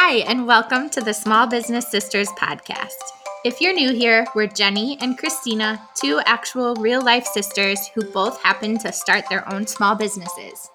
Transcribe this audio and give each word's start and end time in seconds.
Hi, 0.00 0.18
and 0.28 0.46
welcome 0.46 0.88
to 0.90 1.00
the 1.00 1.12
Small 1.12 1.48
Business 1.48 1.90
Sisters 1.90 2.28
podcast. 2.40 2.94
If 3.44 3.60
you're 3.60 3.74
new 3.74 3.92
here, 3.92 4.24
we're 4.32 4.46
Jenny 4.46 4.96
and 5.00 5.18
Christina, 5.18 5.82
two 5.96 6.20
actual 6.24 6.76
real 6.76 7.02
life 7.04 7.26
sisters 7.26 7.88
who 7.88 8.04
both 8.04 8.40
happen 8.40 8.78
to 8.78 8.92
start 8.92 9.24
their 9.28 9.52
own 9.52 9.66
small 9.66 9.96
businesses. 9.96 10.70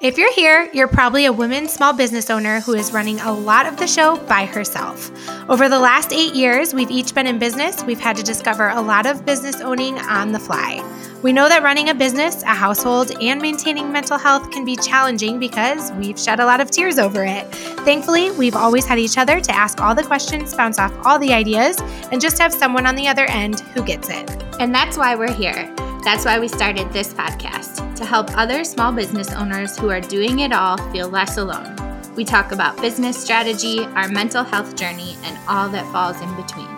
If 0.00 0.16
you're 0.16 0.32
here, 0.32 0.66
you're 0.72 0.88
probably 0.88 1.26
a 1.26 1.32
woman 1.32 1.68
small 1.68 1.92
business 1.92 2.30
owner 2.30 2.60
who 2.60 2.72
is 2.72 2.90
running 2.90 3.20
a 3.20 3.30
lot 3.30 3.66
of 3.66 3.76
the 3.76 3.86
show 3.86 4.16
by 4.16 4.46
herself. 4.46 5.10
Over 5.50 5.68
the 5.68 5.78
last 5.78 6.10
eight 6.10 6.34
years, 6.34 6.72
we've 6.72 6.90
each 6.90 7.14
been 7.14 7.26
in 7.26 7.38
business. 7.38 7.84
We've 7.84 8.00
had 8.00 8.16
to 8.16 8.22
discover 8.22 8.70
a 8.70 8.80
lot 8.80 9.04
of 9.04 9.26
business 9.26 9.60
owning 9.60 9.98
on 9.98 10.32
the 10.32 10.38
fly. 10.38 10.82
We 11.22 11.34
know 11.34 11.50
that 11.50 11.62
running 11.62 11.90
a 11.90 11.94
business, 11.94 12.42
a 12.44 12.54
household, 12.54 13.12
and 13.20 13.42
maintaining 13.42 13.92
mental 13.92 14.16
health 14.16 14.50
can 14.50 14.64
be 14.64 14.74
challenging 14.74 15.38
because 15.38 15.92
we've 15.92 16.18
shed 16.18 16.40
a 16.40 16.46
lot 16.46 16.62
of 16.62 16.70
tears 16.70 16.98
over 16.98 17.22
it. 17.22 17.46
Thankfully, 17.84 18.30
we've 18.30 18.56
always 18.56 18.86
had 18.86 18.98
each 18.98 19.18
other 19.18 19.38
to 19.38 19.54
ask 19.54 19.82
all 19.82 19.94
the 19.94 20.02
questions, 20.02 20.54
bounce 20.54 20.78
off 20.78 20.94
all 21.04 21.18
the 21.18 21.34
ideas, 21.34 21.78
and 22.10 22.22
just 22.22 22.38
have 22.38 22.54
someone 22.54 22.86
on 22.86 22.94
the 22.94 23.06
other 23.06 23.26
end 23.26 23.60
who 23.74 23.84
gets 23.84 24.08
it. 24.08 24.30
And 24.60 24.74
that's 24.74 24.96
why 24.96 25.14
we're 25.14 25.30
here. 25.30 25.70
That's 26.02 26.24
why 26.24 26.40
we 26.40 26.48
started 26.48 26.90
this 26.92 27.12
podcast 27.12 27.94
to 27.96 28.06
help 28.06 28.36
other 28.36 28.64
small 28.64 28.90
business 28.90 29.32
owners 29.32 29.78
who 29.78 29.90
are 29.90 30.00
doing 30.00 30.38
it 30.40 30.52
all 30.52 30.78
feel 30.90 31.08
less 31.08 31.36
alone. 31.36 31.76
We 32.16 32.24
talk 32.24 32.52
about 32.52 32.80
business 32.80 33.22
strategy, 33.22 33.80
our 33.84 34.08
mental 34.08 34.42
health 34.42 34.76
journey, 34.76 35.16
and 35.24 35.38
all 35.46 35.68
that 35.68 35.90
falls 35.92 36.20
in 36.20 36.34
between. 36.36 36.68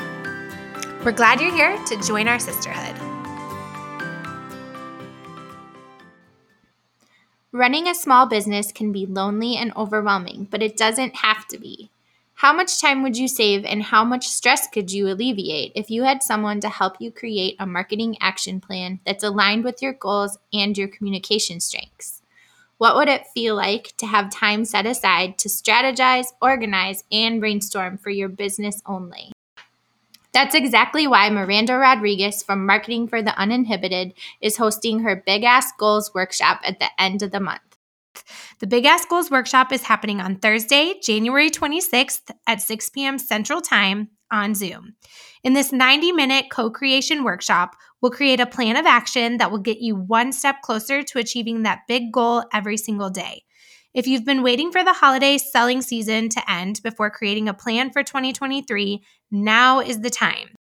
We're 1.04 1.12
glad 1.12 1.40
you're 1.40 1.54
here 1.54 1.76
to 1.86 1.96
join 2.02 2.26
our 2.26 2.38
sisterhood. 2.38 2.96
Running 7.52 7.86
a 7.86 7.94
small 7.94 8.26
business 8.26 8.72
can 8.72 8.92
be 8.92 9.06
lonely 9.06 9.56
and 9.56 9.72
overwhelming, 9.76 10.48
but 10.50 10.62
it 10.62 10.76
doesn't 10.76 11.16
have 11.16 11.46
to 11.48 11.58
be. 11.58 11.90
How 12.42 12.52
much 12.52 12.80
time 12.80 13.04
would 13.04 13.16
you 13.16 13.28
save 13.28 13.64
and 13.64 13.84
how 13.84 14.02
much 14.02 14.26
stress 14.26 14.66
could 14.66 14.90
you 14.90 15.06
alleviate 15.06 15.70
if 15.76 15.92
you 15.92 16.02
had 16.02 16.24
someone 16.24 16.58
to 16.62 16.68
help 16.68 16.96
you 16.98 17.12
create 17.12 17.54
a 17.60 17.66
marketing 17.66 18.16
action 18.20 18.60
plan 18.60 18.98
that's 19.06 19.22
aligned 19.22 19.62
with 19.62 19.80
your 19.80 19.92
goals 19.92 20.36
and 20.52 20.76
your 20.76 20.88
communication 20.88 21.60
strengths? 21.60 22.20
What 22.78 22.96
would 22.96 23.06
it 23.06 23.28
feel 23.32 23.54
like 23.54 23.96
to 23.98 24.06
have 24.06 24.28
time 24.28 24.64
set 24.64 24.86
aside 24.86 25.38
to 25.38 25.48
strategize, 25.48 26.32
organize, 26.42 27.04
and 27.12 27.38
brainstorm 27.38 27.96
for 27.96 28.10
your 28.10 28.28
business 28.28 28.82
only? 28.86 29.30
That's 30.32 30.56
exactly 30.56 31.06
why 31.06 31.30
Miranda 31.30 31.76
Rodriguez 31.76 32.42
from 32.42 32.66
Marketing 32.66 33.06
for 33.06 33.22
the 33.22 33.38
Uninhibited 33.38 34.14
is 34.40 34.56
hosting 34.56 35.04
her 35.04 35.14
Big 35.14 35.44
Ass 35.44 35.70
Goals 35.78 36.12
workshop 36.12 36.60
at 36.64 36.80
the 36.80 36.88
end 36.98 37.22
of 37.22 37.30
the 37.30 37.38
month. 37.38 37.71
The 38.60 38.66
Big 38.66 38.84
Ass 38.84 39.04
Goals 39.06 39.30
workshop 39.30 39.72
is 39.72 39.82
happening 39.82 40.20
on 40.20 40.36
Thursday, 40.36 40.94
January 41.02 41.50
26th 41.50 42.30
at 42.46 42.62
6 42.62 42.90
p.m. 42.90 43.18
Central 43.18 43.60
Time 43.60 44.08
on 44.30 44.54
Zoom. 44.54 44.94
In 45.44 45.52
this 45.52 45.72
90 45.72 46.12
minute 46.12 46.46
co 46.50 46.70
creation 46.70 47.24
workshop, 47.24 47.76
we'll 48.00 48.12
create 48.12 48.40
a 48.40 48.46
plan 48.46 48.76
of 48.76 48.86
action 48.86 49.38
that 49.38 49.50
will 49.50 49.58
get 49.58 49.78
you 49.78 49.96
one 49.96 50.32
step 50.32 50.62
closer 50.62 51.02
to 51.02 51.18
achieving 51.18 51.62
that 51.62 51.80
big 51.88 52.12
goal 52.12 52.44
every 52.52 52.76
single 52.76 53.10
day. 53.10 53.42
If 53.94 54.06
you've 54.06 54.24
been 54.24 54.42
waiting 54.42 54.72
for 54.72 54.82
the 54.82 54.94
holiday 54.94 55.36
selling 55.36 55.82
season 55.82 56.30
to 56.30 56.50
end 56.50 56.80
before 56.82 57.10
creating 57.10 57.48
a 57.48 57.54
plan 57.54 57.90
for 57.90 58.02
2023, 58.02 59.02
now 59.30 59.80
is 59.80 60.00
the 60.00 60.10
time. 60.10 60.54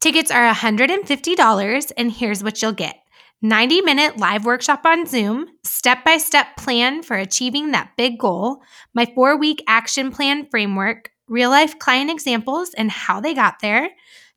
Tickets 0.00 0.30
are 0.30 0.52
$150, 0.52 1.92
and 1.96 2.12
here's 2.12 2.42
what 2.42 2.60
you'll 2.60 2.72
get 2.72 2.96
90 3.44 3.82
minute 3.82 4.16
live 4.16 4.46
workshop 4.46 4.86
on 4.86 5.04
Zoom, 5.04 5.44
step 5.64 6.02
by 6.02 6.16
step 6.16 6.56
plan 6.56 7.02
for 7.02 7.14
achieving 7.14 7.72
that 7.72 7.90
big 7.94 8.18
goal, 8.18 8.62
my 8.94 9.04
four 9.14 9.36
week 9.36 9.62
action 9.68 10.10
plan 10.10 10.46
framework, 10.50 11.10
real 11.28 11.50
life 11.50 11.78
client 11.78 12.10
examples 12.10 12.72
and 12.72 12.90
how 12.90 13.20
they 13.20 13.34
got 13.34 13.56
there, 13.60 13.90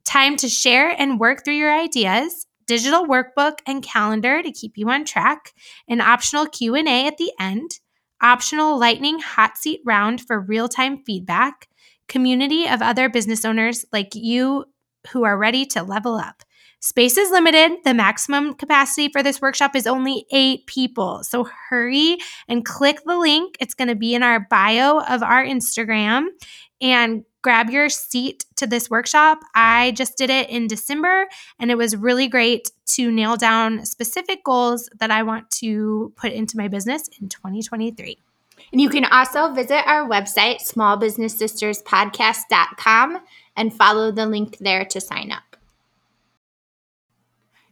time 0.04 0.36
to 0.36 0.50
share 0.50 0.90
and 0.90 1.22
work 1.22 1.46
through 1.46 1.54
your 1.54 1.74
ideas, 1.74 2.48
digital 2.66 3.06
workbook 3.06 3.60
and 3.66 3.82
calendar 3.82 4.44
to 4.44 4.52
keep 4.52 4.74
you 4.76 4.90
on 4.90 5.06
track, 5.06 5.54
an 5.88 6.02
optional 6.02 6.46
Q&A 6.46 7.08
at 7.08 7.16
the 7.16 7.32
end, 7.40 7.80
optional 8.22 8.78
lightning 8.78 9.20
hot 9.20 9.58
seat 9.58 9.80
round 9.86 10.20
for 10.20 10.38
real-time 10.38 11.02
feedback, 11.06 11.70
community 12.10 12.68
of 12.68 12.82
other 12.82 13.08
business 13.08 13.46
owners 13.46 13.86
like 13.94 14.16
you 14.16 14.66
who 15.14 15.24
are 15.24 15.38
ready 15.38 15.66
to 15.66 15.82
level 15.82 16.16
up. 16.16 16.44
Space 16.80 17.18
is 17.18 17.32
limited. 17.32 17.80
The 17.84 17.94
maximum 17.94 18.54
capacity 18.54 19.10
for 19.10 19.24
this 19.24 19.42
workshop 19.42 19.76
is 19.76 19.88
only 19.88 20.26
eight 20.32 20.68
people. 20.68 21.24
So 21.24 21.50
hurry 21.70 22.18
and 22.48 22.64
click 22.64 23.02
the 23.06 23.18
link. 23.18 23.58
It's 23.60 23.74
going 23.74 23.88
to 23.88 23.96
be 23.96 24.14
in 24.14 24.22
our 24.22 24.40
bio 24.40 25.00
of 25.00 25.24
our 25.24 25.44
Instagram 25.44 26.28
and 26.80 27.24
grab 27.42 27.70
your 27.70 27.90
seat 27.90 28.46
to 28.58 28.68
this 28.68 28.90
workshop. 28.90 29.40
I 29.56 29.92
just 29.92 30.18
did 30.18 30.30
it 30.30 30.50
in 30.50 30.68
December 30.68 31.28
and 31.60 31.72
it 31.72 31.78
was 31.78 31.96
really 31.96 32.28
great 32.28 32.72
to 32.88 33.10
nail 33.10 33.38
down 33.38 33.86
specific 33.86 34.44
goals 34.44 34.90
that 35.00 35.12
I 35.12 35.24
want 35.24 35.50
to 35.52 36.12
put 36.16 36.32
into 36.32 36.58
my 36.58 36.68
business 36.68 37.10
in 37.20 37.30
2023. 37.30 38.18
And 38.72 38.82
you 38.82 38.90
can 38.90 39.06
also 39.06 39.54
visit 39.54 39.88
our 39.88 40.10
website, 40.10 40.62
smallbusinesssisterspodcast.com, 40.62 43.20
and 43.56 43.74
follow 43.74 44.12
the 44.12 44.26
link 44.26 44.58
there 44.60 44.84
to 44.86 45.00
sign 45.00 45.32
up. 45.32 45.47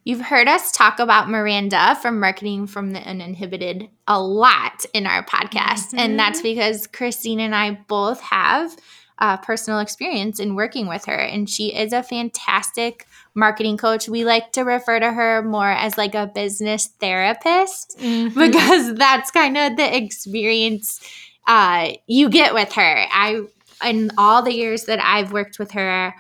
You've 0.05 0.21
heard 0.21 0.47
us 0.47 0.71
talk 0.71 0.99
about 0.99 1.29
Miranda 1.29 1.97
from 1.99 2.19
Marketing 2.19 2.67
from 2.67 2.91
the 2.91 2.99
Uninhibited 2.99 3.89
a 4.07 4.21
lot 4.21 4.85
in 4.93 5.07
our 5.07 5.25
podcast. 5.25 5.87
Mm-hmm. 5.87 5.99
And 5.99 6.19
that's 6.19 6.43
because 6.43 6.85
Christine 6.85 7.39
and 7.39 7.55
I 7.55 7.71
both 7.87 8.21
have 8.21 8.77
uh, 9.17 9.37
personal 9.37 9.79
experience 9.79 10.39
in 10.39 10.53
working 10.53 10.87
with 10.87 11.05
her. 11.05 11.15
And 11.15 11.49
she 11.49 11.73
is 11.73 11.91
a 11.91 12.03
fantastic 12.03 13.07
marketing 13.33 13.77
coach. 13.77 14.07
We 14.07 14.25
like 14.25 14.51
to 14.51 14.61
refer 14.61 14.99
to 14.99 15.11
her 15.11 15.41
more 15.41 15.71
as 15.71 15.97
like 15.97 16.13
a 16.13 16.27
business 16.27 16.85
therapist 16.85 17.97
mm-hmm. 17.97 18.39
because 18.39 18.93
that's 18.93 19.31
kind 19.31 19.57
of 19.57 19.75
the 19.75 19.97
experience 19.97 21.01
uh, 21.47 21.93
you 22.05 22.29
get 22.29 22.53
with 22.53 22.73
her. 22.73 23.05
I, 23.11 23.41
in 23.83 24.11
all 24.19 24.43
the 24.43 24.53
years 24.53 24.85
that 24.85 24.99
I've 25.03 25.31
worked 25.31 25.57
with 25.57 25.71
her, 25.71 26.13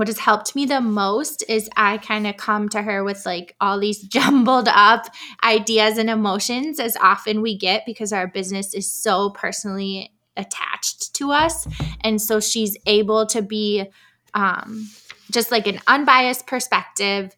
what 0.00 0.08
has 0.08 0.18
helped 0.18 0.56
me 0.56 0.64
the 0.64 0.80
most 0.80 1.44
is 1.46 1.68
I 1.76 1.98
kind 1.98 2.26
of 2.26 2.38
come 2.38 2.70
to 2.70 2.80
her 2.80 3.04
with 3.04 3.26
like 3.26 3.54
all 3.60 3.78
these 3.78 4.00
jumbled 4.08 4.66
up 4.66 5.04
ideas 5.44 5.98
and 5.98 6.08
emotions 6.08 6.80
as 6.80 6.96
often 6.96 7.42
we 7.42 7.58
get 7.58 7.84
because 7.84 8.10
our 8.10 8.26
business 8.26 8.72
is 8.72 8.90
so 8.90 9.28
personally 9.28 10.14
attached 10.38 11.12
to 11.16 11.32
us. 11.32 11.68
And 12.00 12.18
so 12.18 12.40
she's 12.40 12.78
able 12.86 13.26
to 13.26 13.42
be 13.42 13.84
um, 14.32 14.88
just 15.30 15.50
like 15.50 15.66
an 15.66 15.80
unbiased 15.86 16.46
perspective 16.46 17.36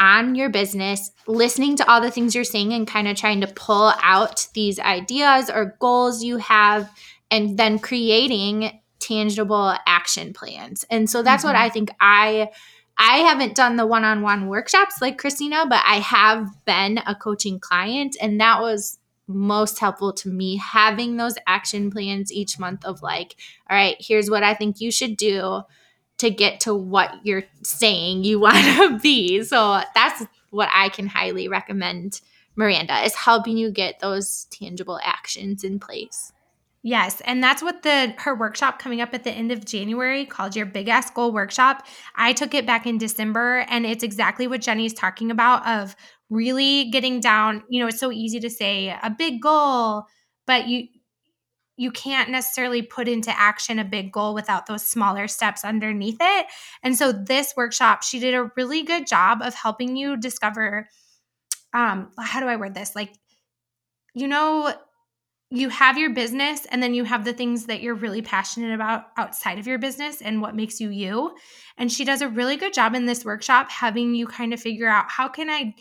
on 0.00 0.34
your 0.34 0.50
business, 0.50 1.12
listening 1.28 1.76
to 1.76 1.88
all 1.88 2.00
the 2.00 2.10
things 2.10 2.34
you're 2.34 2.42
saying 2.42 2.72
and 2.72 2.88
kind 2.88 3.06
of 3.06 3.16
trying 3.16 3.40
to 3.42 3.46
pull 3.46 3.92
out 4.02 4.48
these 4.52 4.80
ideas 4.80 5.48
or 5.48 5.76
goals 5.78 6.24
you 6.24 6.38
have 6.38 6.90
and 7.30 7.56
then 7.56 7.78
creating 7.78 8.80
tangible 9.00 9.74
action 9.86 10.32
plans. 10.32 10.84
And 10.90 11.08
so 11.08 11.22
that's 11.22 11.44
mm-hmm. 11.44 11.54
what 11.54 11.56
I 11.56 11.68
think 11.68 11.90
I 12.00 12.50
I 12.96 13.18
haven't 13.18 13.56
done 13.56 13.74
the 13.76 13.86
one-on-one 13.86 14.48
workshops 14.48 15.02
like 15.02 15.18
Christina, 15.18 15.66
but 15.68 15.82
I 15.84 15.96
have 15.96 16.46
been 16.64 17.00
a 17.06 17.14
coaching 17.14 17.58
client 17.58 18.16
and 18.20 18.40
that 18.40 18.60
was 18.60 18.98
most 19.26 19.78
helpful 19.78 20.12
to 20.12 20.28
me 20.28 20.56
having 20.58 21.16
those 21.16 21.34
action 21.46 21.90
plans 21.90 22.32
each 22.32 22.58
month 22.58 22.84
of 22.84 23.02
like, 23.02 23.36
all 23.68 23.76
right, 23.76 23.96
here's 23.98 24.30
what 24.30 24.42
I 24.42 24.54
think 24.54 24.80
you 24.80 24.92
should 24.92 25.16
do 25.16 25.62
to 26.18 26.30
get 26.30 26.60
to 26.60 26.74
what 26.74 27.14
you're 27.24 27.44
saying 27.62 28.24
you 28.24 28.38
want 28.40 28.64
to 28.76 28.98
be. 29.00 29.42
So 29.42 29.80
that's 29.94 30.24
what 30.50 30.68
I 30.72 30.88
can 30.88 31.06
highly 31.06 31.48
recommend 31.48 32.20
Miranda 32.56 33.02
is 33.02 33.14
helping 33.14 33.56
you 33.56 33.70
get 33.70 33.98
those 33.98 34.46
tangible 34.52 35.00
actions 35.02 35.64
in 35.64 35.80
place. 35.80 36.32
Yes, 36.86 37.22
and 37.22 37.42
that's 37.42 37.62
what 37.62 37.82
the 37.82 38.14
her 38.18 38.34
workshop 38.34 38.78
coming 38.78 39.00
up 39.00 39.14
at 39.14 39.24
the 39.24 39.30
end 39.30 39.50
of 39.50 39.64
January 39.64 40.26
called 40.26 40.54
your 40.54 40.66
Big 40.66 40.88
ass 40.88 41.10
Goal 41.10 41.32
workshop. 41.32 41.86
I 42.14 42.34
took 42.34 42.52
it 42.52 42.66
back 42.66 42.86
in 42.86 42.98
December 42.98 43.64
and 43.70 43.86
it's 43.86 44.04
exactly 44.04 44.46
what 44.46 44.60
Jenny's 44.60 44.92
talking 44.92 45.30
about 45.30 45.66
of 45.66 45.96
really 46.28 46.90
getting 46.90 47.20
down, 47.20 47.62
you 47.70 47.80
know, 47.80 47.86
it's 47.88 47.98
so 47.98 48.12
easy 48.12 48.38
to 48.40 48.50
say 48.50 48.90
a 49.02 49.08
big 49.08 49.40
goal, 49.40 50.04
but 50.46 50.68
you 50.68 50.88
you 51.78 51.90
can't 51.90 52.28
necessarily 52.30 52.82
put 52.82 53.08
into 53.08 53.30
action 53.36 53.78
a 53.78 53.84
big 53.84 54.12
goal 54.12 54.34
without 54.34 54.66
those 54.66 54.86
smaller 54.86 55.26
steps 55.26 55.64
underneath 55.64 56.18
it. 56.20 56.46
And 56.82 56.96
so 56.96 57.12
this 57.12 57.54
workshop, 57.56 58.02
she 58.02 58.20
did 58.20 58.34
a 58.34 58.50
really 58.56 58.82
good 58.82 59.06
job 59.06 59.40
of 59.42 59.54
helping 59.54 59.96
you 59.96 60.18
discover 60.18 60.88
um 61.72 62.10
how 62.18 62.40
do 62.40 62.46
I 62.46 62.56
word 62.56 62.74
this? 62.74 62.94
Like 62.94 63.14
you 64.14 64.28
know 64.28 64.74
you 65.54 65.68
have 65.68 65.96
your 65.96 66.10
business 66.10 66.66
and 66.70 66.82
then 66.82 66.94
you 66.94 67.04
have 67.04 67.24
the 67.24 67.32
things 67.32 67.66
that 67.66 67.80
you're 67.80 67.94
really 67.94 68.22
passionate 68.22 68.74
about 68.74 69.04
outside 69.16 69.58
of 69.58 69.66
your 69.66 69.78
business 69.78 70.20
and 70.20 70.42
what 70.42 70.56
makes 70.56 70.80
you 70.80 70.90
you. 70.90 71.34
And 71.78 71.92
she 71.92 72.04
does 72.04 72.22
a 72.22 72.28
really 72.28 72.56
good 72.56 72.74
job 72.74 72.94
in 72.94 73.06
this 73.06 73.24
workshop 73.24 73.70
having 73.70 74.14
you 74.14 74.26
kind 74.26 74.52
of 74.52 74.60
figure 74.60 74.88
out 74.88 75.10
how 75.10 75.28
can 75.28 75.48
I 75.50 75.74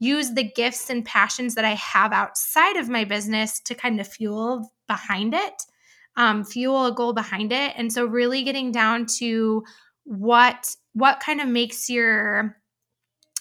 use 0.00 0.32
the 0.34 0.44
gifts 0.44 0.90
and 0.90 1.04
passions 1.04 1.54
that 1.56 1.64
I 1.64 1.74
have 1.74 2.12
outside 2.12 2.76
of 2.76 2.88
my 2.88 3.04
business 3.04 3.60
to 3.60 3.74
kind 3.74 4.00
of 4.00 4.08
fuel 4.08 4.72
behind 4.86 5.34
it. 5.34 5.62
um, 6.18 6.44
fuel 6.44 6.86
a 6.86 6.92
goal 6.92 7.12
behind 7.12 7.52
it. 7.52 7.72
And 7.76 7.92
so 7.92 8.04
really 8.04 8.42
getting 8.42 8.72
down 8.72 9.06
to 9.18 9.64
what 10.04 10.74
what 10.94 11.20
kind 11.20 11.40
of 11.40 11.48
makes 11.48 11.88
your 11.88 12.56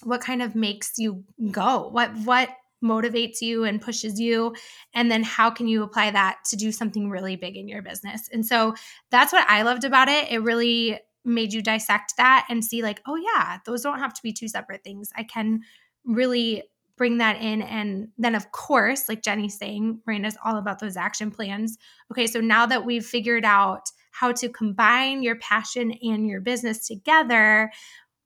what 0.03 0.21
kind 0.21 0.41
of 0.43 0.53
makes 0.53 0.93
you 0.97 1.23
go 1.51 1.89
what 1.89 2.11
what 2.25 2.49
motivates 2.83 3.41
you 3.41 3.63
and 3.63 3.81
pushes 3.81 4.19
you 4.19 4.55
and 4.93 5.09
then 5.09 5.23
how 5.23 5.49
can 5.49 5.67
you 5.67 5.83
apply 5.83 6.11
that 6.11 6.37
to 6.45 6.55
do 6.55 6.71
something 6.71 7.09
really 7.09 7.35
big 7.35 7.57
in 7.57 7.67
your 7.67 7.81
business? 7.81 8.29
And 8.31 8.45
so 8.45 8.75
that's 9.09 9.33
what 9.33 9.49
i 9.49 9.63
loved 9.63 9.83
about 9.83 10.09
it. 10.09 10.31
It 10.31 10.39
really 10.39 10.99
made 11.25 11.53
you 11.53 11.61
dissect 11.61 12.13
that 12.17 12.45
and 12.49 12.63
see 12.63 12.81
like 12.81 13.01
oh 13.05 13.15
yeah 13.15 13.57
those 13.65 13.81
don't 13.81 13.99
have 13.99 14.13
to 14.13 14.23
be 14.23 14.31
two 14.31 14.47
separate 14.47 14.83
things. 14.83 15.09
I 15.15 15.23
can 15.23 15.61
really 16.05 16.63
bring 16.97 17.17
that 17.17 17.41
in. 17.41 17.61
And 17.61 18.09
then 18.17 18.35
of 18.35 18.51
course 18.51 19.09
like 19.09 19.23
jenny's 19.23 19.57
saying 19.57 20.01
miranda's 20.05 20.37
all 20.45 20.57
about 20.57 20.79
those 20.79 20.97
action 20.97 21.31
plans. 21.31 21.77
Okay 22.11 22.27
so 22.27 22.39
now 22.39 22.65
that 22.67 22.85
we've 22.85 23.05
figured 23.05 23.45
out 23.45 23.89
how 24.11 24.31
to 24.31 24.49
combine 24.49 25.21
your 25.21 25.35
passion 25.35 25.93
and 26.01 26.27
your 26.27 26.41
business 26.41 26.87
together 26.87 27.71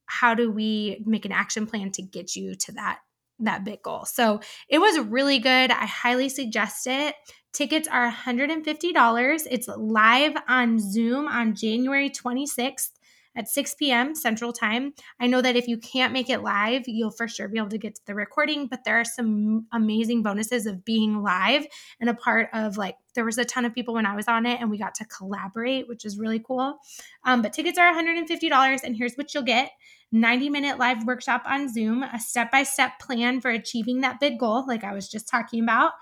how 0.05 0.33
do 0.33 0.51
we 0.51 1.01
make 1.05 1.23
an 1.23 1.31
action 1.31 1.65
plan 1.65 1.89
to 1.89 2.01
get 2.01 2.35
you 2.35 2.53
to 2.53 2.73
that 2.73 2.99
that 3.45 3.63
big 3.63 3.81
goal. 3.81 4.05
So 4.05 4.39
it 4.69 4.79
was 4.79 4.99
really 4.99 5.39
good. 5.39 5.71
I 5.71 5.85
highly 5.85 6.29
suggest 6.29 6.87
it. 6.87 7.15
Tickets 7.53 7.87
are 7.87 8.09
$150. 8.11 9.47
It's 9.51 9.67
live 9.67 10.35
on 10.47 10.79
Zoom 10.79 11.27
on 11.27 11.53
January 11.53 12.09
26th 12.09 12.91
at 13.35 13.47
6 13.47 13.75
p.m. 13.75 14.15
Central 14.15 14.51
Time. 14.51 14.93
I 15.19 15.27
know 15.27 15.41
that 15.41 15.55
if 15.55 15.67
you 15.67 15.77
can't 15.77 16.13
make 16.13 16.29
it 16.29 16.41
live, 16.41 16.83
you'll 16.87 17.11
for 17.11 17.27
sure 17.27 17.47
be 17.47 17.57
able 17.57 17.69
to 17.69 17.77
get 17.77 17.95
to 17.95 18.01
the 18.05 18.15
recording, 18.15 18.67
but 18.67 18.83
there 18.83 18.99
are 18.99 19.05
some 19.05 19.67
amazing 19.71 20.23
bonuses 20.23 20.65
of 20.65 20.83
being 20.83 21.21
live 21.21 21.65
and 21.99 22.09
a 22.09 22.13
part 22.13 22.49
of 22.53 22.77
like, 22.77 22.95
there 23.15 23.25
was 23.25 23.37
a 23.37 23.45
ton 23.45 23.65
of 23.65 23.73
people 23.73 23.93
when 23.93 24.05
I 24.05 24.15
was 24.15 24.27
on 24.27 24.45
it 24.45 24.59
and 24.59 24.69
we 24.69 24.77
got 24.77 24.95
to 24.95 25.05
collaborate, 25.05 25.87
which 25.87 26.05
is 26.05 26.17
really 26.17 26.39
cool. 26.39 26.77
Um, 27.23 27.41
but 27.41 27.53
tickets 27.53 27.77
are 27.77 27.93
$150, 27.93 28.83
and 28.83 28.95
here's 28.95 29.15
what 29.15 29.33
you'll 29.33 29.43
get 29.43 29.71
90 30.11 30.49
minute 30.49 30.77
live 30.77 31.05
workshop 31.05 31.43
on 31.45 31.71
Zoom, 31.71 32.03
a 32.03 32.19
step 32.19 32.51
by 32.51 32.63
step 32.63 32.99
plan 32.99 33.39
for 33.39 33.49
achieving 33.49 34.01
that 34.01 34.19
big 34.19 34.39
goal, 34.39 34.65
like 34.67 34.83
I 34.83 34.93
was 34.93 35.09
just 35.09 35.27
talking 35.27 35.63
about, 35.63 35.93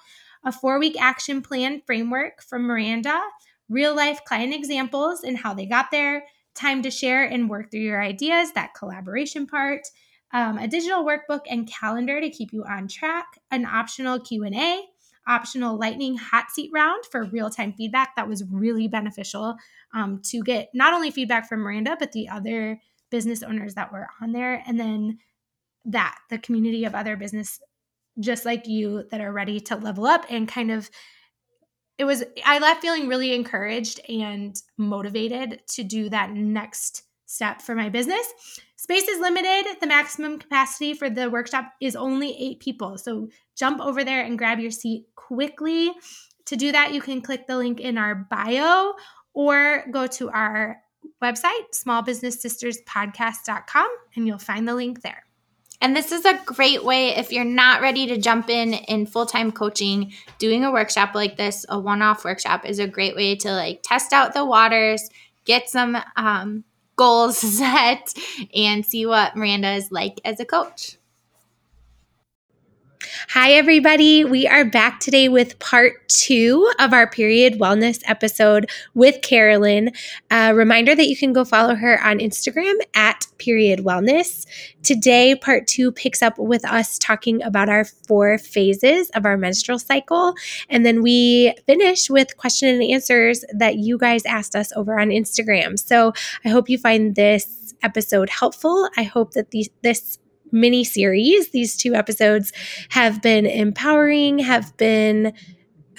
a 0.43 0.51
four 0.51 0.79
week 0.79 0.99
action 0.99 1.41
plan 1.41 1.81
framework 1.85 2.41
from 2.41 2.63
Miranda, 2.63 3.19
real 3.69 3.95
life 3.95 4.21
client 4.25 4.53
examples 4.53 5.23
and 5.23 5.37
how 5.37 5.53
they 5.53 5.65
got 5.65 5.91
there, 5.91 6.23
time 6.55 6.81
to 6.81 6.91
share 6.91 7.23
and 7.23 7.49
work 7.49 7.69
through 7.69 7.81
your 7.81 8.01
ideas, 8.01 8.51
that 8.53 8.73
collaboration 8.73 9.45
part. 9.45 9.81
Um, 10.31 10.59
a 10.59 10.67
digital 10.67 11.03
workbook 11.03 11.41
and 11.49 11.67
calendar 11.67 12.21
to 12.21 12.29
keep 12.29 12.53
you 12.53 12.63
on 12.63 12.87
track, 12.87 13.25
an 13.49 13.65
optional 13.65 14.19
Q&A, 14.19 14.83
optional 15.27 15.77
lightning 15.77 16.17
hot 16.17 16.49
seat 16.51 16.71
round 16.73 17.03
for 17.11 17.25
real-time 17.25 17.73
feedback 17.73 18.15
that 18.15 18.27
was 18.27 18.43
really 18.51 18.87
beneficial 18.87 19.55
um, 19.93 20.21
to 20.23 20.41
get 20.41 20.69
not 20.73 20.93
only 20.93 21.11
feedback 21.11 21.47
from 21.47 21.61
miranda 21.61 21.95
but 21.99 22.11
the 22.11 22.27
other 22.27 22.79
business 23.09 23.43
owners 23.43 23.75
that 23.75 23.91
were 23.91 24.07
on 24.21 24.31
there 24.31 24.63
and 24.67 24.79
then 24.79 25.17
that 25.85 26.17
the 26.29 26.37
community 26.37 26.85
of 26.85 26.95
other 26.95 27.15
business 27.15 27.59
just 28.19 28.45
like 28.45 28.67
you 28.67 29.03
that 29.11 29.21
are 29.21 29.31
ready 29.31 29.59
to 29.59 29.75
level 29.75 30.05
up 30.05 30.25
and 30.29 30.47
kind 30.47 30.71
of 30.71 30.89
it 31.97 32.03
was 32.03 32.23
i 32.45 32.59
left 32.59 32.81
feeling 32.81 33.07
really 33.07 33.33
encouraged 33.33 33.99
and 34.09 34.61
motivated 34.77 35.61
to 35.67 35.83
do 35.83 36.09
that 36.09 36.31
next 36.31 37.03
step 37.29 37.61
for 37.61 37.75
my 37.75 37.89
business. 37.89 38.25
Space 38.75 39.07
is 39.07 39.19
limited. 39.19 39.79
The 39.79 39.87
maximum 39.87 40.39
capacity 40.39 40.95
for 40.95 41.11
the 41.11 41.29
workshop 41.29 41.71
is 41.79 41.95
only 41.95 42.35
eight 42.39 42.59
people. 42.59 42.97
So 42.97 43.29
jump 43.55 43.79
over 43.79 44.03
there 44.03 44.23
and 44.25 44.37
grab 44.37 44.59
your 44.59 44.71
seat 44.71 45.05
quickly. 45.15 45.91
To 46.47 46.55
do 46.55 46.71
that 46.71 46.91
you 46.91 47.01
can 47.01 47.21
click 47.21 47.45
the 47.45 47.57
link 47.57 47.79
in 47.79 47.99
our 47.99 48.15
bio 48.15 48.93
or 49.35 49.85
go 49.91 50.07
to 50.07 50.31
our 50.31 50.77
website, 51.21 51.73
smallbusinesssisterspodcast.com, 51.73 53.89
and 54.15 54.27
you'll 54.27 54.37
find 54.37 54.67
the 54.67 54.75
link 54.75 55.01
there. 55.01 55.23
And 55.81 55.95
this 55.95 56.11
is 56.11 56.25
a 56.25 56.37
great 56.45 56.83
way 56.83 57.15
if 57.15 57.31
you're 57.31 57.45
not 57.45 57.81
ready 57.81 58.05
to 58.07 58.17
jump 58.17 58.49
in 58.49 58.73
in 58.73 59.05
full-time 59.05 59.53
coaching, 59.53 60.11
doing 60.37 60.65
a 60.65 60.71
workshop 60.71 61.15
like 61.15 61.37
this, 61.37 61.65
a 61.69 61.79
one-off 61.79 62.25
workshop 62.25 62.65
is 62.65 62.79
a 62.79 62.87
great 62.87 63.15
way 63.15 63.37
to 63.37 63.49
like 63.51 63.79
test 63.81 64.11
out 64.11 64.33
the 64.33 64.43
waters, 64.43 65.09
get 65.45 65.69
some 65.69 65.97
um, 66.17 66.65
goals 66.97 67.37
set, 67.57 68.13
and 68.53 68.85
see 68.85 69.05
what 69.05 69.37
Miranda 69.37 69.71
is 69.71 69.89
like 69.89 70.19
as 70.25 70.41
a 70.41 70.45
coach. 70.45 70.98
Hi, 73.29 73.53
everybody. 73.53 74.23
We 74.23 74.47
are 74.47 74.63
back 74.63 74.99
today 74.99 75.29
with 75.29 75.57
part 75.57 76.07
two 76.09 76.71
of 76.79 76.93
our 76.93 77.09
period 77.09 77.59
wellness 77.59 78.03
episode 78.05 78.69
with 78.93 79.21
Carolyn. 79.23 79.91
A 80.29 80.53
reminder 80.53 80.93
that 80.93 81.07
you 81.07 81.17
can 81.17 81.33
go 81.33 81.43
follow 81.43 81.73
her 81.73 81.99
on 82.03 82.19
Instagram 82.19 82.75
at 82.93 83.25
period 83.39 83.79
wellness. 83.79 84.45
Today, 84.83 85.33
part 85.33 85.65
two 85.65 85.91
picks 85.91 86.21
up 86.21 86.37
with 86.37 86.63
us 86.65 86.99
talking 86.99 87.41
about 87.41 87.67
our 87.67 87.85
four 87.85 88.37
phases 88.37 89.09
of 89.11 89.25
our 89.25 89.37
menstrual 89.37 89.79
cycle. 89.79 90.35
And 90.69 90.85
then 90.85 91.01
we 91.01 91.55
finish 91.65 92.09
with 92.09 92.37
question 92.37 92.69
and 92.69 92.83
answers 92.83 93.43
that 93.53 93.77
you 93.77 93.97
guys 93.97 94.23
asked 94.25 94.55
us 94.55 94.71
over 94.75 94.99
on 94.99 95.09
Instagram. 95.09 95.79
So 95.79 96.13
I 96.45 96.49
hope 96.49 96.69
you 96.69 96.77
find 96.77 97.15
this 97.15 97.73
episode 97.81 98.29
helpful. 98.29 98.87
I 98.97 99.03
hope 99.03 99.31
that 99.31 99.51
the, 99.51 99.67
this 99.81 100.19
mini 100.51 100.83
series. 100.83 101.51
These 101.51 101.77
two 101.77 101.95
episodes 101.95 102.51
have 102.89 103.21
been 103.21 103.45
empowering, 103.45 104.39
have 104.39 104.75
been, 104.77 105.27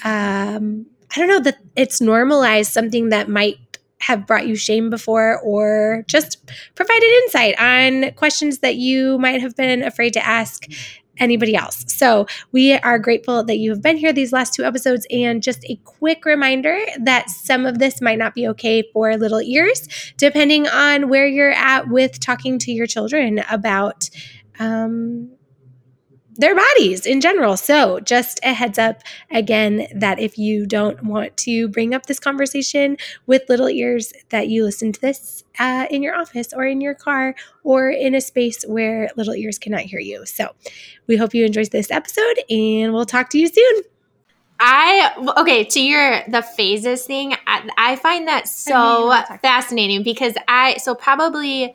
um, 0.05 0.87
I 1.15 1.19
don't 1.19 1.29
know, 1.29 1.41
that 1.41 1.59
it's 1.77 2.01
normalized 2.01 2.73
something 2.73 3.11
that 3.11 3.29
might 3.29 3.57
have 4.01 4.27
brought 4.27 4.47
you 4.47 4.57
shame 4.57 4.89
before 4.89 5.39
or 5.41 6.05
just 6.07 6.39
provided 6.75 7.07
insight 7.25 7.61
on 7.61 8.11
questions 8.13 8.61
that 8.61 8.77
you 8.77 9.19
might 9.19 9.43
have 9.43 9.55
been 9.57 9.83
afraid 9.83 10.15
to 10.15 10.27
ask 10.27 10.65
anybody 11.19 11.55
else. 11.55 11.85
So 11.87 12.27
we 12.51 12.73
are 12.73 12.99
grateful 12.99 13.45
that 13.45 13.59
you 13.59 13.71
have 13.71 13.83
been 13.83 13.99
here 13.99 14.13
these 14.13 14.33
last 14.33 14.55
two 14.55 14.65
episodes. 14.65 15.07
And 15.11 15.43
just 15.43 15.65
a 15.65 15.77
quick 15.85 16.25
reminder 16.25 16.79
that 16.99 17.29
some 17.29 17.67
of 17.67 17.79
this 17.79 18.01
might 18.01 18.19
not 18.19 18.35
be 18.35 18.49
okay 18.49 18.83
for 18.93 19.17
little 19.17 19.43
ears, 19.43 19.87
depending 20.17 20.67
on 20.67 21.09
where 21.09 21.27
you're 21.27 21.53
at 21.53 21.89
with 21.89 22.19
talking 22.19 22.59
to 22.61 22.73
your 22.73 22.87
children 22.87 23.45
about 23.51 24.09
um, 24.61 25.31
their 26.37 26.55
bodies 26.55 27.05
in 27.07 27.21
general. 27.21 27.57
So, 27.57 28.01
just 28.01 28.41
a 28.43 28.53
heads 28.53 28.79
up 28.79 29.03
again 29.31 29.89
that 29.95 30.19
if 30.19 30.39
you 30.39 30.65
don't 30.65 31.03
want 31.05 31.37
to 31.39 31.69
bring 31.69 31.93
up 31.93 32.07
this 32.07 32.21
conversation 32.21 32.97
with 33.27 33.43
little 33.49 33.69
ears, 33.69 34.13
that 34.31 34.49
you 34.49 34.65
listen 34.65 34.93
to 34.93 35.01
this 35.01 35.45
uh, 35.59 35.87
in 35.91 36.03
your 36.03 36.17
office 36.17 36.53
or 36.55 36.65
in 36.65 36.81
your 36.81 36.95
car 36.95 37.35
or 37.65 37.91
in 37.91 38.15
a 38.15 38.21
space 38.21 38.65
where 38.67 39.11
little 39.17 39.35
ears 39.35 39.59
cannot 39.59 39.83
hear 39.83 40.01
you. 40.01 40.25
So, 40.25 40.55
we 41.07 41.17
hope 41.17 41.35
you 41.35 41.45
enjoyed 41.45 41.73
this 41.73 41.91
episode 41.91 42.39
and 42.49 42.93
we'll 42.93 43.07
talk 43.07 43.31
to 43.31 43.39
you 43.39 43.49
soon. 43.49 43.83
I 44.63 45.33
okay 45.39 45.65
to 45.65 45.81
your 45.81 46.23
the 46.29 46.43
phases 46.43 47.07
thing. 47.07 47.35
I, 47.47 47.69
I 47.79 47.97
find 47.97 48.29
that 48.29 48.47
so 48.47 49.15
fascinating 49.41 50.03
because 50.03 50.35
I 50.49 50.77
so 50.77 50.95
probably 50.95 51.75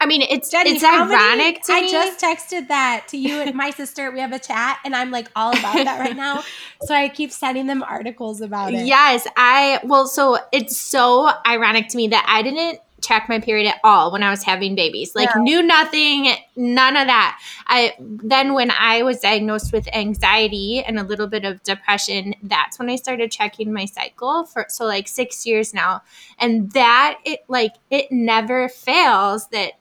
I 0.00 0.06
mean, 0.06 0.22
it's 0.22 0.50
Jenny, 0.50 0.70
it's 0.70 0.84
ironic 0.84 1.62
many, 1.66 1.86
I 1.86 1.90
just 1.90 2.20
texted 2.22 2.68
that 2.68 3.06
to 3.08 3.16
you 3.16 3.40
and 3.40 3.54
my 3.54 3.70
sister. 3.70 4.10
We 4.10 4.20
have 4.20 4.32
a 4.32 4.38
chat, 4.38 4.78
and 4.84 4.94
I'm 4.94 5.10
like 5.10 5.30
all 5.34 5.56
about 5.56 5.74
that 5.74 5.98
right 5.98 6.16
now. 6.16 6.42
So 6.82 6.94
I 6.94 7.08
keep 7.08 7.32
sending 7.32 7.66
them 7.66 7.82
articles 7.82 8.42
about 8.42 8.74
it. 8.74 8.84
Yes, 8.84 9.26
I 9.36 9.80
well, 9.84 10.06
so 10.06 10.38
it's 10.52 10.76
so 10.76 11.30
ironic 11.46 11.88
to 11.88 11.96
me 11.96 12.08
that 12.08 12.26
I 12.28 12.42
didn't 12.42 12.80
check 13.00 13.28
my 13.28 13.38
period 13.38 13.68
at 13.68 13.78
all 13.84 14.10
when 14.10 14.22
I 14.22 14.30
was 14.30 14.42
having 14.42 14.74
babies. 14.74 15.14
Like 15.14 15.28
knew 15.36 15.62
nothing, 15.62 16.34
none 16.56 16.96
of 16.96 17.06
that. 17.06 17.38
I 17.66 17.94
then 17.98 18.54
when 18.54 18.70
I 18.70 19.02
was 19.02 19.20
diagnosed 19.20 19.72
with 19.72 19.88
anxiety 19.94 20.82
and 20.82 20.98
a 20.98 21.02
little 21.02 21.26
bit 21.26 21.44
of 21.44 21.62
depression, 21.62 22.34
that's 22.42 22.78
when 22.78 22.90
I 22.90 22.96
started 22.96 23.30
checking 23.30 23.72
my 23.72 23.84
cycle 23.84 24.44
for 24.44 24.66
so 24.68 24.86
like 24.86 25.08
6 25.08 25.46
years 25.46 25.72
now. 25.72 26.02
And 26.38 26.72
that 26.72 27.18
it 27.24 27.44
like 27.48 27.74
it 27.90 28.10
never 28.10 28.68
fails 28.68 29.48
that 29.48 29.72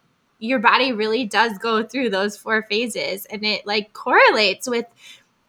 your 0.43 0.59
body 0.59 0.91
really 0.91 1.23
does 1.23 1.57
go 1.57 1.83
through 1.83 2.09
those 2.09 2.35
four 2.35 2.63
phases 2.63 3.25
and 3.27 3.45
it 3.45 3.65
like 3.65 3.93
correlates 3.93 4.69
with 4.69 4.85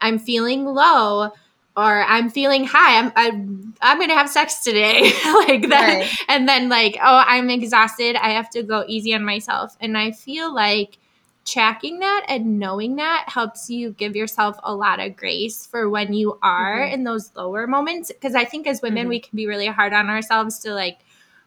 I'm 0.01 0.21
feeling 0.21 0.65
low 0.67 1.33
or 1.77 2.05
I'm 2.05 2.31
feeling 2.31 2.65
high. 2.65 3.01
I'm 3.01 3.13
I'm, 3.17 3.75
I'm 3.83 3.99
gonna 3.99 4.15
have 4.15 4.31
sex 4.31 4.63
today, 4.63 5.03
like 5.25 5.69
that, 5.69 5.99
right. 6.01 6.17
and 6.29 6.49
then 6.49 6.69
like 6.69 6.97
oh 7.03 7.25
I'm 7.27 7.51
exhausted. 7.51 8.15
I 8.15 8.31
have 8.31 8.49
to 8.51 8.63
go 8.63 8.85
easy 8.87 9.13
on 9.15 9.25
myself, 9.25 9.77
and 9.81 9.99
I 9.99 10.13
feel 10.13 10.55
like 10.55 10.99
tracking 11.45 11.99
that 11.99 12.25
and 12.29 12.61
knowing 12.61 12.97
that 12.97 13.25
helps 13.29 13.69
you 13.69 13.91
give 13.91 14.15
yourself 14.15 14.57
a 14.63 14.75
lot 14.75 15.01
of 15.01 15.17
grace 15.17 15.67
for 15.67 15.91
when 15.91 16.13
you 16.13 16.39
are 16.41 16.79
mm-hmm. 16.79 16.95
in 16.95 17.05
those 17.05 17.35
lower 17.35 17.67
moments. 17.67 18.13
Because 18.13 18.37
I 18.37 18.45
think 18.45 18.69
as 18.69 18.81
women 18.81 19.03
mm-hmm. 19.03 19.09
we 19.09 19.21
can 19.21 19.37
be 19.37 19.49
really 19.49 19.67
hard 19.67 19.93
on 19.93 20.09
ourselves 20.09 20.61
to 20.61 20.73
like 20.73 21.01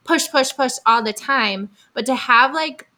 push 0.04 0.30
push 0.30 0.54
push 0.54 0.74
all 0.86 1.02
the 1.02 1.14
time, 1.14 1.70
but 1.94 2.06
to 2.08 2.16
have 2.16 2.54
like 2.54 2.90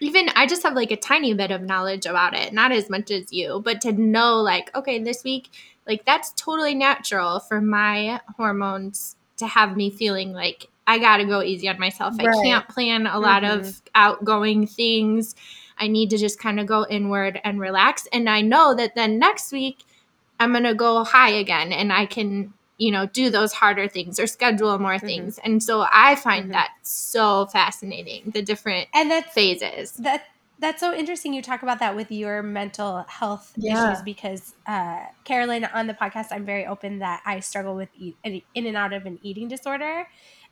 even 0.00 0.28
I 0.36 0.46
just 0.46 0.62
have 0.62 0.74
like 0.74 0.90
a 0.90 0.96
tiny 0.96 1.34
bit 1.34 1.50
of 1.50 1.62
knowledge 1.62 2.06
about 2.06 2.34
it, 2.34 2.52
not 2.52 2.72
as 2.72 2.88
much 2.90 3.10
as 3.10 3.32
you, 3.32 3.60
but 3.64 3.80
to 3.82 3.92
know 3.92 4.36
like, 4.40 4.74
okay, 4.74 5.02
this 5.02 5.24
week, 5.24 5.50
like 5.86 6.04
that's 6.04 6.32
totally 6.32 6.74
natural 6.74 7.40
for 7.40 7.60
my 7.60 8.20
hormones 8.36 9.16
to 9.38 9.46
have 9.46 9.76
me 9.76 9.90
feeling 9.90 10.32
like 10.32 10.66
I 10.86 10.98
got 10.98 11.18
to 11.18 11.24
go 11.24 11.42
easy 11.42 11.68
on 11.68 11.78
myself. 11.78 12.14
Right. 12.18 12.28
I 12.28 12.42
can't 12.42 12.68
plan 12.68 13.06
a 13.06 13.18
lot 13.18 13.42
Mhm. 13.42 13.58
of 13.58 13.82
outgoing 13.94 14.66
things. 14.66 15.34
I 15.78 15.88
need 15.88 16.10
to 16.10 16.18
just 16.18 16.38
kind 16.38 16.58
of 16.60 16.66
go 16.66 16.86
inward 16.88 17.40
and 17.44 17.60
relax. 17.60 18.06
And 18.12 18.30
I 18.30 18.40
know 18.40 18.74
that 18.74 18.94
then 18.94 19.18
next 19.18 19.52
week 19.52 19.78
I'm 20.40 20.52
going 20.52 20.64
to 20.64 20.74
go 20.74 21.04
high 21.04 21.30
again 21.30 21.72
and 21.72 21.92
I 21.92 22.06
can, 22.06 22.52
you 22.78 22.90
know, 22.92 23.06
do 23.06 23.30
those 23.30 23.52
harder 23.52 23.88
things 23.88 24.18
or 24.20 24.26
schedule 24.26 24.78
more 24.78 24.98
things. 24.98 25.38
And 25.44 25.62
so 25.62 25.86
I 25.90 26.14
find 26.16 26.46
Mhm. 26.50 26.52
that 26.52 26.70
so 26.82 27.46
fascinating, 27.46 28.30
the 28.34 28.42
different 28.42 28.88
And 28.94 29.10
that's 29.10 29.32
phases. 29.32 29.92
that 29.98 30.24
that's 30.58 30.80
so 30.80 30.94
interesting 30.94 31.34
you 31.34 31.42
talk 31.42 31.62
about 31.62 31.80
that 31.80 31.94
with 31.96 32.10
your 32.10 32.42
mental 32.42 33.04
health 33.08 33.52
Yeah. 33.56 33.90
issues 33.90 34.02
because 34.02 34.54
uh, 34.66 35.00
carolyn 35.24 35.64
on 35.66 35.86
the 35.86 35.92
podcast 35.94 36.28
i'm 36.30 36.46
very 36.46 36.64
open 36.66 37.00
that 37.00 37.20
i 37.26 37.40
struggle 37.40 37.74
with 37.76 37.90
eat, 37.94 38.16
in 38.24 38.66
and 38.66 38.76
out 38.76 38.94
of 38.94 39.04
an 39.04 39.18
eating 39.22 39.48
disorder 39.48 40.06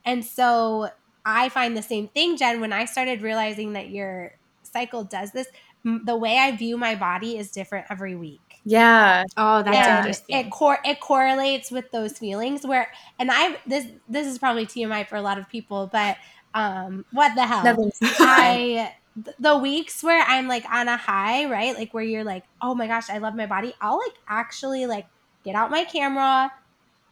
and 0.04 0.23
so 0.23 0.90
i 1.25 1.49
find 1.49 1.75
the 1.75 1.83
same 1.83 2.09
thing 2.09 2.37
jen 2.37 2.61
when 2.61 2.73
i 2.73 2.85
started 2.85 3.23
realizing 3.23 3.73
that 3.73 3.88
your 3.88 4.33
cycle 4.62 5.04
does 5.04 5.33
this 5.33 5.47
m- 5.87 6.02
the 6.04 6.16
way 6.16 6.37
i 6.37 6.54
view 6.54 6.76
my 6.76 6.95
body 6.95 7.38
is 7.38 7.50
different 7.50 7.87
every 7.90 8.14
week 8.14 8.44
Yeah. 8.64 9.25
Oh, 9.37 9.62
that's 9.62 9.87
Yeah. 9.87 9.99
interesting. 9.99 10.37
it 10.37 10.50
cor- 10.50 10.80
it 10.85 11.00
correlates 11.00 11.71
with 11.71 11.90
those 11.90 12.18
feelings 12.18 12.66
where 12.66 12.90
and 13.18 13.30
i 13.30 13.56
this 13.66 13.87
this 14.09 14.26
is 14.26 14.38
probably 14.38 14.66
tmi 14.66 15.06
for 15.06 15.16
a 15.16 15.23
lot 15.23 15.38
of 15.38 15.49
people 15.49 15.88
but 15.92 16.16
um 16.54 17.04
what 17.12 17.35
the 17.35 17.47
hell 17.47 17.62
Nothing's 17.62 17.99
I 18.21 18.94
th- 19.23 19.37
the 19.38 19.56
weeks 19.59 20.02
where 20.02 20.25
I'm 20.26 20.49
like 20.49 20.64
on 20.71 20.88
a 20.88 20.97
high, 20.97 21.44
right? 21.50 21.76
Like 21.76 21.94
where 21.94 22.02
you're 22.04 22.25
like, 22.25 22.44
oh 22.62 22.75
my 22.75 22.87
gosh, 22.87 23.09
I 23.11 23.18
love 23.18 23.35
my 23.35 23.47
body. 23.47 23.75
I'll 23.80 23.99
like 23.99 24.14
actually 24.28 24.87
like 24.87 25.06
get 25.44 25.54
out 25.54 25.71
my 25.71 25.85
camera, 25.85 26.50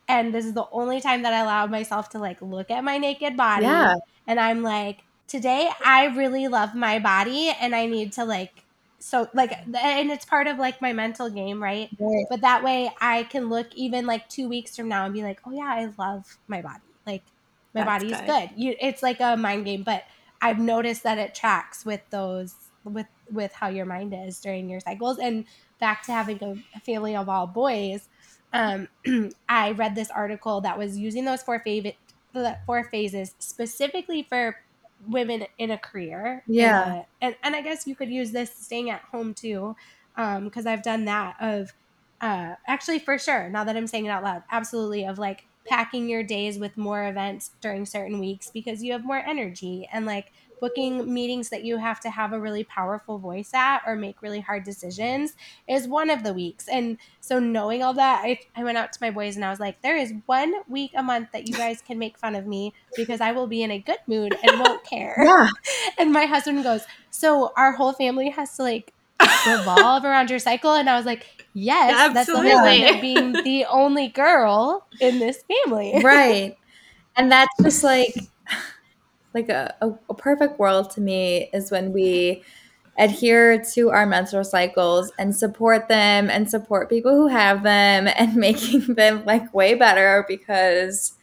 and 0.09 0.35
this 0.35 0.45
is 0.47 0.55
the 0.55 0.67
only 0.73 1.01
time 1.01 1.23
that 1.23 1.33
I 1.33 1.41
allow 1.41 1.67
myself 1.67 2.11
to 2.11 2.19
like 2.19 2.41
look 2.43 2.71
at 2.71 2.85
my 2.85 2.99
naked 2.99 3.37
body. 3.37 3.67
Yeah. 3.67 3.95
And 4.27 4.41
I'm 4.41 4.63
like, 4.63 5.05
today 5.29 5.71
I 5.85 6.07
really 6.07 6.49
love 6.49 6.75
my 6.75 6.99
body, 6.99 7.53
and 7.61 7.75
I 7.75 7.87
need 7.87 8.13
to 8.15 8.25
like, 8.25 8.62
so 9.03 9.29
like, 9.35 9.53
and 9.53 10.11
it's 10.13 10.25
part 10.25 10.47
of 10.47 10.59
like 10.59 10.81
my 10.81 10.93
mental 10.93 11.29
game, 11.29 11.61
right? 11.61 11.89
Right. 11.99 12.25
But 12.31 12.43
that 12.43 12.63
way 12.63 12.93
I 13.01 13.25
can 13.25 13.49
look 13.49 13.75
even 13.75 14.07
like 14.07 14.29
two 14.29 14.49
weeks 14.49 14.77
from 14.77 14.89
now 14.89 15.05
and 15.05 15.13
be 15.13 15.23
like, 15.23 15.41
oh 15.45 15.51
yeah, 15.51 15.65
I 15.65 15.93
love 15.99 16.39
my 16.47 16.63
body. 16.63 16.83
Like 17.05 17.25
my 17.75 17.83
That's 17.83 18.05
body 18.05 18.13
is 18.13 18.21
good. 18.21 18.27
good. 18.27 18.51
You, 18.57 18.77
it's 18.81 19.03
like 19.03 19.21
a 19.21 19.37
mind 19.37 19.65
game, 19.65 19.83
but 19.83 20.05
I've 20.41 20.59
noticed 20.59 21.03
that 21.03 21.19
it 21.19 21.35
tracks 21.35 21.85
with 21.85 22.01
those 22.11 22.55
with 22.85 23.07
with 23.31 23.53
how 23.53 23.69
your 23.69 23.87
mind 23.87 24.15
is 24.15 24.41
during 24.41 24.69
your 24.69 24.81
cycles. 24.81 25.19
And 25.19 25.47
back 25.81 26.05
to 26.05 26.13
having 26.13 26.65
a, 26.77 26.81
family 26.81 27.17
of 27.17 27.29
all 27.29 27.47
boys, 27.49 28.09
um, 28.53 28.89
I 29.49 29.73
read 29.73 29.97
this 29.97 30.11
article 30.11 30.61
that 30.61 30.79
was 30.79 30.97
using 30.97 31.25
those 31.25 31.43
four 31.43 31.59
favorite 31.59 31.97
four 32.67 32.85
phases 32.85 33.35
specifically 33.41 34.23
for 34.23 34.57
women 35.09 35.47
in 35.59 35.71
a 35.71 35.79
career. 35.79 36.43
Yeah. 36.47 36.95
a- 36.95 37.05
and 37.25 37.37
and 37.43 37.57
I 37.57 37.63
guess 37.63 37.87
you 37.87 37.95
could 37.95 38.11
use 38.11 38.31
this 38.33 38.55
staying 38.55 38.91
at 38.91 39.01
home 39.03 39.35
too, 39.35 39.77
because 40.17 40.67
I've 40.67 40.83
done 40.83 41.05
that 41.07 41.37
of 41.41 41.73
uh, 42.21 42.55
actually 42.67 42.99
for 43.01 43.19
sure. 43.19 43.49
Now 43.51 43.65
that 43.65 43.77
I'm 43.77 43.87
saying 43.87 44.07
it 44.07 44.11
out 44.11 44.23
loud, 44.23 44.43
absolutely 44.51 45.05
of 45.05 45.19
like 45.19 45.45
packing 45.69 46.09
your 46.09 46.23
days 46.23 46.59
with 46.59 46.77
more 46.77 47.07
events 47.09 47.53
during 47.61 47.87
certain 47.87 48.19
weeks 48.19 48.51
because 48.51 48.83
you 48.83 48.93
have 48.93 49.05
more 49.05 49.19
energy 49.19 49.89
and 49.93 50.07
like 50.07 50.33
booking 50.63 51.13
meetings 51.13 51.49
that 51.49 51.65
you 51.65 51.77
have 51.77 51.99
to 51.99 52.09
have 52.09 52.33
a 52.33 52.39
really 52.39 52.63
powerful 52.63 53.19
voice 53.19 53.51
at 53.53 53.83
or 53.85 53.97
make 53.97 54.23
really 54.23 54.39
hard 54.39 54.63
decisions 54.63 55.35
is 55.67 55.89
one 55.89 56.09
of 56.09 56.23
the 56.23 56.33
weeks. 56.33 56.69
And 56.69 56.99
so 57.21 57.41
knowing 57.41 57.83
all 57.83 57.95
that, 57.95 58.23
I, 58.25 58.39
I 58.55 58.63
went 58.63 58.79
out 58.79 58.93
to 58.93 58.99
my 59.01 59.11
boys 59.11 59.35
and 59.35 59.45
I 59.45 59.51
was 59.51 59.59
like, 59.59 59.83
there 59.83 59.97
is 59.97 60.15
one 60.27 60.55
week 60.69 60.93
a 60.95 61.03
month 61.03 61.31
that 61.33 61.49
you 61.49 61.55
guys 61.55 61.83
can 61.83 61.99
make 61.99 62.17
fun 62.17 62.37
of 62.37 62.47
me 62.47 62.73
because 62.97 63.21
I 63.21 63.33
will 63.33 63.49
be 63.49 63.65
in 63.65 63.73
a 63.73 63.81
good 63.81 63.99
mood 64.07 64.37
and 64.41 64.61
won't 64.61 64.85
care. 64.89 65.17
Yeah. 65.19 65.49
And 65.99 66.13
my 66.13 66.27
husband 66.27 66.63
goes, 66.63 66.83
So 67.11 67.53
our 67.57 67.73
whole 67.73 67.93
family 67.93 68.31
has 68.31 68.57
to 68.57 68.63
like 68.63 68.93
revolve 69.49 70.05
around 70.05 70.31
your 70.31 70.39
cycle? 70.39 70.75
And 70.75 70.89
I 70.89 70.97
was 70.97 71.07
like, 71.07 71.27
Yes, 71.55 72.15
that's 72.15 72.29
the 72.29 72.37
whole 72.41 72.45
Absolutely. 72.45 72.83
point 72.83 73.03
being 73.03 73.33
the 73.33 73.65
only 73.65 74.09
girl 74.09 74.87
in 75.01 75.19
this 75.19 75.43
family. 75.43 76.01
right 76.05 76.57
and 77.17 77.31
that's 77.31 77.53
just 77.63 77.85
like 77.85 78.15
like 79.35 79.49
a, 79.49 79.75
a, 79.81 79.91
a 80.11 80.15
perfect 80.15 80.59
world 80.59 80.91
to 80.93 81.01
me 81.01 81.51
is 81.53 81.71
when 81.71 81.93
we 81.93 82.43
adhere 82.99 83.63
to 83.75 83.91
our 83.91 84.05
menstrual 84.07 84.45
cycles 84.45 85.13
and 85.19 85.35
support 85.35 85.89
them 85.89 86.29
and 86.31 86.51
support 86.51 86.89
people 86.91 87.15
who 87.17 87.29
have 87.29 87.63
them 87.63 88.09
and 88.17 88.37
making 88.49 88.95
them 88.95 89.25
like 89.25 89.53
way 89.55 89.75
better 89.75 90.25
because 90.29 91.15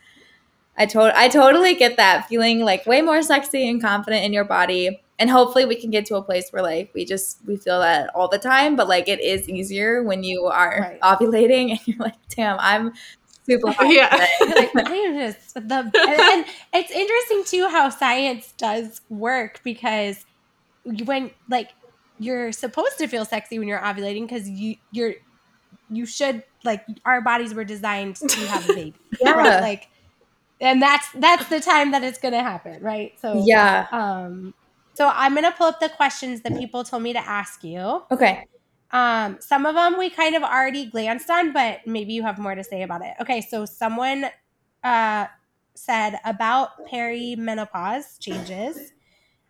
I 0.77 0.85
told 0.85 1.11
I 1.15 1.27
totally 1.27 1.75
get 1.75 1.97
that 1.97 2.27
feeling 2.27 2.61
like 2.61 2.85
way 2.85 3.01
more 3.01 3.21
sexy 3.21 3.69
and 3.69 3.81
confident 3.81 4.23
in 4.23 4.33
your 4.33 4.45
body 4.45 5.01
and 5.17 5.29
hopefully 5.29 5.65
we 5.65 5.75
can 5.75 5.89
get 5.91 6.05
to 6.05 6.15
a 6.15 6.23
place 6.23 6.49
where 6.51 6.63
like 6.63 6.91
we 6.93 7.03
just 7.05 7.39
we 7.45 7.57
feel 7.57 7.79
that 7.81 8.09
all 8.15 8.29
the 8.29 8.39
time 8.39 8.75
but 8.75 8.87
like 8.87 9.07
it 9.09 9.19
is 9.19 9.49
easier 9.49 10.03
when 10.03 10.23
you 10.23 10.45
are 10.45 10.79
Right. 10.79 11.01
ovulating 11.01 11.71
and 11.71 11.79
you're 11.87 11.97
like 11.99 12.15
damn 12.29 12.57
I'm 12.59 12.93
super 13.49 13.71
hot 13.71 13.87
Yeah. 13.89 14.27
like, 14.41 14.75
I 14.75 14.95
am 14.95 15.15
just 15.15 15.53
the 15.53 15.61
and, 15.61 15.95
and 15.95 16.45
it's 16.73 16.91
interesting 16.91 17.43
too 17.45 17.67
how 17.69 17.89
science 17.89 18.53
does 18.57 19.01
work 19.09 19.61
because 19.63 20.25
when 21.05 21.31
like 21.49 21.71
you're 22.19 22.51
supposed 22.51 22.97
to 22.97 23.07
feel 23.07 23.25
sexy 23.25 23.59
when 23.59 23.67
you're 23.67 23.79
ovulating 23.79 24.27
because 24.27 24.49
you 24.49 24.75
you're 24.91 25.13
you 25.89 26.05
should 26.05 26.43
like 26.63 26.85
our 27.05 27.21
bodies 27.21 27.53
were 27.53 27.63
designed 27.63 28.15
to 28.17 28.39
have 28.47 28.69
a 28.69 28.73
baby. 28.73 28.93
Yeah. 29.21 29.31
right? 29.31 29.61
Like 29.61 29.89
and 30.61 30.81
that's 30.81 31.07
that's 31.15 31.47
the 31.49 31.59
time 31.59 31.91
that 31.91 32.03
it's 32.03 32.19
gonna 32.19 32.41
happen 32.43 32.81
right? 32.81 33.13
So 33.19 33.43
yeah. 33.45 33.87
um 33.91 34.53
so 34.93 35.09
i'm 35.13 35.33
gonna 35.33 35.53
pull 35.57 35.67
up 35.67 35.79
the 35.79 35.87
questions 35.89 36.41
that 36.41 36.57
people 36.57 36.83
told 36.83 37.03
me 37.03 37.13
to 37.13 37.19
ask 37.19 37.63
you. 37.63 38.03
Okay 38.11 38.45
um, 38.91 39.37
some 39.39 39.65
of 39.65 39.75
them 39.75 39.97
we 39.97 40.09
kind 40.09 40.35
of 40.35 40.43
already 40.43 40.85
glanced 40.85 41.29
on, 41.29 41.53
but 41.53 41.85
maybe 41.85 42.13
you 42.13 42.23
have 42.23 42.39
more 42.39 42.55
to 42.55 42.63
say 42.63 42.81
about 42.81 43.01
it. 43.03 43.13
Okay, 43.21 43.41
so 43.41 43.65
someone 43.65 44.25
uh, 44.83 45.27
said 45.75 46.19
about 46.25 46.87
perimenopause 46.87 48.19
changes. 48.19 48.93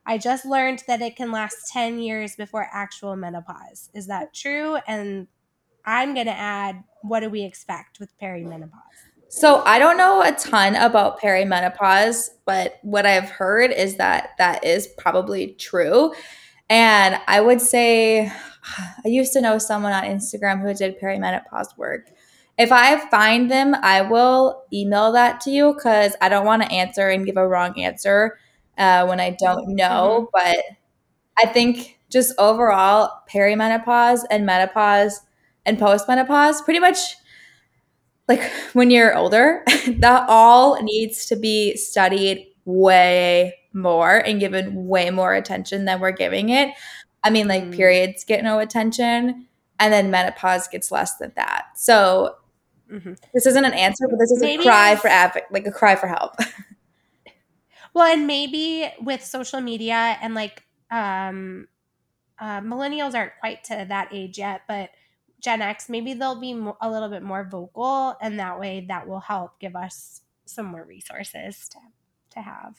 I 0.05 0.17
just 0.17 0.45
learned 0.45 0.83
that 0.87 1.01
it 1.01 1.15
can 1.15 1.31
last 1.31 1.71
10 1.71 1.99
years 1.99 2.35
before 2.35 2.67
actual 2.71 3.15
menopause. 3.15 3.89
Is 3.93 4.07
that 4.07 4.33
true? 4.33 4.77
And 4.87 5.27
I'm 5.85 6.13
going 6.13 6.25
to 6.25 6.37
add, 6.37 6.83
what 7.03 7.21
do 7.21 7.29
we 7.29 7.43
expect 7.43 7.99
with 7.99 8.17
perimenopause? 8.19 8.71
So 9.29 9.61
I 9.65 9.77
don't 9.77 9.97
know 9.97 10.23
a 10.23 10.31
ton 10.31 10.75
about 10.75 11.21
perimenopause, 11.21 12.29
but 12.45 12.79
what 12.81 13.05
I've 13.05 13.29
heard 13.29 13.71
is 13.71 13.97
that 13.97 14.31
that 14.39 14.63
is 14.63 14.87
probably 14.97 15.53
true. 15.53 16.13
And 16.67 17.19
I 17.27 17.39
would 17.39 17.61
say 17.61 18.31
I 19.05 19.07
used 19.07 19.33
to 19.33 19.41
know 19.41 19.57
someone 19.57 19.93
on 19.93 20.03
Instagram 20.03 20.61
who 20.61 20.73
did 20.73 20.99
perimenopause 20.99 21.77
work. 21.77 22.09
If 22.57 22.71
I 22.71 22.99
find 23.09 23.49
them, 23.49 23.75
I 23.81 24.01
will 24.01 24.63
email 24.73 25.13
that 25.13 25.39
to 25.41 25.49
you 25.49 25.73
because 25.73 26.15
I 26.19 26.27
don't 26.27 26.45
want 26.45 26.61
to 26.63 26.71
answer 26.71 27.07
and 27.07 27.25
give 27.25 27.37
a 27.37 27.47
wrong 27.47 27.79
answer 27.79 28.37
uh, 28.77 29.05
when 29.05 29.19
I 29.19 29.31
don't 29.39 29.75
know. 29.75 30.29
But 30.33 30.57
I 31.37 31.45
think 31.45 31.97
just 32.09 32.33
overall, 32.37 33.11
perimenopause 33.31 34.21
and 34.29 34.45
menopause 34.45 35.21
and 35.65 35.77
postmenopause 35.77 36.63
pretty 36.65 36.79
much 36.79 37.15
like 38.27 38.43
when 38.73 38.91
you're 38.91 39.17
older, 39.17 39.63
that 39.87 40.25
all 40.29 40.81
needs 40.83 41.25
to 41.27 41.35
be 41.35 41.75
studied 41.75 42.47
way 42.65 43.55
more 43.73 44.17
and 44.17 44.39
given 44.39 44.87
way 44.87 45.09
more 45.09 45.33
attention 45.33 45.85
than 45.85 45.99
we're 45.99 46.11
giving 46.11 46.49
it. 46.49 46.69
I 47.23 47.29
mean, 47.29 47.47
like 47.47 47.63
Mm. 47.65 47.75
periods 47.75 48.23
get 48.23 48.43
no 48.43 48.59
attention, 48.59 49.47
and 49.79 49.93
then 49.93 50.09
menopause 50.11 50.67
gets 50.67 50.91
less 50.91 51.17
than 51.17 51.31
that. 51.35 51.67
So 51.75 52.37
Mhm. 52.91 53.17
this 53.33 53.45
isn't 53.45 53.65
an 53.65 53.73
answer, 53.73 54.07
but 54.09 54.17
this 54.19 54.31
is 54.31 54.41
Maybe 54.41 54.63
a 54.63 54.65
cry 54.65 54.95
for 54.95 55.07
adv- 55.09 55.41
like 55.51 55.67
a 55.67 55.71
cry 55.71 55.95
for 55.95 56.07
help. 56.07 56.35
Well, 57.93 58.05
and 58.11 58.27
maybe 58.27 58.91
with 59.01 59.23
social 59.23 59.61
media 59.61 60.17
and 60.21 60.35
like 60.35 60.63
um, 60.91 61.67
uh, 62.39 62.61
millennials 62.61 63.15
aren't 63.15 63.33
quite 63.39 63.63
to 63.65 63.85
that 63.89 64.09
age 64.11 64.37
yet, 64.37 64.61
but 64.67 64.91
Gen 65.39 65.61
X, 65.61 65.89
maybe 65.89 66.13
they'll 66.13 66.39
be 66.39 66.53
mo- 66.53 66.77
a 66.81 66.89
little 66.89 67.09
bit 67.09 67.23
more 67.23 67.43
vocal, 67.49 68.15
and 68.21 68.39
that 68.39 68.59
way 68.59 68.85
that 68.89 69.07
will 69.07 69.19
help 69.21 69.59
give 69.59 69.75
us 69.75 70.21
some 70.45 70.65
more 70.67 70.83
resources 70.83 71.67
to, 71.69 71.79
to 72.31 72.41
have. 72.41 72.75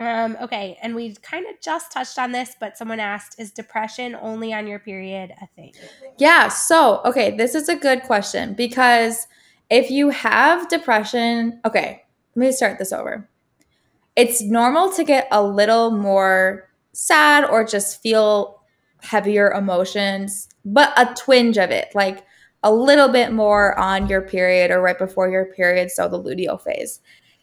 Um, 0.00 0.36
okay, 0.40 0.78
and 0.80 0.94
we 0.94 1.14
kind 1.16 1.46
of 1.46 1.60
just 1.60 1.90
touched 1.90 2.18
on 2.18 2.30
this, 2.30 2.54
but 2.60 2.78
someone 2.78 3.00
asked, 3.00 3.34
is 3.38 3.50
depression 3.50 4.16
only 4.20 4.52
on 4.52 4.66
your 4.68 4.78
period 4.78 5.32
a 5.42 5.46
thing? 5.48 5.72
Yeah. 6.18 6.48
So, 6.48 7.00
okay, 7.04 7.36
this 7.36 7.54
is 7.54 7.68
a 7.68 7.74
good 7.74 8.02
question 8.04 8.54
because 8.54 9.26
if 9.70 9.90
you 9.90 10.10
have 10.10 10.68
depression, 10.68 11.60
okay, 11.64 12.04
let 12.36 12.46
me 12.46 12.52
start 12.52 12.78
this 12.78 12.92
over. 12.92 13.28
It's 14.14 14.40
normal 14.40 14.90
to 14.92 15.02
get 15.02 15.26
a 15.32 15.42
little 15.42 15.90
more 15.90 16.68
sad 16.92 17.44
or 17.44 17.64
just 17.64 18.00
feel 18.00 18.62
heavier 19.02 19.50
emotions, 19.50 20.48
but 20.64 20.92
a 20.96 21.12
twinge 21.14 21.56
of 21.56 21.70
it, 21.70 21.88
like 21.94 22.24
a 22.62 22.72
little 22.72 23.08
bit 23.08 23.32
more 23.32 23.78
on 23.78 24.08
your 24.08 24.22
period 24.22 24.70
or 24.70 24.80
right 24.80 24.98
before 24.98 25.28
your 25.28 25.46
period, 25.46 25.90
so 25.90 26.08
the 26.08 26.22
luteal 26.22 26.60
phase. 26.60 27.00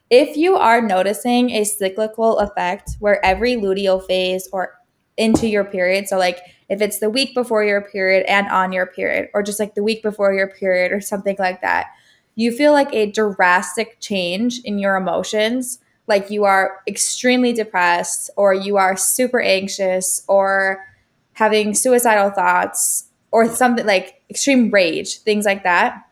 If 0.10 0.38
you 0.38 0.56
are 0.56 0.82
noticing 0.82 1.50
a 1.52 1.64
cyclical 1.64 2.40
effect 2.40 2.92
where 3.00 3.24
every 3.26 3.56
luteal 3.56 4.06
phase 4.06 4.48
or 4.52 4.80
into 5.18 5.48
your 5.48 5.64
period, 5.64 6.08
so 6.08 6.18
like 6.18 6.40
if 6.70 6.82
it's 6.82 7.00
the 7.00 7.10
week 7.10 7.34
before 7.34 7.64
your 7.64 7.82
period 7.82 8.26
and 8.28 8.48
on 8.48 8.72
your 8.72 8.86
period, 8.86 9.30
or 9.34 9.42
just 9.42 9.60
like 9.60 9.76
the 9.76 9.84
week 9.84 10.04
before 10.04 10.34
your 10.34 10.48
period 10.48 10.92
or 10.92 11.02
something 11.02 11.36
like 11.40 11.62
that, 11.62 11.88
you 12.36 12.52
feel 12.52 12.72
like 12.74 12.94
a 12.94 13.12
drastic 13.12 14.00
change 14.00 14.60
in 14.60 14.78
your 14.78 14.96
emotions, 14.96 15.80
like 16.08 16.30
you 16.30 16.44
are 16.44 16.82
extremely 16.88 17.54
depressed, 17.54 18.30
or 18.36 18.54
you 18.54 18.78
are 18.78 18.98
super 18.98 19.40
anxious, 19.40 20.24
or 20.28 20.86
having 21.34 21.74
suicidal 21.74 22.30
thoughts, 22.30 23.06
or 23.32 23.48
something 23.48 23.86
like 23.86 24.22
extreme 24.30 24.70
rage, 24.70 25.20
things 25.20 25.46
like 25.46 25.64
that, 25.64 26.06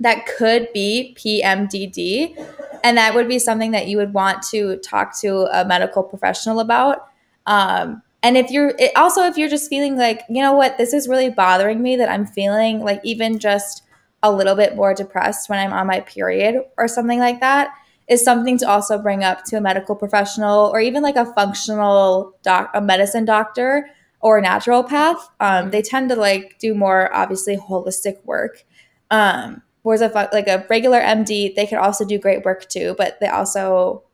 that 0.00 0.26
could 0.26 0.72
be 0.72 1.16
PMDD. 1.18 2.36
And 2.84 2.96
that 2.96 3.14
would 3.14 3.28
be 3.28 3.38
something 3.38 3.72
that 3.72 3.88
you 3.88 3.96
would 3.96 4.14
want 4.14 4.42
to 4.50 4.76
talk 4.78 5.18
to 5.20 5.48
a 5.52 5.64
medical 5.64 6.02
professional 6.02 6.60
about. 6.60 7.08
Um, 7.46 8.02
and 8.22 8.36
if 8.36 8.50
you're 8.50 8.74
it, 8.78 8.92
also 8.96 9.22
if 9.22 9.36
you're 9.36 9.48
just 9.48 9.68
feeling 9.68 9.96
like 9.96 10.22
you 10.28 10.42
know 10.42 10.52
what 10.52 10.78
this 10.78 10.92
is 10.92 11.08
really 11.08 11.30
bothering 11.30 11.82
me 11.82 11.96
that 11.96 12.08
i'm 12.08 12.26
feeling 12.26 12.80
like 12.80 13.00
even 13.04 13.38
just 13.38 13.82
a 14.22 14.32
little 14.32 14.54
bit 14.54 14.76
more 14.76 14.94
depressed 14.94 15.48
when 15.48 15.58
i'm 15.58 15.72
on 15.72 15.86
my 15.86 16.00
period 16.00 16.62
or 16.76 16.88
something 16.88 17.18
like 17.18 17.40
that 17.40 17.70
is 18.08 18.24
something 18.24 18.56
to 18.58 18.68
also 18.68 18.98
bring 18.98 19.22
up 19.22 19.44
to 19.44 19.56
a 19.56 19.60
medical 19.60 19.94
professional 19.94 20.66
or 20.72 20.80
even 20.80 21.02
like 21.02 21.16
a 21.16 21.32
functional 21.34 22.34
doc 22.42 22.70
a 22.74 22.80
medicine 22.80 23.24
doctor 23.24 23.88
or 24.20 24.38
a 24.38 24.42
naturopath 24.42 25.20
um, 25.40 25.70
they 25.70 25.82
tend 25.82 26.08
to 26.08 26.16
like 26.16 26.58
do 26.58 26.74
more 26.74 27.14
obviously 27.14 27.56
holistic 27.56 28.24
work 28.24 28.64
um, 29.10 29.62
whereas 29.88 30.02
if 30.02 30.14
like 30.14 30.48
a 30.48 30.64
regular 30.68 31.00
md 31.00 31.54
they 31.54 31.66
can 31.66 31.78
also 31.78 32.04
do 32.04 32.18
great 32.18 32.44
work 32.44 32.68
too 32.68 32.94
but 32.98 33.18
they 33.20 33.28
also 33.28 34.04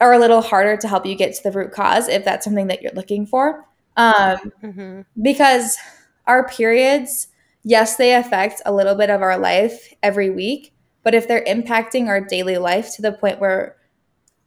are 0.00 0.12
a 0.12 0.18
little 0.18 0.42
harder 0.42 0.76
to 0.76 0.88
help 0.88 1.06
you 1.06 1.14
get 1.14 1.34
to 1.34 1.42
the 1.42 1.50
root 1.50 1.72
cause 1.72 2.08
if 2.08 2.24
that's 2.24 2.44
something 2.44 2.66
that 2.66 2.82
you're 2.82 2.92
looking 2.92 3.26
for. 3.26 3.64
Um, 3.96 4.52
mm-hmm. 4.62 5.00
Because 5.20 5.76
our 6.26 6.46
periods, 6.48 7.28
yes, 7.64 7.96
they 7.96 8.14
affect 8.14 8.60
a 8.66 8.72
little 8.72 8.94
bit 8.94 9.10
of 9.10 9.22
our 9.22 9.38
life 9.38 9.94
every 10.02 10.30
week, 10.30 10.74
but 11.02 11.14
if 11.14 11.26
they're 11.26 11.44
impacting 11.44 12.08
our 12.08 12.20
daily 12.20 12.58
life 12.58 12.94
to 12.96 13.02
the 13.02 13.12
point 13.12 13.40
where 13.40 13.76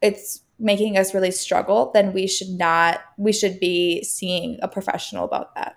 it's 0.00 0.42
making 0.58 0.96
us 0.96 1.12
really 1.12 1.30
struggle, 1.30 1.90
then 1.92 2.12
we 2.12 2.26
should 2.26 2.50
not, 2.50 3.00
we 3.18 3.32
should 3.32 3.58
be 3.58 4.02
seeing 4.04 4.58
a 4.62 4.68
professional 4.68 5.24
about 5.24 5.54
that. 5.56 5.76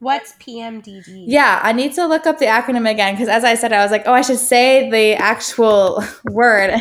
What's 0.00 0.32
PMDD? 0.34 1.24
Yeah, 1.26 1.58
I 1.60 1.72
need 1.72 1.92
to 1.94 2.06
look 2.06 2.24
up 2.24 2.38
the 2.38 2.46
acronym 2.46 2.88
again 2.88 3.14
because, 3.14 3.28
as 3.28 3.42
I 3.42 3.54
said, 3.54 3.72
I 3.72 3.82
was 3.82 3.90
like, 3.90 4.04
oh, 4.06 4.12
I 4.12 4.20
should 4.20 4.38
say 4.38 4.88
the 4.90 5.14
actual 5.20 6.04
word. 6.30 6.72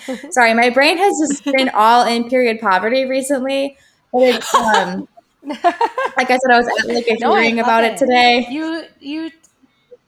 Sorry, 0.30 0.54
my 0.54 0.70
brain 0.70 0.96
has 0.96 1.14
just 1.18 1.44
been 1.44 1.68
all 1.74 2.06
in 2.06 2.30
period 2.30 2.60
poverty 2.60 3.04
recently. 3.04 3.76
But 4.10 4.22
it's, 4.22 4.54
um, 4.54 5.06
like 5.44 6.30
I 6.30 6.38
said, 6.38 6.50
I 6.50 6.58
was 6.58 6.66
at 6.66 6.94
like 6.94 7.08
a 7.08 7.16
no, 7.18 7.34
hearing 7.34 7.60
about 7.60 7.84
it. 7.84 7.92
it. 7.92 7.98
today. 7.98 8.46
You, 8.48 8.84
you, 9.00 9.30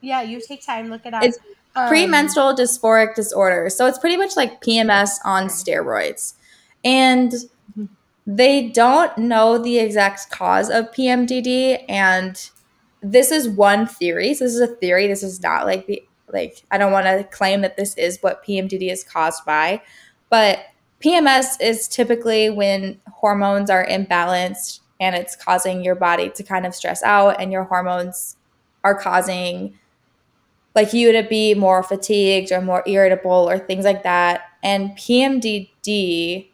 yeah, 0.01 0.23
you 0.23 0.41
take 0.41 0.65
time, 0.65 0.89
look 0.89 1.05
it 1.05 1.13
up. 1.13 1.23
It's 1.23 1.39
um, 1.77 1.89
premenstrual 1.89 2.55
dysphoric 2.55 3.15
disorder. 3.15 3.69
So 3.69 3.87
it's 3.87 3.99
pretty 3.99 4.17
much 4.17 4.37
like 4.37 4.63
PMS 4.63 5.11
on 5.25 5.49
steroids. 5.49 6.35
And 6.83 7.35
they 8.27 8.69
don't 8.69 9.17
know 9.19 9.59
the 9.59 9.79
exact 9.79 10.31
cause 10.31 10.71
of 10.71 10.91
PMDD. 10.93 11.85
And 11.91 12.51
this 13.05 13.31
is 13.31 13.49
one 13.49 13.87
theory. 13.87 14.33
So 14.35 14.45
this 14.45 14.55
is 14.55 14.61
a 14.61 14.67
theory. 14.67 15.07
This 15.07 15.23
is 15.23 15.43
not 15.43 15.67
like 15.67 15.87
the 15.87 16.03
like 16.33 16.65
I 16.71 16.79
don't 16.79 16.91
want 16.91 17.07
to 17.07 17.25
claim 17.25 17.61
that 17.61 17.77
this 17.77 17.95
is 17.97 18.19
what 18.23 18.45
PMDD 18.45 18.91
is 18.91 19.05
caused 19.05 19.45
by, 19.45 19.83
but 20.31 20.61
PMS 21.01 21.61
is 21.61 21.87
typically 21.87 22.49
when 22.49 22.99
hormones 23.13 23.69
are 23.69 23.87
imbalanced 23.87 24.81
and 24.99 25.15
it's 25.15 25.37
causing 25.37 25.85
your 25.85 25.95
body 25.95 26.31
to 26.31 26.43
kind 26.43 26.65
of 26.65 26.75
stress 26.75 27.03
out 27.03 27.41
and 27.41 27.53
your 27.53 27.65
hormones 27.65 28.37
are 28.83 28.99
causing 28.99 29.79
like 30.75 30.93
you 30.95 31.13
to 31.13 31.23
be 31.23 31.55
more 31.55 31.83
fatigued 31.83 32.51
or 32.51 32.63
more 32.63 32.83
irritable 32.87 33.49
or 33.49 33.59
things 33.59 33.85
like 33.85 34.03
that. 34.03 34.43
And 34.63 34.93
PMDD 34.93 36.49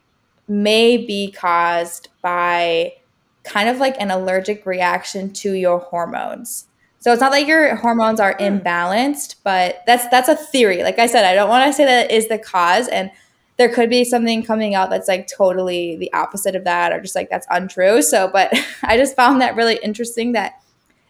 may 0.49 0.97
be 0.97 1.31
caused 1.31 2.09
by 2.21 2.93
kind 3.43 3.69
of 3.69 3.77
like 3.77 3.95
an 3.99 4.11
allergic 4.11 4.65
reaction 4.65 5.31
to 5.33 5.53
your 5.53 5.79
hormones. 5.79 6.67
So 6.99 7.11
it's 7.11 7.21
not 7.21 7.31
like 7.31 7.47
your 7.47 7.75
hormones 7.75 8.19
are 8.19 8.35
hmm. 8.37 8.43
imbalanced, 8.43 9.35
but 9.43 9.81
that's 9.87 10.07
that's 10.09 10.29
a 10.29 10.35
theory. 10.35 10.83
Like 10.83 10.99
I 10.99 11.07
said, 11.07 11.25
I 11.25 11.33
don't 11.33 11.49
want 11.49 11.65
to 11.67 11.73
say 11.73 11.85
that 11.85 12.11
is 12.11 12.27
the 12.27 12.37
cause 12.37 12.87
and 12.87 13.11
there 13.57 13.69
could 13.69 13.89
be 13.89 14.03
something 14.03 14.43
coming 14.43 14.73
out 14.73 14.89
that's 14.89 15.07
like 15.07 15.27
totally 15.27 15.95
the 15.97 16.11
opposite 16.13 16.55
of 16.55 16.63
that 16.63 16.91
or 16.91 16.99
just 17.01 17.15
like 17.15 17.29
that's 17.29 17.45
untrue. 17.49 18.01
So, 18.01 18.29
but 18.31 18.53
I 18.83 18.97
just 18.97 19.15
found 19.15 19.41
that 19.41 19.55
really 19.55 19.79
interesting 19.83 20.31
that 20.31 20.61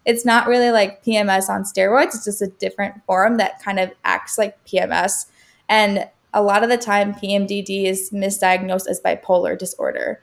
it's 0.05 0.25
not 0.25 0.47
really 0.47 0.71
like 0.71 1.03
PMS 1.03 1.47
on 1.47 1.63
steroids, 1.63 2.15
it's 2.15 2.25
just 2.25 2.41
a 2.41 2.47
different 2.47 3.05
form 3.05 3.37
that 3.37 3.61
kind 3.61 3.79
of 3.79 3.91
acts 4.03 4.37
like 4.37 4.63
PMS. 4.65 5.27
And 5.69 6.09
a 6.33 6.41
lot 6.41 6.63
of 6.63 6.69
the 6.69 6.77
time 6.77 7.13
PMDD 7.13 7.85
is 7.85 8.09
misdiagnosed 8.11 8.87
as 8.87 8.99
bipolar 8.99 9.57
disorder 9.57 10.21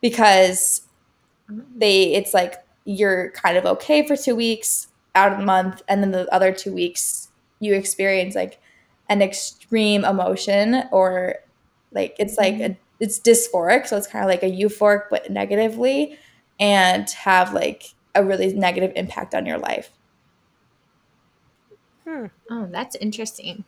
because 0.00 0.82
they 1.48 2.14
it's 2.14 2.34
like 2.34 2.64
you're 2.84 3.30
kind 3.30 3.56
of 3.56 3.64
okay 3.64 4.06
for 4.06 4.16
two 4.16 4.34
weeks 4.34 4.88
out 5.14 5.32
of 5.32 5.38
the 5.38 5.44
month 5.44 5.82
and 5.88 6.02
then 6.02 6.10
the 6.10 6.32
other 6.32 6.52
two 6.52 6.72
weeks 6.72 7.28
you 7.60 7.74
experience 7.74 8.34
like 8.34 8.60
an 9.08 9.22
extreme 9.22 10.04
emotion 10.04 10.84
or 10.92 11.36
like 11.92 12.14
it's 12.18 12.36
like 12.36 12.54
a, 12.54 12.76
it's 13.00 13.18
dysphoric 13.20 13.86
so 13.86 13.96
it's 13.96 14.06
kind 14.06 14.24
of 14.24 14.28
like 14.28 14.42
a 14.42 14.50
euphoric 14.50 15.04
but 15.10 15.30
negatively 15.30 16.18
and 16.58 17.10
have 17.10 17.52
like 17.52 17.94
a 18.14 18.24
really 18.24 18.52
negative 18.54 18.92
impact 18.96 19.34
on 19.34 19.44
your 19.44 19.58
life. 19.58 19.90
Hmm. 22.06 22.26
oh 22.50 22.68
that's 22.70 22.96
interesting. 22.96 23.64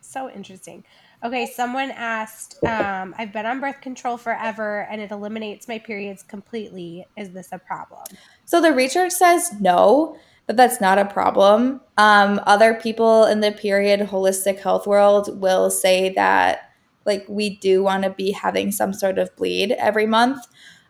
So 0.00 0.30
interesting 0.30 0.84
Okay, 1.22 1.46
someone 1.46 1.90
asked, 1.90 2.62
um, 2.64 3.14
I've 3.18 3.32
been 3.32 3.44
on 3.44 3.60
birth 3.60 3.82
control 3.82 4.16
forever 4.16 4.86
and 4.90 5.02
it 5.02 5.10
eliminates 5.10 5.68
my 5.68 5.78
periods 5.78 6.22
completely. 6.22 7.06
Is 7.16 7.30
this 7.30 7.48
a 7.52 7.58
problem? 7.58 8.04
So 8.46 8.60
the 8.60 8.72
research 8.72 9.12
says 9.12 9.52
no, 9.60 10.16
that 10.46 10.56
that's 10.56 10.80
not 10.80 10.98
a 10.98 11.04
problem. 11.04 11.82
Um, 11.98 12.40
other 12.46 12.72
people 12.72 13.26
in 13.26 13.40
the 13.40 13.52
period 13.52 14.00
holistic 14.00 14.60
health 14.60 14.86
world 14.86 15.40
will 15.40 15.70
say 15.70 16.08
that 16.14 16.70
like 17.04 17.26
we 17.28 17.56
do 17.58 17.82
want 17.82 18.04
to 18.04 18.10
be 18.10 18.32
having 18.32 18.72
some 18.72 18.92
sort 18.94 19.18
of 19.18 19.34
bleed 19.36 19.72
every 19.72 20.06
month. 20.06 20.46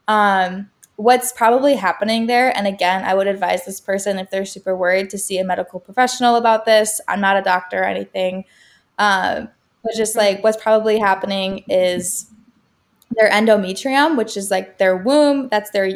Um, 0.06 0.70
what's 0.96 1.32
probably 1.32 1.74
happening 1.74 2.26
there, 2.26 2.56
and 2.56 2.66
again, 2.66 3.04
I 3.04 3.14
would 3.14 3.26
advise 3.26 3.64
this 3.64 3.80
person 3.80 4.18
if 4.18 4.30
they're 4.30 4.44
super 4.44 4.76
worried 4.76 5.10
to 5.10 5.18
see 5.18 5.38
a 5.38 5.44
medical 5.44 5.80
professional 5.80 6.36
about 6.36 6.66
this. 6.66 7.00
I'm 7.08 7.20
not 7.20 7.36
a 7.36 7.42
doctor 7.42 7.80
or 7.80 7.84
anything. 7.84 8.44
Um, 8.98 9.48
but 9.82 9.94
just 9.96 10.16
like 10.16 10.42
what's 10.42 10.60
probably 10.62 10.98
happening 10.98 11.64
is 11.68 12.30
their 13.12 13.30
endometrium, 13.30 14.16
which 14.16 14.36
is 14.36 14.50
like 14.50 14.78
their 14.78 14.96
womb, 14.96 15.48
that's 15.48 15.70
their 15.70 15.90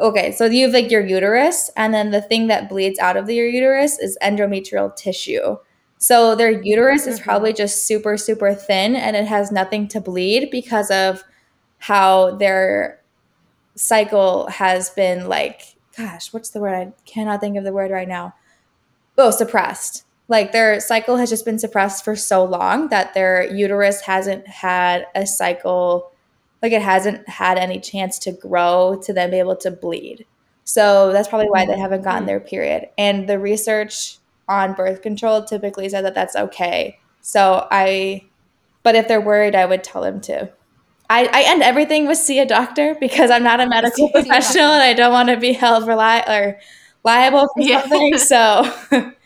okay, 0.00 0.32
so 0.32 0.46
you 0.46 0.64
have 0.64 0.74
like 0.74 0.90
your 0.90 1.04
uterus, 1.04 1.70
and 1.76 1.92
then 1.92 2.10
the 2.10 2.22
thing 2.22 2.46
that 2.46 2.68
bleeds 2.68 2.98
out 2.98 3.16
of 3.16 3.28
your 3.28 3.46
uterus 3.46 3.98
is 3.98 4.16
endometrial 4.22 4.94
tissue. 4.96 5.58
So 5.98 6.34
their 6.34 6.50
uterus 6.62 7.06
is 7.06 7.16
mm-hmm. 7.16 7.28
probably 7.28 7.52
just 7.52 7.86
super, 7.86 8.16
super 8.16 8.54
thin 8.54 8.96
and 8.96 9.14
it 9.16 9.26
has 9.26 9.52
nothing 9.52 9.86
to 9.88 10.00
bleed 10.00 10.50
because 10.50 10.90
of 10.90 11.22
how 11.76 12.36
their 12.36 13.02
cycle 13.74 14.46
has 14.48 14.88
been 14.88 15.28
like, 15.28 15.76
gosh, 15.98 16.32
what's 16.32 16.50
the 16.50 16.60
word? 16.60 16.72
I 16.72 16.92
cannot 17.04 17.40
think 17.40 17.58
of 17.58 17.64
the 17.64 17.72
word 17.72 17.90
right 17.90 18.08
now. 18.08 18.34
Oh, 19.18 19.30
suppressed 19.30 20.04
like 20.30 20.52
their 20.52 20.80
cycle 20.80 21.16
has 21.16 21.28
just 21.28 21.44
been 21.44 21.58
suppressed 21.58 22.04
for 22.04 22.16
so 22.16 22.44
long 22.44 22.88
that 22.88 23.12
their 23.12 23.52
uterus 23.52 24.00
hasn't 24.00 24.46
had 24.46 25.06
a 25.14 25.26
cycle 25.26 26.12
like 26.62 26.72
it 26.72 26.80
hasn't 26.80 27.28
had 27.28 27.58
any 27.58 27.80
chance 27.80 28.18
to 28.18 28.32
grow 28.32 28.98
to 29.02 29.12
then 29.12 29.30
be 29.30 29.38
able 29.38 29.56
to 29.56 29.70
bleed 29.70 30.24
so 30.64 31.12
that's 31.12 31.28
probably 31.28 31.50
why 31.50 31.66
they 31.66 31.78
haven't 31.78 32.02
gotten 32.02 32.26
their 32.26 32.40
period 32.40 32.88
and 32.96 33.28
the 33.28 33.38
research 33.38 34.18
on 34.48 34.72
birth 34.72 35.02
control 35.02 35.42
typically 35.42 35.88
said 35.88 36.04
that 36.04 36.14
that's 36.14 36.36
okay 36.36 36.98
so 37.20 37.66
i 37.70 38.22
but 38.82 38.94
if 38.94 39.08
they're 39.08 39.20
worried 39.20 39.54
i 39.54 39.66
would 39.66 39.84
tell 39.84 40.00
them 40.00 40.20
to 40.20 40.50
I, 41.10 41.24
I 41.24 41.42
end 41.46 41.64
everything 41.64 42.06
with 42.06 42.18
see 42.18 42.38
a 42.38 42.46
doctor 42.46 42.94
because 43.00 43.32
I'm 43.32 43.42
not 43.42 43.58
a 43.58 43.68
medical 43.68 44.08
professional 44.12 44.66
and 44.66 44.80
I 44.80 44.92
don't 44.92 45.10
want 45.10 45.28
to 45.28 45.36
be 45.36 45.52
held 45.52 45.82
reli- 45.82 46.28
or 46.28 46.60
liable 47.02 47.48
for 47.48 47.60
yeah. 47.60 47.80
something. 47.80 48.18
So 48.18 49.12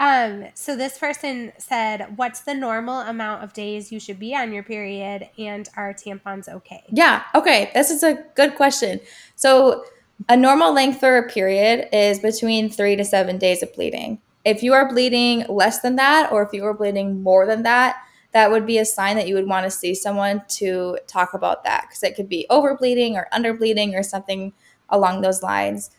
Um, 0.00 0.46
so 0.54 0.74
this 0.74 0.98
person 0.98 1.52
said, 1.58 2.16
"What's 2.16 2.40
the 2.40 2.54
normal 2.54 3.00
amount 3.00 3.44
of 3.44 3.52
days 3.52 3.92
you 3.92 4.00
should 4.00 4.18
be 4.18 4.34
on 4.34 4.50
your 4.50 4.62
period, 4.62 5.28
and 5.38 5.68
are 5.76 5.92
tampons 5.92 6.48
okay?" 6.48 6.82
Yeah, 6.88 7.22
okay, 7.34 7.70
this 7.74 7.90
is 7.90 8.02
a 8.02 8.14
good 8.34 8.56
question. 8.56 9.00
So 9.36 9.84
a 10.28 10.36
normal 10.36 10.72
length 10.72 11.00
for 11.00 11.18
a 11.18 11.28
period 11.28 11.88
is 11.92 12.18
between 12.18 12.70
three 12.70 12.96
to 12.96 13.04
seven 13.04 13.36
days 13.36 13.62
of 13.62 13.74
bleeding. 13.74 14.20
If 14.42 14.62
you 14.62 14.72
are 14.72 14.88
bleeding 14.88 15.44
less 15.50 15.80
than 15.80 15.96
that, 15.96 16.32
or 16.32 16.42
if 16.42 16.54
you 16.54 16.64
are 16.64 16.74
bleeding 16.74 17.22
more 17.22 17.44
than 17.44 17.62
that, 17.64 17.96
that 18.32 18.50
would 18.50 18.64
be 18.64 18.78
a 18.78 18.86
sign 18.86 19.16
that 19.16 19.28
you 19.28 19.34
would 19.34 19.48
want 19.48 19.64
to 19.64 19.70
see 19.70 19.94
someone 19.94 20.42
to 20.48 20.98
talk 21.06 21.34
about 21.34 21.64
that 21.64 21.82
because 21.88 22.02
it 22.02 22.16
could 22.16 22.28
be 22.28 22.46
over 22.48 22.74
bleeding 22.74 23.16
or 23.16 23.28
under 23.32 23.52
bleeding 23.52 23.94
or 23.94 24.02
something 24.02 24.54
along 24.88 25.20
those 25.20 25.42
lines. 25.42 25.90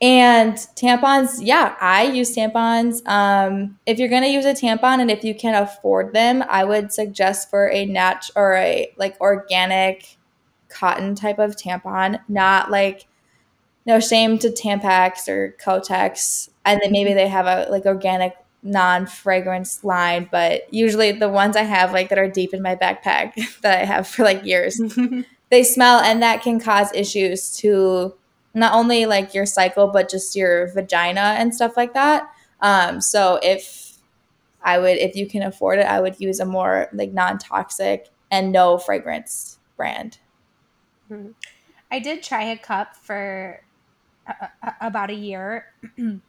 And 0.00 0.54
tampons, 0.76 1.38
yeah, 1.40 1.76
I 1.80 2.04
use 2.04 2.36
tampons. 2.36 3.06
Um, 3.08 3.78
if 3.86 3.98
you're 3.98 4.08
gonna 4.08 4.26
use 4.26 4.44
a 4.44 4.52
tampon 4.52 5.00
and 5.00 5.10
if 5.10 5.24
you 5.24 5.34
can 5.34 5.54
afford 5.54 6.12
them, 6.12 6.44
I 6.48 6.64
would 6.64 6.92
suggest 6.92 7.48
for 7.48 7.70
a 7.70 7.86
nat 7.86 8.28
or 8.36 8.54
a 8.54 8.92
like 8.96 9.18
organic 9.20 10.16
cotton 10.68 11.14
type 11.14 11.38
of 11.38 11.56
tampon, 11.56 12.20
not 12.28 12.70
like 12.70 13.06
no 13.86 14.00
shame 14.00 14.38
to 14.38 14.48
Tampax 14.48 15.28
or 15.28 15.56
Kotex, 15.62 16.48
and 16.64 16.80
then 16.82 16.92
maybe 16.92 17.12
they 17.12 17.28
have 17.28 17.46
a 17.46 17.70
like 17.70 17.86
organic 17.86 18.34
non-fragrance 18.62 19.84
line, 19.84 20.28
but 20.32 20.62
usually 20.72 21.12
the 21.12 21.28
ones 21.28 21.56
I 21.56 21.62
have 21.62 21.92
like 21.92 22.08
that 22.08 22.18
are 22.18 22.28
deep 22.28 22.54
in 22.54 22.62
my 22.62 22.76
backpack 22.76 23.34
that 23.60 23.80
I 23.80 23.84
have 23.84 24.08
for 24.08 24.24
like 24.24 24.44
years, 24.44 24.80
they 25.50 25.62
smell 25.62 26.00
and 26.00 26.22
that 26.22 26.42
can 26.42 26.58
cause 26.58 26.90
issues 26.94 27.54
to 27.58 28.14
not 28.54 28.74
only 28.74 29.06
like 29.06 29.34
your 29.34 29.46
cycle 29.46 29.88
but 29.88 30.08
just 30.08 30.36
your 30.36 30.68
vagina 30.72 31.34
and 31.38 31.54
stuff 31.54 31.76
like 31.76 31.94
that. 31.94 32.28
Um, 32.60 33.00
so 33.00 33.38
if 33.42 33.98
I 34.62 34.78
would 34.78 34.96
if 34.98 35.16
you 35.16 35.26
can 35.26 35.42
afford 35.42 35.78
it, 35.78 35.86
I 35.86 36.00
would 36.00 36.20
use 36.20 36.40
a 36.40 36.46
more 36.46 36.88
like 36.92 37.12
non-toxic 37.12 38.08
and 38.30 38.52
no 38.52 38.78
fragrance 38.78 39.58
brand. 39.76 40.18
Mm-hmm. 41.10 41.32
I 41.90 41.98
did 41.98 42.22
try 42.22 42.44
a 42.44 42.56
cup 42.56 42.96
for 42.96 43.60
a, 44.26 44.48
a, 44.62 44.74
about 44.80 45.10
a 45.10 45.14
year 45.14 45.66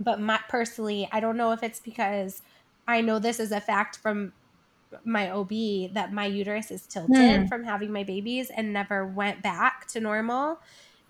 but 0.00 0.20
my, 0.20 0.40
personally, 0.48 1.08
I 1.12 1.20
don't 1.20 1.36
know 1.36 1.52
if 1.52 1.62
it's 1.62 1.80
because 1.80 2.42
I 2.86 3.00
know 3.00 3.18
this 3.18 3.40
is 3.40 3.52
a 3.52 3.60
fact 3.60 3.98
from 3.98 4.32
my 5.04 5.30
OB 5.30 5.94
that 5.94 6.12
my 6.12 6.26
uterus 6.26 6.70
is 6.70 6.86
tilted 6.86 7.40
hmm. 7.40 7.46
from 7.46 7.64
having 7.64 7.92
my 7.92 8.04
babies 8.04 8.50
and 8.50 8.72
never 8.72 9.06
went 9.06 9.42
back 9.42 9.86
to 9.88 10.00
normal. 10.00 10.60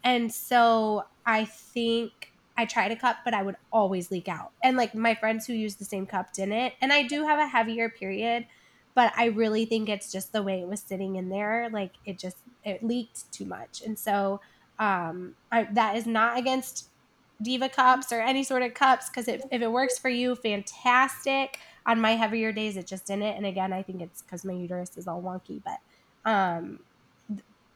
And 0.06 0.32
so 0.32 1.04
I 1.26 1.44
think 1.46 2.32
I 2.56 2.64
tried 2.64 2.92
a 2.92 2.96
cup, 2.96 3.18
but 3.24 3.34
I 3.34 3.42
would 3.42 3.56
always 3.72 4.12
leak 4.12 4.28
out. 4.28 4.52
And 4.62 4.76
like 4.76 4.94
my 4.94 5.16
friends 5.16 5.48
who 5.48 5.52
use 5.52 5.74
the 5.74 5.84
same 5.84 6.06
cup 6.06 6.32
didn't. 6.32 6.74
And 6.80 6.92
I 6.92 7.02
do 7.02 7.24
have 7.24 7.40
a 7.40 7.48
heavier 7.48 7.88
period, 7.90 8.46
but 8.94 9.12
I 9.16 9.26
really 9.26 9.64
think 9.64 9.88
it's 9.88 10.12
just 10.12 10.32
the 10.32 10.44
way 10.44 10.60
it 10.60 10.68
was 10.68 10.78
sitting 10.78 11.16
in 11.16 11.28
there. 11.28 11.68
Like 11.70 11.94
it 12.04 12.20
just 12.20 12.36
it 12.64 12.84
leaked 12.84 13.30
too 13.32 13.46
much. 13.46 13.82
And 13.84 13.98
so 13.98 14.40
um 14.78 15.34
I, 15.50 15.64
that 15.72 15.96
is 15.96 16.06
not 16.06 16.38
against 16.38 16.88
diva 17.42 17.68
cups 17.68 18.12
or 18.12 18.20
any 18.20 18.44
sort 18.44 18.62
of 18.62 18.74
cups 18.74 19.08
because 19.08 19.26
if, 19.26 19.42
if 19.50 19.60
it 19.60 19.72
works 19.72 19.98
for 19.98 20.08
you 20.08 20.36
fantastic 20.36 21.58
on 21.84 22.00
my 22.00 22.12
heavier 22.12 22.52
days 22.52 22.76
it 22.76 22.86
just 22.86 23.06
didn't 23.06 23.22
and 23.22 23.44
again 23.44 23.72
i 23.74 23.82
think 23.82 24.00
it's 24.00 24.22
because 24.22 24.44
my 24.44 24.54
uterus 24.54 24.96
is 24.96 25.06
all 25.06 25.22
wonky 25.22 25.60
but 25.62 25.80
um 26.30 26.78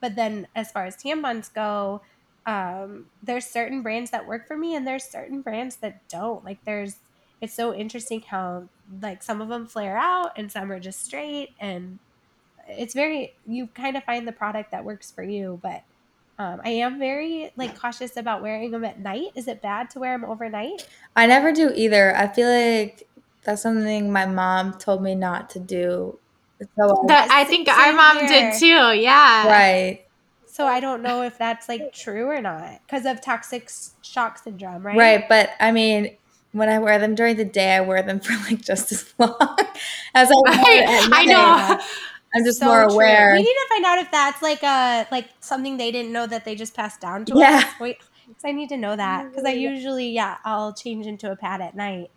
but 0.01 0.17
then 0.17 0.47
as 0.55 0.71
far 0.71 0.85
as 0.87 0.97
tampons 0.97 1.53
go 1.53 2.01
um 2.47 3.07
there's 3.23 3.45
certain 3.45 3.83
brands 3.83 4.11
that 4.11 4.27
work 4.27 4.47
for 4.47 4.57
me 4.57 4.75
and 4.75 4.87
there's 4.87 5.05
certain 5.05 5.43
brands 5.43 5.77
that 5.77 6.01
don't 6.09 6.45
like 6.45 6.59
there's 6.65 6.97
it's 7.41 7.55
so 7.55 7.75
interesting 7.75 8.21
how 8.23 8.65
like 9.03 9.23
some 9.23 9.41
of 9.41 9.49
them 9.49 9.67
flare 9.67 9.97
out 9.97 10.33
and 10.37 10.51
some 10.51 10.73
are 10.73 10.81
just 10.81 11.05
straight 11.05 11.51
and 11.61 11.99
it's 12.69 12.95
very 12.95 13.35
you 13.47 13.67
kind 13.69 13.97
of 13.97 14.05
find 14.05 14.27
the 14.27 14.33
product 14.33 14.71
that 14.71 14.85
works 14.85 15.11
for 15.11 15.23
you 15.23 15.59
but 15.63 15.83
um, 16.41 16.59
I 16.65 16.71
am 16.71 16.99
very 16.99 17.51
like 17.55 17.79
cautious 17.79 18.17
about 18.17 18.41
wearing 18.41 18.71
them 18.71 18.83
at 18.83 18.99
night. 18.99 19.27
Is 19.35 19.47
it 19.47 19.61
bad 19.61 19.91
to 19.91 19.99
wear 19.99 20.19
them 20.19 20.25
overnight? 20.25 20.89
I 21.15 21.27
never 21.27 21.53
do 21.53 21.71
either. 21.75 22.17
I 22.17 22.29
feel 22.29 22.49
like 22.49 23.07
that's 23.45 23.61
something 23.61 24.11
my 24.11 24.25
mom 24.25 24.79
told 24.79 25.03
me 25.03 25.15
not 25.15 25.51
to 25.51 25.59
do. 25.59 26.19
So 26.79 27.05
that, 27.09 27.29
I 27.31 27.45
think 27.45 27.69
our 27.69 27.93
mom 27.93 28.21
here. 28.21 28.53
did 28.53 28.59
too. 28.59 28.99
Yeah. 28.99 29.49
Right. 29.49 30.07
So 30.61 30.67
I 30.67 30.79
don't 30.79 31.01
know 31.01 31.23
if 31.23 31.39
that's 31.39 31.71
like 31.71 31.91
true 31.95 32.27
or 32.27 32.43
not 32.43 32.83
because 32.87 33.07
of 33.07 33.23
toxic 33.23 33.71
shock 34.03 34.37
syndrome, 34.37 34.87
right? 34.87 34.95
Right, 34.95 35.27
but 35.27 35.53
I 35.59 35.73
mean, 35.73 36.15
when 36.53 36.69
I 36.69 36.79
wear 36.79 36.99
them 36.99 37.15
during 37.15 37.37
the 37.37 37.47
day, 37.47 37.77
I 37.77 37.81
wear 37.81 38.03
them 38.03 38.21
for 38.21 38.35
like 38.45 38.61
just 38.61 38.93
as 38.93 39.15
long 39.19 39.35
as 40.15 40.31
I. 40.31 40.43
I, 40.47 41.09
I 41.11 41.25
know. 41.25 41.81
I'm 42.35 42.45
just 42.45 42.59
so 42.59 42.67
more 42.67 42.83
aware. 42.83 43.31
True. 43.31 43.39
We 43.39 43.43
need 43.43 43.55
to 43.55 43.67
find 43.71 43.85
out 43.87 43.99
if 44.01 44.11
that's 44.11 44.43
like 44.43 44.63
a 44.63 45.07
like 45.11 45.31
something 45.41 45.79
they 45.79 45.91
didn't 45.91 46.13
know 46.13 46.27
that 46.27 46.45
they 46.45 46.55
just 46.55 46.75
passed 46.75 47.01
down 47.01 47.25
to 47.25 47.39
yeah. 47.39 47.63
us. 47.65 47.65
Wait, 47.81 47.97
I 48.45 48.53
need 48.53 48.69
to 48.69 48.77
know 48.77 48.95
that 48.95 49.31
because 49.31 49.47
I 49.47 49.53
usually 49.53 50.11
yeah 50.11 50.37
I'll 50.45 50.75
change 50.75 51.07
into 51.07 51.33
a 51.33 51.37
pad 51.37 51.63
at 51.63 51.75
night. 51.75 52.11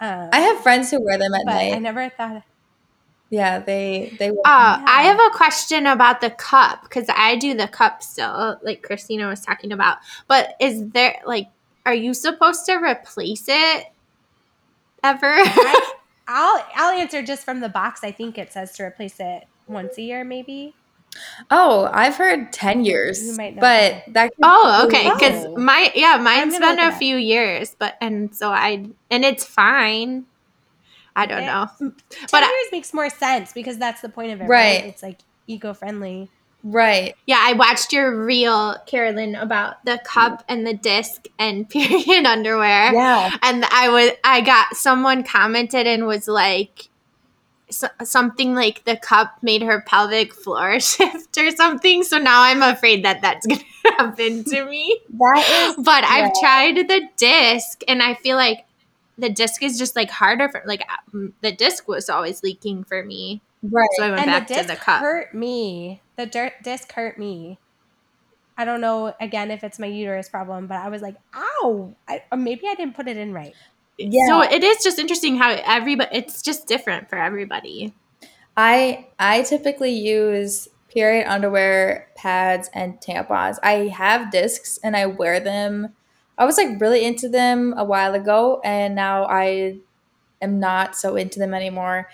Um, 0.00 0.30
I 0.32 0.40
have 0.40 0.60
friends 0.60 0.90
who 0.90 1.00
wear 1.04 1.18
them 1.18 1.32
at 1.34 1.46
night. 1.46 1.72
I 1.72 1.78
never 1.78 2.08
thought. 2.08 2.42
Yeah, 3.30 3.58
they 3.58 4.14
they. 4.18 4.30
Uh, 4.30 4.32
yeah. 4.34 4.84
I 4.86 5.02
have 5.02 5.18
a 5.18 5.36
question 5.36 5.86
about 5.86 6.20
the 6.20 6.30
cup 6.30 6.82
because 6.82 7.06
I 7.08 7.36
do 7.36 7.54
the 7.54 7.66
cup 7.66 8.02
still, 8.02 8.58
like 8.62 8.82
Christina 8.82 9.26
was 9.26 9.40
talking 9.40 9.72
about. 9.72 9.98
But 10.28 10.54
is 10.60 10.90
there 10.90 11.20
like, 11.26 11.48
are 11.84 11.94
you 11.94 12.14
supposed 12.14 12.66
to 12.66 12.74
replace 12.74 13.46
it 13.48 13.86
ever? 15.02 15.26
I, 15.26 15.92
I'll 16.28 16.64
I'll 16.74 17.00
answer 17.00 17.22
just 17.22 17.44
from 17.44 17.60
the 17.60 17.68
box. 17.68 18.04
I 18.04 18.12
think 18.12 18.38
it 18.38 18.52
says 18.52 18.72
to 18.74 18.84
replace 18.84 19.16
it 19.18 19.44
once 19.66 19.98
a 19.98 20.02
year, 20.02 20.22
maybe. 20.22 20.74
Oh, 21.50 21.88
I've 21.92 22.16
heard 22.16 22.52
ten 22.52 22.84
years, 22.84 23.36
but 23.36 23.56
that. 23.56 24.12
that 24.12 24.32
oh, 24.42 24.84
okay, 24.86 25.10
because 25.10 25.46
oh. 25.46 25.56
my 25.56 25.90
yeah, 25.94 26.16
mine's 26.18 26.58
been 26.58 26.78
a 26.78 26.92
few 26.92 27.16
years, 27.16 27.74
but 27.78 27.96
and 28.00 28.34
so 28.34 28.50
I 28.50 28.86
and 29.10 29.24
it's 29.24 29.44
fine. 29.44 30.26
I 31.16 31.26
don't 31.26 31.42
it, 31.42 31.46
know, 31.46 31.66
ten 31.78 32.26
but 32.30 32.42
years 32.42 32.52
I, 32.52 32.68
makes 32.70 32.92
more 32.94 33.10
sense 33.10 33.52
because 33.52 33.78
that's 33.78 34.02
the 34.02 34.08
point 34.08 34.32
of 34.32 34.40
it, 34.40 34.44
right? 34.44 34.80
right? 34.80 34.84
It's 34.84 35.02
like 35.02 35.18
eco 35.46 35.74
friendly. 35.74 36.28
Right. 36.62 37.14
Yeah, 37.26 37.38
I 37.40 37.52
watched 37.52 37.92
your 37.92 38.24
reel, 38.24 38.76
Carolyn, 38.86 39.36
about 39.36 39.84
the 39.84 40.00
cup 40.04 40.44
and 40.48 40.66
the 40.66 40.74
disc 40.74 41.26
and 41.38 41.68
period 41.70 42.26
underwear. 42.26 42.92
Yeah. 42.92 43.36
And 43.42 43.64
I 43.64 43.88
was 43.88 44.10
I 44.24 44.40
got 44.40 44.76
someone 44.76 45.22
commented 45.22 45.86
and 45.86 46.06
was 46.06 46.28
like 46.28 46.88
so, 47.70 47.88
something 48.04 48.54
like 48.54 48.84
the 48.84 48.96
cup 48.96 49.38
made 49.42 49.62
her 49.62 49.80
pelvic 49.86 50.34
floor 50.34 50.80
shift 50.80 51.38
or 51.38 51.50
something. 51.52 52.02
So 52.02 52.18
now 52.18 52.42
I'm 52.42 52.62
afraid 52.62 53.04
that 53.04 53.22
that's 53.22 53.46
going 53.46 53.60
to 53.86 53.92
happen 53.92 54.44
to 54.44 54.64
me. 54.64 55.00
that 55.18 55.76
is 55.78 55.84
But 55.84 56.02
yeah. 56.02 56.10
I've 56.10 56.32
tried 56.40 56.88
the 56.88 57.08
disc 57.16 57.82
and 57.88 58.02
I 58.02 58.14
feel 58.14 58.36
like 58.36 58.65
the 59.18 59.30
disc 59.30 59.62
is 59.62 59.78
just 59.78 59.96
like 59.96 60.10
harder 60.10 60.48
for 60.48 60.62
like 60.66 60.82
uh, 60.82 61.18
the 61.40 61.52
disc 61.52 61.88
was 61.88 62.08
always 62.08 62.42
leaking 62.42 62.84
for 62.84 63.04
me. 63.04 63.42
Right. 63.62 63.88
So 63.96 64.04
I 64.04 64.08
went 64.10 64.20
and 64.22 64.26
back 64.26 64.48
the 64.48 64.54
disc 64.54 64.68
to 64.68 64.74
the 64.74 64.80
cup. 64.80 65.00
Hurt 65.00 65.34
me. 65.34 66.02
The 66.16 66.26
dirt 66.26 66.52
disc 66.62 66.92
hurt 66.92 67.18
me. 67.18 67.58
I 68.58 68.64
don't 68.64 68.80
know 68.80 69.14
again 69.20 69.50
if 69.50 69.64
it's 69.64 69.78
my 69.78 69.86
uterus 69.86 70.28
problem, 70.28 70.66
but 70.66 70.76
I 70.76 70.88
was 70.88 71.02
like, 71.02 71.16
"Ow!" 71.34 71.94
I, 72.08 72.22
or 72.32 72.38
maybe 72.38 72.62
I 72.66 72.74
didn't 72.74 72.96
put 72.96 73.08
it 73.08 73.16
in 73.16 73.32
right. 73.32 73.54
Yeah. 73.98 74.26
So 74.28 74.42
it 74.42 74.62
is 74.62 74.82
just 74.82 74.98
interesting 74.98 75.36
how 75.36 75.50
everybody. 75.64 76.16
It's 76.16 76.42
just 76.42 76.66
different 76.66 77.08
for 77.08 77.18
everybody. 77.18 77.94
I 78.56 79.08
I 79.18 79.42
typically 79.42 79.92
use 79.92 80.68
period 80.88 81.26
underwear, 81.26 82.08
pads, 82.16 82.70
and 82.72 82.98
tampons. 83.00 83.58
I 83.62 83.88
have 83.88 84.30
discs 84.30 84.78
and 84.82 84.96
I 84.96 85.06
wear 85.06 85.40
them. 85.40 85.94
I 86.38 86.44
was 86.44 86.56
like 86.56 86.80
really 86.80 87.04
into 87.04 87.28
them 87.28 87.74
a 87.76 87.84
while 87.84 88.14
ago, 88.14 88.60
and 88.64 88.94
now 88.94 89.24
I 89.26 89.78
am 90.42 90.60
not 90.60 90.96
so 90.96 91.16
into 91.16 91.38
them 91.38 91.54
anymore. 91.54 92.08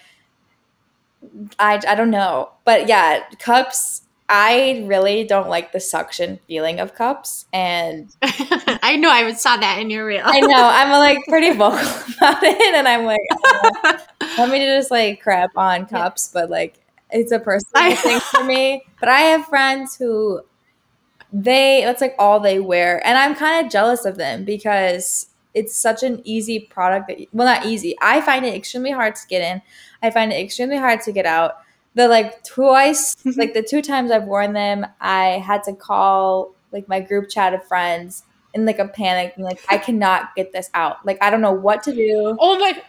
I, 1.58 1.80
I 1.87 1.94
don't 1.94 2.11
know. 2.11 2.50
But 2.64 2.88
yeah, 2.88 3.24
cups, 3.38 4.02
I 4.28 4.85
really 4.87 5.24
don't 5.24 5.48
like 5.48 5.72
the 5.72 5.80
suction 5.80 6.38
feeling 6.46 6.80
of 6.80 6.94
cups. 6.94 7.46
And 7.52 8.08
I 8.22 8.96
know 8.96 9.11
I 9.11 9.30
saw 9.35 9.56
that 9.56 9.78
in 9.78 9.90
your 9.90 10.06
reel. 10.06 10.22
I 10.24 10.40
know. 10.40 10.48
I'm 10.56 10.90
like 10.90 11.18
pretty 11.28 11.50
vocal 11.56 11.78
about 12.16 12.42
it. 12.42 12.74
And 12.74 12.88
I'm 12.88 13.04
like, 13.04 13.20
oh, 13.44 13.98
let 14.38 14.50
me 14.50 14.64
just 14.64 14.90
like 14.90 15.20
crap 15.20 15.50
on 15.56 15.87
cups, 15.87 16.30
but 16.32 16.50
like 16.50 16.78
it's 17.11 17.32
a 17.32 17.38
personal 17.38 17.94
thing 17.96 18.20
for 18.20 18.44
me. 18.44 18.85
But 19.00 19.08
I 19.08 19.20
have 19.20 19.46
friends 19.46 19.96
who 19.96 20.40
they, 21.33 21.83
that's 21.85 22.01
like 22.01 22.14
all 22.18 22.40
they 22.40 22.61
wear. 22.61 23.05
And 23.07 23.16
I'm 23.16 23.35
kind 23.35 23.64
of 23.64 23.73
jealous 23.73 24.05
of 24.05 24.16
them 24.16 24.45
because 24.45 25.29
it's 25.55 25.77
such 25.77 26.03
an 26.03 26.21
easy 26.25 26.61
product 26.61 27.09
that 27.09 27.18
well 27.33 27.47
not 27.47 27.66
easy. 27.66 27.97
I 28.01 28.21
find 28.21 28.45
it 28.45 28.55
extremely 28.55 28.90
hard 28.90 29.14
to 29.16 29.27
get 29.27 29.42
in. 29.42 29.62
I 30.03 30.11
find 30.11 30.33
it 30.33 30.37
extremely 30.37 30.77
hard 30.77 31.03
to 31.03 31.12
get 31.12 31.27
out. 31.27 31.59
The 31.95 32.09
like 32.09 32.42
twice 32.45 33.16
like 33.37 33.53
the 33.53 33.62
two 33.62 33.83
times 33.83 34.11
i've 34.11 34.25
worn 34.25 34.55
them 34.55 34.87
i 34.99 35.42
had 35.45 35.62
to 35.64 35.75
call 35.75 36.55
like 36.71 36.88
my 36.88 37.01
group 37.01 37.29
chat 37.29 37.53
of 37.53 37.62
friends 37.66 38.23
in 38.55 38.64
like 38.64 38.79
a 38.79 38.88
panic 38.88 39.35
like 39.37 39.61
i 39.68 39.77
cannot 39.77 40.35
get 40.35 40.53
this 40.53 40.71
out. 40.73 41.05
Like 41.05 41.18
i 41.23 41.29
don't 41.31 41.42
know 41.42 41.53
what 41.53 41.83
to 41.85 41.95
do. 41.95 42.37
Oh 42.40 42.59
my 42.59 42.83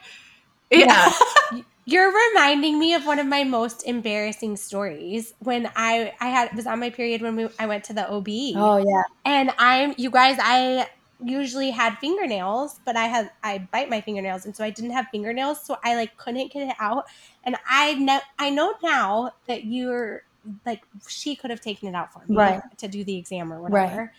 yeah 0.72 1.12
You're 1.86 2.12
reminding 2.32 2.80
me 2.80 2.93
of 2.93 3.06
one 3.06 3.19
of 3.19 3.28
my 3.28 3.43
most 3.43 3.84
embarrassing 3.86 4.56
stories 4.58 5.34
when 5.39 5.69
I 5.76 6.13
I 6.19 6.30
had 6.30 6.56
was 6.56 6.65
on 6.65 6.80
my 6.80 6.89
period 6.89 7.22
when 7.22 7.36
we 7.36 7.50
I 7.60 7.65
went 7.65 7.84
to 7.86 7.93
the 7.93 8.08
OB. 8.10 8.28
Oh 8.56 8.78
yeah. 8.78 9.04
And 9.26 9.52
I'm 9.58 9.93
you 9.98 10.10
guys 10.10 10.38
I 10.41 10.88
usually 11.19 11.72
had 11.72 11.98
fingernails, 12.00 12.80
but 12.86 12.96
I 12.96 13.06
had 13.08 13.32
I 13.43 13.67
bite 13.72 13.89
my 13.89 14.00
fingernails 14.02 14.46
and 14.46 14.56
so 14.56 14.63
I 14.63 14.69
didn't 14.69 14.91
have 14.91 15.08
fingernails, 15.12 15.65
so 15.65 15.78
I 15.84 15.96
like 15.96 16.15
couldn't 16.17 16.54
get 16.54 16.69
it 16.69 16.76
out. 16.80 17.06
And 17.43 17.58
I 17.69 17.96
know 17.96 18.19
I 18.39 18.50
know 18.50 18.74
now 18.82 19.32
that 19.48 19.65
you're 19.65 20.24
like 20.65 20.84
she 21.08 21.36
could 21.36 21.50
have 21.50 21.62
taken 21.62 21.89
it 21.89 21.96
out 21.96 22.13
for 22.13 22.26
me 22.28 22.38
Right. 22.38 22.62
to 22.78 22.88
do 22.88 23.04
the 23.04 23.17
exam 23.17 23.52
or 23.52 23.62
whatever. 23.62 23.74
Right. 23.74 24.10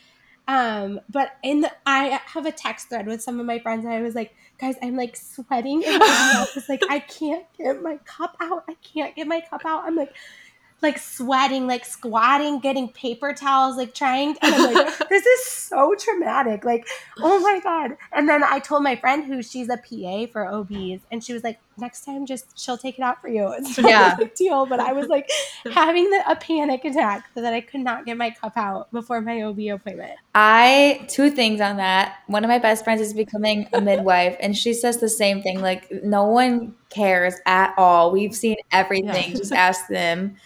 Um, 0.46 1.00
but 1.08 1.32
in 1.42 1.62
the 1.62 1.72
I 1.86 2.20
have 2.26 2.44
a 2.44 2.52
text 2.52 2.88
thread 2.90 3.06
with 3.06 3.22
some 3.22 3.40
of 3.40 3.46
my 3.46 3.58
friends 3.58 3.84
and 3.84 3.94
I 3.94 4.02
was 4.02 4.14
like, 4.14 4.34
guys, 4.58 4.76
I'm 4.82 4.96
like 4.96 5.16
sweating 5.16 5.84
and 5.84 5.98
my 5.98 6.06
mouth 6.34 6.68
like 6.68 6.82
I 6.90 6.98
can't 6.98 7.46
get 7.56 7.82
my 7.82 7.98
cup 8.04 8.36
out. 8.40 8.64
I 8.68 8.74
can't 8.74 9.16
get 9.16 9.26
my 9.26 9.40
cup 9.40 9.62
out. 9.64 9.84
I'm 9.84 9.96
like 9.96 10.14
like 10.84 10.98
sweating, 10.98 11.66
like 11.66 11.84
squatting, 11.84 12.60
getting 12.60 12.88
paper 12.88 13.32
towels, 13.32 13.76
like 13.76 13.92
trying. 13.94 14.36
And 14.42 14.54
I'm 14.54 14.72
like, 14.74 15.08
this 15.08 15.26
is 15.26 15.44
so 15.46 15.94
traumatic. 15.98 16.64
Like, 16.64 16.86
oh 17.18 17.40
my 17.40 17.58
God. 17.60 17.96
And 18.12 18.28
then 18.28 18.44
I 18.44 18.60
told 18.60 18.84
my 18.84 18.94
friend 18.94 19.24
who 19.24 19.42
she's 19.42 19.68
a 19.68 19.76
PA 19.78 20.30
for 20.32 20.46
OBs, 20.46 21.02
and 21.10 21.24
she 21.24 21.32
was 21.32 21.42
like, 21.42 21.58
next 21.76 22.04
time 22.04 22.24
just 22.24 22.56
she'll 22.56 22.78
take 22.78 22.98
it 22.98 23.02
out 23.02 23.20
for 23.20 23.28
you. 23.28 23.52
It's 23.58 23.76
not 23.78 23.90
Yeah. 23.90 24.14
a 24.14 24.18
big 24.18 24.34
deal. 24.36 24.64
But 24.66 24.78
I 24.78 24.92
was 24.92 25.08
like 25.08 25.28
having 25.72 26.08
the, 26.10 26.22
a 26.30 26.36
panic 26.36 26.84
attack 26.84 27.24
so 27.34 27.42
that 27.42 27.52
I 27.52 27.60
could 27.60 27.80
not 27.80 28.06
get 28.06 28.16
my 28.16 28.30
cup 28.30 28.56
out 28.56 28.92
before 28.92 29.20
my 29.20 29.42
OB 29.42 29.58
appointment. 29.72 30.12
I 30.36 31.04
two 31.08 31.30
things 31.30 31.60
on 31.60 31.78
that. 31.78 32.18
One 32.28 32.44
of 32.44 32.48
my 32.48 32.58
best 32.60 32.84
friends 32.84 33.00
is 33.00 33.12
becoming 33.14 33.68
a 33.72 33.80
midwife, 33.80 34.36
and 34.38 34.56
she 34.56 34.72
says 34.74 34.98
the 34.98 35.08
same 35.08 35.42
thing. 35.42 35.60
Like 35.60 35.90
no 36.04 36.24
one 36.24 36.74
cares 36.90 37.34
at 37.46 37.74
all. 37.76 38.12
We've 38.12 38.34
seen 38.34 38.56
everything. 38.70 39.32
Yeah. 39.32 39.36
Just 39.38 39.52
ask 39.52 39.88
them. 39.88 40.36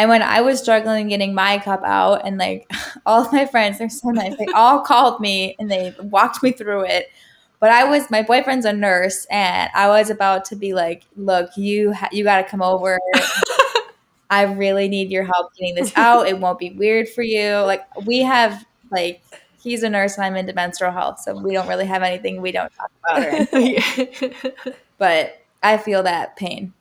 And 0.00 0.08
when 0.08 0.22
I 0.22 0.40
was 0.40 0.58
struggling 0.58 1.08
getting 1.08 1.34
my 1.34 1.58
cup 1.58 1.82
out, 1.84 2.22
and 2.24 2.38
like 2.38 2.72
all 3.06 3.26
of 3.26 3.32
my 3.34 3.44
friends, 3.44 3.76
they're 3.78 3.90
so 3.90 4.08
nice. 4.08 4.34
They 4.38 4.46
all 4.54 4.80
called 4.80 5.20
me 5.20 5.54
and 5.58 5.70
they 5.70 5.94
walked 6.00 6.42
me 6.42 6.52
through 6.52 6.86
it. 6.86 7.10
But 7.58 7.70
I 7.70 7.84
was 7.84 8.10
my 8.10 8.22
boyfriend's 8.22 8.64
a 8.64 8.72
nurse, 8.72 9.26
and 9.30 9.68
I 9.74 9.88
was 9.88 10.08
about 10.08 10.46
to 10.46 10.56
be 10.56 10.72
like, 10.72 11.02
"Look, 11.16 11.54
you 11.54 11.92
ha- 11.92 12.08
you 12.12 12.24
got 12.24 12.38
to 12.38 12.44
come 12.44 12.62
over. 12.62 12.98
I 14.30 14.44
really 14.44 14.88
need 14.88 15.10
your 15.10 15.24
help 15.24 15.54
getting 15.54 15.74
this 15.74 15.92
out. 15.96 16.26
It 16.26 16.38
won't 16.38 16.58
be 16.58 16.70
weird 16.70 17.06
for 17.10 17.20
you. 17.20 17.56
Like 17.56 17.84
we 18.06 18.20
have 18.20 18.64
like 18.90 19.20
he's 19.62 19.82
a 19.82 19.90
nurse 19.90 20.16
and 20.16 20.24
I'm 20.24 20.34
into 20.34 20.54
menstrual 20.54 20.92
health, 20.92 21.20
so 21.20 21.38
we 21.38 21.52
don't 21.52 21.68
really 21.68 21.84
have 21.84 22.02
anything 22.02 22.40
we 22.40 22.52
don't 22.52 22.72
talk 22.74 22.90
about. 23.04 23.22
Or 23.22 23.28
anything. 23.28 24.32
but 24.96 25.42
I 25.62 25.76
feel 25.76 26.02
that 26.04 26.36
pain 26.36 26.72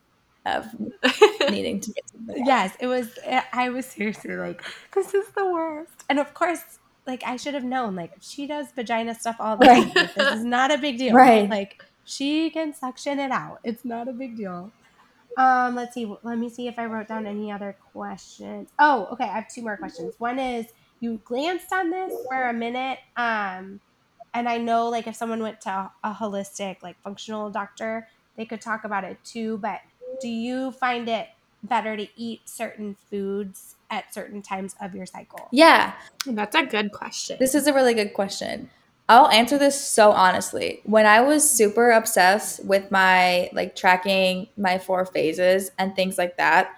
of 0.55 0.67
needing 1.49 1.79
to 1.79 1.91
get 1.91 2.09
something. 2.09 2.45
Yes, 2.45 2.75
it 2.79 2.87
was. 2.87 3.17
I 3.53 3.69
was 3.69 3.85
seriously 3.85 4.35
like, 4.35 4.61
this 4.93 5.13
is 5.13 5.27
the 5.29 5.45
worst. 5.45 5.91
And 6.09 6.19
of 6.19 6.33
course, 6.33 6.79
like 7.07 7.23
I 7.25 7.37
should 7.37 7.53
have 7.53 7.63
known. 7.63 7.95
Like 7.95 8.13
she 8.21 8.47
does 8.47 8.67
vagina 8.71 9.15
stuff 9.15 9.37
all 9.39 9.57
the 9.57 9.65
time. 9.65 9.83
Right. 9.83 9.95
Like, 9.95 10.15
this 10.15 10.33
is 10.35 10.45
not 10.45 10.71
a 10.71 10.77
big 10.77 10.97
deal. 10.97 11.13
Right. 11.15 11.49
Like 11.49 11.83
she 12.05 12.49
can 12.49 12.73
suction 12.73 13.19
it 13.19 13.31
out. 13.31 13.59
It's 13.63 13.83
not 13.85 14.07
a 14.07 14.13
big 14.13 14.37
deal. 14.37 14.71
Um, 15.37 15.75
let's 15.75 15.93
see. 15.93 16.11
Let 16.23 16.37
me 16.37 16.49
see 16.49 16.67
if 16.67 16.77
I 16.77 16.85
wrote 16.85 17.07
down 17.07 17.25
any 17.25 17.51
other 17.51 17.75
questions. 17.93 18.69
Oh, 18.79 19.07
okay. 19.13 19.25
I 19.25 19.35
have 19.35 19.47
two 19.47 19.61
more 19.61 19.77
questions. 19.77 20.15
One 20.17 20.39
is 20.39 20.67
you 20.99 21.21
glanced 21.23 21.71
on 21.71 21.89
this 21.89 22.13
for 22.27 22.49
a 22.49 22.53
minute. 22.53 22.99
Um, 23.15 23.79
and 24.33 24.47
I 24.47 24.57
know 24.57 24.89
like 24.89 25.07
if 25.07 25.15
someone 25.15 25.41
went 25.41 25.61
to 25.61 25.91
a 26.03 26.13
holistic, 26.13 26.83
like 26.83 27.01
functional 27.01 27.49
doctor, 27.49 28.07
they 28.35 28.45
could 28.45 28.61
talk 28.61 28.83
about 28.83 29.03
it 29.03 29.17
too. 29.23 29.57
But 29.57 29.79
do 30.21 30.27
you 30.27 30.71
find 30.71 31.07
it 31.09 31.27
better 31.63 31.97
to 31.97 32.07
eat 32.15 32.41
certain 32.45 32.95
foods 33.09 33.75
at 33.89 34.13
certain 34.13 34.41
times 34.41 34.75
of 34.81 34.93
your 34.95 35.05
cycle? 35.05 35.47
Yeah, 35.51 35.93
That's 36.25 36.55
a 36.55 36.63
good 36.65 36.91
question. 36.91 37.37
this 37.39 37.55
is 37.55 37.67
a 37.67 37.73
really 37.73 37.93
good 37.93 38.13
question. 38.13 38.69
I'll 39.09 39.27
answer 39.29 39.57
this 39.57 39.83
so 39.83 40.11
honestly. 40.11 40.81
When 40.83 41.07
I 41.07 41.21
was 41.21 41.49
super 41.49 41.89
obsessed 41.91 42.63
with 42.63 42.91
my 42.91 43.49
like 43.53 43.75
tracking 43.75 44.47
my 44.55 44.77
four 44.77 45.03
phases 45.05 45.71
and 45.79 45.95
things 45.95 46.17
like 46.19 46.37
that, 46.37 46.69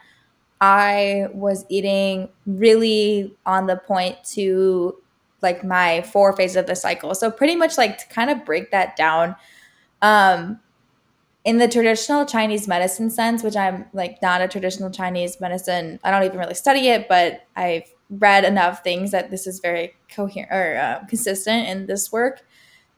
I 0.62 1.28
was 1.34 1.66
eating 1.68 2.30
really 2.46 3.36
on 3.46 3.66
the 3.68 3.76
point 3.76 4.24
to 4.36 4.96
like 5.42 5.64
my 5.66 6.04
four 6.04 6.32
phases 6.34 6.56
of 6.56 6.68
the 6.68 6.76
cycle. 6.76 7.14
So 7.16 7.30
pretty 7.32 7.56
much 7.56 7.78
like 7.78 7.98
to 7.98 8.08
kind 8.08 8.30
of 8.30 8.46
break 8.46 8.72
that 8.72 8.96
down, 8.96 9.36
um, 10.02 10.60
in 11.44 11.58
the 11.58 11.68
traditional 11.68 12.26
Chinese 12.26 12.68
medicine 12.68 13.10
sense, 13.10 13.44
which 13.44 13.56
I'm 13.56 13.86
like 13.94 14.22
not 14.22 14.42
a 14.42 14.48
traditional 14.48 14.92
Chinese 14.92 15.40
medicine, 15.42 16.00
I 16.04 16.12
don't 16.12 16.24
even 16.24 16.38
really 16.38 16.54
study 16.54 16.90
it, 16.90 17.08
but 17.08 17.48
I've 17.56 17.92
read 18.10 18.44
enough 18.44 18.84
things 18.84 19.12
that 19.12 19.32
this 19.32 19.48
is 19.48 19.60
very 19.60 19.94
coherent 20.14 20.52
or 20.52 20.78
uh, 20.78 21.06
consistent 21.08 21.68
in 21.68 21.88
this 21.88 22.12
work. 22.12 22.42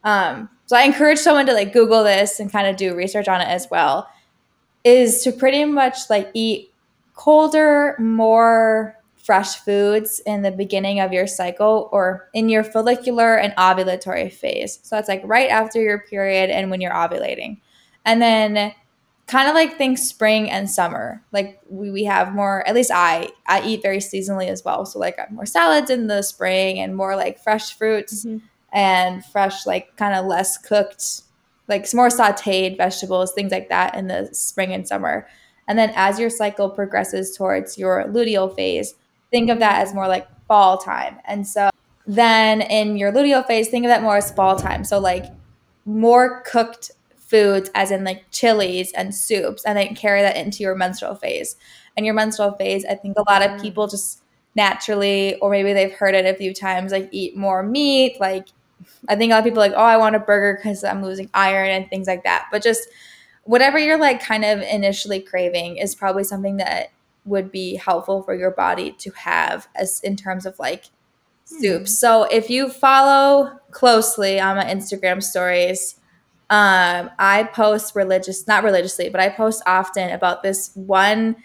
Um, 0.04 0.50
so 0.66 0.76
I 0.76 0.84
encourage 0.84 1.20
someone 1.20 1.46
to 1.46 1.54
like 1.54 1.72
Google 1.72 2.04
this 2.04 2.40
and 2.40 2.52
kind 2.52 2.68
of 2.68 2.76
do 2.76 2.96
research 2.96 3.28
on 3.28 3.40
it 3.40 3.48
as 3.48 3.68
well. 3.72 4.10
Is 4.84 5.24
to 5.24 5.32
pretty 5.32 5.64
much 5.64 6.10
like 6.10 6.30
eat 6.34 6.74
colder, 7.14 7.96
more 8.00 8.98
fresh 9.16 9.56
foods 9.56 10.20
in 10.26 10.42
the 10.42 10.52
beginning 10.52 11.00
of 11.00 11.14
your 11.14 11.28
cycle 11.28 11.88
or 11.94 12.30
in 12.34 12.50
your 12.50 12.64
follicular 12.64 13.38
and 13.38 13.54
ovulatory 13.56 14.32
phase. 14.32 14.80
So 14.84 14.98
it's 14.98 15.08
like 15.08 15.22
right 15.24 15.50
after 15.50 15.82
your 15.82 16.00
period 16.00 16.50
and 16.50 16.70
when 16.70 16.82
you're 16.82 16.92
ovulating. 16.92 17.62
And 18.06 18.22
then 18.22 18.74
kind 19.28 19.48
of 19.48 19.56
like 19.56 19.78
think 19.78 19.98
spring 19.98 20.50
and 20.50 20.70
summer. 20.70 21.22
Like 21.32 21.62
we, 21.70 21.90
we 21.92 22.04
have 22.04 22.34
more, 22.36 22.68
at 22.68 22.76
least 22.76 22.92
I, 22.94 23.30
I 23.48 23.62
eat 23.66 23.82
very 23.82 24.00
seasonally 24.00 24.48
as 24.48 24.64
well. 24.66 24.86
So 24.86 25.00
like 25.00 25.18
I 25.18 25.24
have 25.24 25.32
more 25.32 25.46
salads 25.46 25.90
in 25.90 26.08
the 26.08 26.22
spring 26.22 26.80
and 26.80 26.96
more 26.96 27.16
like 27.16 27.40
fresh 27.40 27.74
fruits 27.78 28.26
Mhm. 28.26 28.42
and 28.74 29.24
fresh, 29.26 29.66
like 29.66 29.96
kind 29.96 30.14
of 30.14 30.26
less 30.26 30.58
cooked, 30.58 31.22
like 31.70 31.88
some 31.88 31.98
more 32.00 32.10
sauteed 32.10 32.76
vegetables, 32.78 33.32
things 33.32 33.52
like 33.52 33.70
that 33.70 33.96
in 33.96 34.08
the 34.08 34.28
spring 34.34 34.74
and 34.74 34.86
summer. 34.86 35.26
And 35.70 35.80
then 35.80 35.94
as 35.96 36.20
your 36.20 36.30
cycle 36.30 36.70
progresses 36.70 37.36
towards 37.38 37.78
your 37.78 38.04
luteal 38.06 38.54
phase, 38.54 38.96
think 39.32 39.50
of 39.50 39.60
that 39.60 39.82
as 39.82 39.94
more 39.94 40.10
like 40.10 40.28
fall 40.50 40.78
time. 40.78 41.20
And 41.24 41.48
so 41.48 41.70
then 42.06 42.60
in 42.62 42.98
your 42.98 43.14
luteal 43.14 43.48
phase, 43.48 43.70
think 43.70 43.86
of 43.86 43.90
that 43.90 44.02
more 44.02 44.18
as 44.18 44.32
fall 44.32 44.58
time. 44.58 44.84
So 44.84 45.00
like 45.00 45.26
more 45.86 46.42
cooked 46.42 46.92
foods 47.34 47.72
as 47.74 47.90
in 47.90 48.04
like 48.04 48.24
chilies 48.32 48.92
and 48.94 49.16
soups 49.16 49.64
and 49.66 49.76
then 49.78 49.96
carry 49.96 50.22
that 50.22 50.38
into 50.38 50.62
your 50.62 50.76
menstrual 50.76 51.16
phase. 51.16 51.56
And 51.98 52.06
your 52.06 52.14
menstrual 52.16 52.52
phase, 52.54 52.86
I 52.86 52.94
think 52.94 53.18
a 53.18 53.24
lot 53.28 53.42
of 53.42 53.52
Mm. 53.52 53.62
people 53.62 53.88
just 53.88 54.22
naturally 54.56 55.36
or 55.40 55.50
maybe 55.50 55.74
they've 55.74 55.92
heard 55.94 56.14
it 56.14 56.28
a 56.28 56.38
few 56.38 56.54
times 56.54 56.92
like 56.92 57.10
eat 57.12 57.36
more 57.36 57.64
meat, 57.64 58.20
like 58.20 58.48
I 59.10 59.16
think 59.16 59.32
a 59.32 59.36
lot 59.36 59.40
of 59.40 59.46
people 59.46 59.64
are 59.64 59.68
like, 59.70 59.78
"Oh, 59.78 59.84
I 59.84 59.98
want 59.98 60.16
a 60.16 60.20
burger 60.20 60.60
cuz 60.62 60.84
I'm 60.84 61.04
losing 61.04 61.30
iron 61.34 61.70
and 61.70 61.90
things 61.90 62.08
like 62.08 62.24
that." 62.24 62.48
But 62.52 62.62
just 62.62 62.88
whatever 63.46 63.80
you're 63.80 63.98
like 63.98 64.22
kind 64.22 64.46
of 64.46 64.62
initially 64.62 65.20
craving 65.22 65.78
is 65.78 65.96
probably 65.96 66.24
something 66.24 66.58
that 66.58 66.90
would 67.26 67.52
be 67.52 67.78
helpful 67.78 68.22
for 68.22 68.36
your 68.36 68.52
body 68.52 68.92
to 69.00 69.10
have 69.12 69.68
as 69.76 70.02
in 70.02 70.16
terms 70.16 70.46
of 70.46 70.60
like 70.60 70.86
soups. 71.46 71.98
So 71.98 72.24
if 72.26 72.50
you 72.50 72.70
follow 72.70 73.60
closely 73.72 74.40
on 74.40 74.58
my 74.58 74.66
Instagram 74.66 75.24
stories, 75.24 75.96
um, 76.54 77.10
I 77.18 77.46
post 77.52 77.96
religious, 77.96 78.46
not 78.46 78.64
religiously, 78.64 79.10
but 79.10 79.20
I 79.20 79.30
post 79.30 79.64
often 79.66 80.12
about 80.12 80.44
this 80.44 80.70
one 80.76 81.36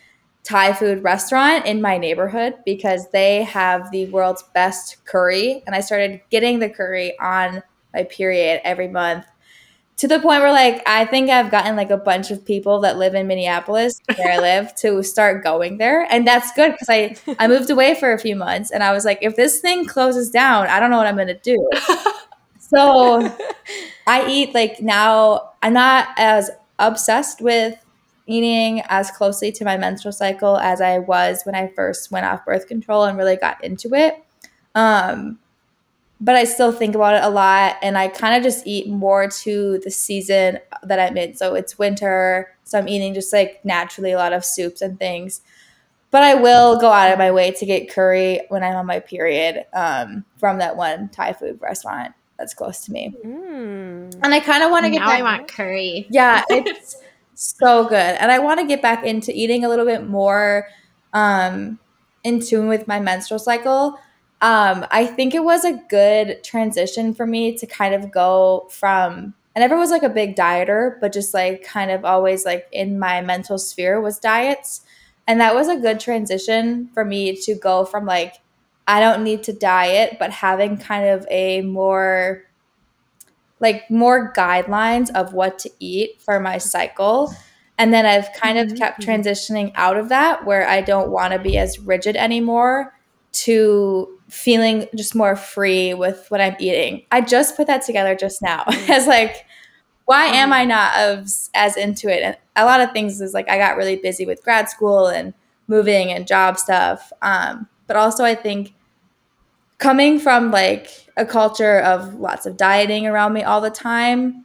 Thai 0.44 0.74
food 0.74 1.02
restaurant 1.02 1.64
in 1.64 1.80
my 1.80 1.96
neighborhood 1.96 2.56
because 2.66 3.10
they 3.10 3.42
have 3.44 3.90
the 3.90 4.04
world's 4.10 4.42
best 4.54 5.02
curry. 5.06 5.62
And 5.66 5.74
I 5.74 5.80
started 5.80 6.20
getting 6.28 6.58
the 6.58 6.68
curry 6.68 7.18
on 7.18 7.62
my 7.94 8.04
period 8.04 8.60
every 8.64 8.88
month 8.88 9.24
to 9.96 10.06
the 10.06 10.20
point 10.20 10.42
where 10.42 10.52
like 10.52 10.82
I 10.86 11.06
think 11.06 11.30
I've 11.30 11.50
gotten 11.50 11.74
like 11.74 11.90
a 11.90 11.96
bunch 11.96 12.30
of 12.30 12.44
people 12.44 12.80
that 12.80 12.98
live 12.98 13.14
in 13.14 13.26
Minneapolis 13.26 13.98
where 14.16 14.32
I 14.32 14.38
live 14.38 14.74
to 14.76 15.02
start 15.02 15.42
going 15.42 15.78
there. 15.78 16.06
And 16.10 16.26
that's 16.26 16.52
good 16.52 16.72
because 16.72 16.90
I 16.90 17.16
I 17.38 17.48
moved 17.48 17.70
away 17.70 17.94
for 17.94 18.12
a 18.12 18.18
few 18.18 18.36
months 18.36 18.70
and 18.70 18.82
I 18.82 18.92
was 18.92 19.06
like, 19.06 19.20
if 19.22 19.36
this 19.36 19.60
thing 19.60 19.86
closes 19.86 20.28
down, 20.28 20.66
I 20.66 20.78
don't 20.78 20.90
know 20.90 20.98
what 20.98 21.06
I'm 21.06 21.16
gonna 21.16 21.38
do. 21.38 21.66
So 22.68 23.36
I 24.06 24.28
eat 24.28 24.54
like 24.54 24.80
now 24.80 25.52
I'm 25.62 25.72
not 25.72 26.08
as 26.16 26.50
obsessed 26.78 27.40
with 27.40 27.74
eating 28.26 28.82
as 28.88 29.10
closely 29.10 29.50
to 29.52 29.64
my 29.64 29.76
menstrual 29.76 30.12
cycle 30.12 30.58
as 30.58 30.80
I 30.80 30.98
was 30.98 31.42
when 31.44 31.54
I 31.54 31.68
first 31.68 32.10
went 32.10 32.26
off 32.26 32.44
birth 32.44 32.66
control 32.66 33.04
and 33.04 33.16
really 33.16 33.36
got 33.36 33.62
into 33.64 33.94
it. 33.94 34.22
Um, 34.74 35.38
but 36.20 36.34
I 36.34 36.44
still 36.44 36.72
think 36.72 36.94
about 36.94 37.14
it 37.14 37.24
a 37.24 37.30
lot 37.30 37.76
and 37.82 37.96
I 37.96 38.08
kind 38.08 38.36
of 38.36 38.42
just 38.42 38.66
eat 38.66 38.88
more 38.88 39.28
to 39.28 39.78
the 39.84 39.90
season 39.90 40.58
that 40.82 41.00
I'm 41.00 41.16
in. 41.16 41.36
So 41.36 41.54
it's 41.54 41.78
winter, 41.78 42.54
so 42.64 42.78
I'm 42.78 42.88
eating 42.88 43.14
just 43.14 43.32
like 43.32 43.64
naturally 43.64 44.12
a 44.12 44.18
lot 44.18 44.32
of 44.32 44.44
soups 44.44 44.82
and 44.82 44.98
things. 44.98 45.40
But 46.10 46.22
I 46.22 46.34
will 46.34 46.80
go 46.80 46.90
out 46.90 47.12
of 47.12 47.18
my 47.18 47.30
way 47.30 47.50
to 47.52 47.66
get 47.66 47.90
curry 47.90 48.40
when 48.48 48.62
I'm 48.64 48.76
on 48.76 48.86
my 48.86 49.00
period 49.00 49.66
um, 49.74 50.24
from 50.38 50.58
that 50.58 50.76
one 50.76 51.08
Thai 51.10 51.34
food 51.34 51.60
restaurant 51.60 52.14
that's 52.38 52.54
close 52.54 52.80
to 52.84 52.92
me. 52.92 53.14
Mm. 53.24 54.20
And 54.22 54.34
I 54.34 54.40
kind 54.40 54.62
of 54.62 54.70
want 54.70 54.84
to 54.84 54.90
get 54.90 55.00
now 55.00 55.08
that 55.08 55.20
I 55.20 55.22
want 55.22 55.48
curry. 55.48 56.06
yeah, 56.08 56.44
it's 56.50 56.96
so 57.34 57.88
good. 57.88 57.96
And 57.96 58.30
I 58.30 58.38
want 58.38 58.60
to 58.60 58.66
get 58.66 58.80
back 58.80 59.04
into 59.04 59.32
eating 59.34 59.64
a 59.64 59.68
little 59.68 59.84
bit 59.84 60.06
more 60.06 60.68
um, 61.12 61.78
in 62.24 62.40
tune 62.40 62.68
with 62.68 62.86
my 62.86 63.00
menstrual 63.00 63.40
cycle. 63.40 63.98
Um, 64.40 64.86
I 64.90 65.04
think 65.06 65.34
it 65.34 65.42
was 65.42 65.64
a 65.64 65.80
good 65.88 66.44
transition 66.44 67.12
for 67.12 67.26
me 67.26 67.56
to 67.58 67.66
kind 67.66 67.94
of 67.94 68.12
go 68.12 68.68
from, 68.70 69.34
I 69.56 69.60
never 69.60 69.76
was 69.76 69.90
like 69.90 70.04
a 70.04 70.08
big 70.08 70.36
dieter, 70.36 71.00
but 71.00 71.12
just 71.12 71.34
like 71.34 71.64
kind 71.64 71.90
of 71.90 72.04
always 72.04 72.44
like 72.44 72.68
in 72.70 73.00
my 73.00 73.20
mental 73.20 73.58
sphere 73.58 74.00
was 74.00 74.18
diets. 74.20 74.82
And 75.26 75.40
that 75.40 75.54
was 75.54 75.68
a 75.68 75.76
good 75.76 75.98
transition 75.98 76.88
for 76.94 77.04
me 77.04 77.36
to 77.42 77.54
go 77.56 77.84
from 77.84 78.06
like, 78.06 78.34
I 78.88 79.00
don't 79.00 79.22
need 79.22 79.44
to 79.44 79.52
diet, 79.52 80.16
but 80.18 80.30
having 80.32 80.78
kind 80.78 81.08
of 81.10 81.26
a 81.30 81.60
more 81.60 82.42
like 83.60 83.90
more 83.90 84.32
guidelines 84.32 85.10
of 85.14 85.34
what 85.34 85.58
to 85.60 85.70
eat 85.78 86.20
for 86.22 86.40
my 86.40 86.58
cycle. 86.58 87.32
And 87.76 87.92
then 87.92 88.06
I've 88.06 88.32
kind 88.32 88.58
of 88.58 88.76
kept 88.76 89.00
Mm-hmm. 89.00 89.10
transitioning 89.10 89.72
out 89.74 89.96
of 89.96 90.08
that 90.08 90.44
where 90.46 90.66
I 90.66 90.80
don't 90.80 91.10
want 91.10 91.32
to 91.32 91.38
be 91.38 91.58
as 91.58 91.78
rigid 91.78 92.16
anymore 92.16 92.94
to 93.30 94.08
feeling 94.28 94.86
just 94.96 95.14
more 95.14 95.36
free 95.36 95.92
with 95.94 96.26
what 96.30 96.40
I'm 96.40 96.56
eating. 96.58 97.02
I 97.12 97.20
just 97.20 97.56
put 97.56 97.66
that 97.66 97.82
together 97.82 98.14
just 98.14 98.42
now 98.42 98.64
as 98.88 99.06
like, 99.06 99.44
why 100.06 100.24
am 100.26 100.52
I 100.52 100.64
not 100.64 100.94
as, 100.96 101.50
as 101.54 101.76
into 101.76 102.08
it? 102.08 102.22
And 102.22 102.36
a 102.56 102.64
lot 102.64 102.80
of 102.80 102.92
things 102.92 103.20
is 103.20 103.34
like 103.34 103.48
I 103.50 103.58
got 103.58 103.76
really 103.76 103.96
busy 103.96 104.24
with 104.24 104.42
grad 104.42 104.68
school 104.70 105.08
and 105.08 105.34
moving 105.66 106.10
and 106.10 106.26
job 106.26 106.58
stuff. 106.58 107.12
Um, 107.20 107.68
but 107.86 107.96
also, 107.96 108.24
I 108.24 108.34
think 108.34 108.74
coming 109.78 110.18
from 110.18 110.50
like 110.50 111.08
a 111.16 111.24
culture 111.24 111.80
of 111.80 112.14
lots 112.14 112.46
of 112.46 112.56
dieting 112.56 113.06
around 113.06 113.32
me 113.32 113.42
all 113.42 113.60
the 113.60 113.70
time 113.70 114.44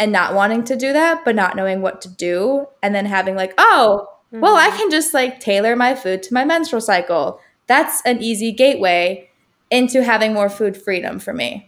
and 0.00 0.12
not 0.12 0.34
wanting 0.34 0.64
to 0.64 0.76
do 0.76 0.92
that, 0.92 1.24
but 1.24 1.34
not 1.34 1.56
knowing 1.56 1.82
what 1.82 2.00
to 2.02 2.08
do, 2.08 2.66
and 2.82 2.94
then 2.94 3.04
having 3.06 3.34
like, 3.34 3.52
oh, 3.58 4.06
well, 4.30 4.54
I 4.54 4.68
mm-hmm. 4.68 4.76
can 4.76 4.90
just 4.90 5.14
like 5.14 5.40
tailor 5.40 5.74
my 5.74 5.94
food 5.94 6.22
to 6.24 6.34
my 6.34 6.44
menstrual 6.44 6.80
cycle. 6.80 7.40
That's 7.66 8.02
an 8.04 8.22
easy 8.22 8.52
gateway 8.52 9.28
into 9.70 10.04
having 10.04 10.32
more 10.32 10.48
food 10.48 10.76
freedom 10.76 11.18
for 11.18 11.32
me. 11.32 11.67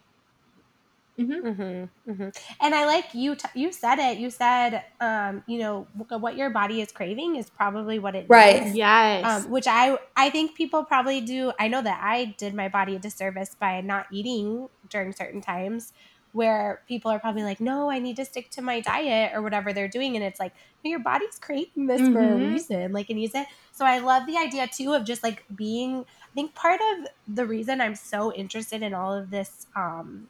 Mm-hmm, 1.20 1.84
hmm 2.12 2.28
And 2.60 2.74
I 2.74 2.86
like 2.86 3.14
you. 3.14 3.34
T- 3.34 3.48
you 3.54 3.72
said 3.72 3.98
it. 3.98 4.18
You 4.18 4.30
said, 4.30 4.84
um, 5.00 5.42
you 5.46 5.58
know, 5.58 5.88
what 5.94 6.36
your 6.36 6.50
body 6.50 6.80
is 6.80 6.92
craving 6.92 7.36
is 7.36 7.50
probably 7.50 7.98
what 7.98 8.14
it 8.14 8.28
Right. 8.28 8.62
needs. 8.68 8.74
Yes. 8.74 9.22
Um, 9.22 9.50
which 9.50 9.66
I 9.66 9.98
I 10.16 10.30
think 10.30 10.56
people 10.56 10.84
probably 10.84 11.20
do. 11.20 11.52
I 11.60 11.68
know 11.68 11.82
that 11.82 12.00
I 12.02 12.34
did 12.38 12.54
my 12.54 12.68
body 12.68 12.96
a 12.96 12.98
disservice 12.98 13.54
by 13.58 13.80
not 13.82 14.06
eating 14.10 14.68
during 14.88 15.12
certain 15.12 15.42
times, 15.42 15.92
where 16.32 16.80
people 16.88 17.10
are 17.10 17.20
probably 17.20 17.42
like, 17.42 17.60
"No, 17.60 17.90
I 17.90 17.98
need 17.98 18.16
to 18.16 18.24
stick 18.24 18.50
to 18.52 18.62
my 18.62 18.80
diet 18.80 19.32
or 19.34 19.42
whatever 19.42 19.72
they're 19.74 19.88
doing," 19.88 20.16
and 20.16 20.24
it's 20.24 20.40
like, 20.40 20.54
no, 20.84 20.90
your 20.90 21.00
body's 21.00 21.38
craving 21.40 21.86
this 21.86 22.08
for 22.08 22.32
a 22.32 22.38
Mhm. 22.38 22.38
reason. 22.38 22.92
Like, 22.92 23.10
it 23.10 23.14
needs 23.14 23.34
it. 23.34 23.46
So 23.72 23.84
I 23.84 23.98
love 23.98 24.26
the 24.26 24.38
idea 24.38 24.68
too 24.74 24.94
of 24.94 25.04
just 25.04 25.22
like 25.22 25.44
being. 25.54 26.00
I 26.00 26.34
think 26.34 26.54
part 26.54 26.80
of 26.80 27.08
the 27.26 27.46
reason 27.46 27.80
I'm 27.82 27.94
so 27.96 28.32
interested 28.32 28.82
in 28.82 28.94
all 28.94 29.12
of 29.12 29.30
this 29.30 29.66
um, 29.76 30.28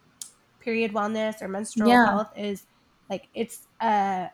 period 0.60 0.92
wellness 0.92 1.42
or 1.42 1.48
menstrual 1.48 1.88
Yeah. 1.88 2.04
health 2.04 2.28
is 2.36 2.66
like 3.08 3.28
it's 3.34 3.66
uh 3.80 4.28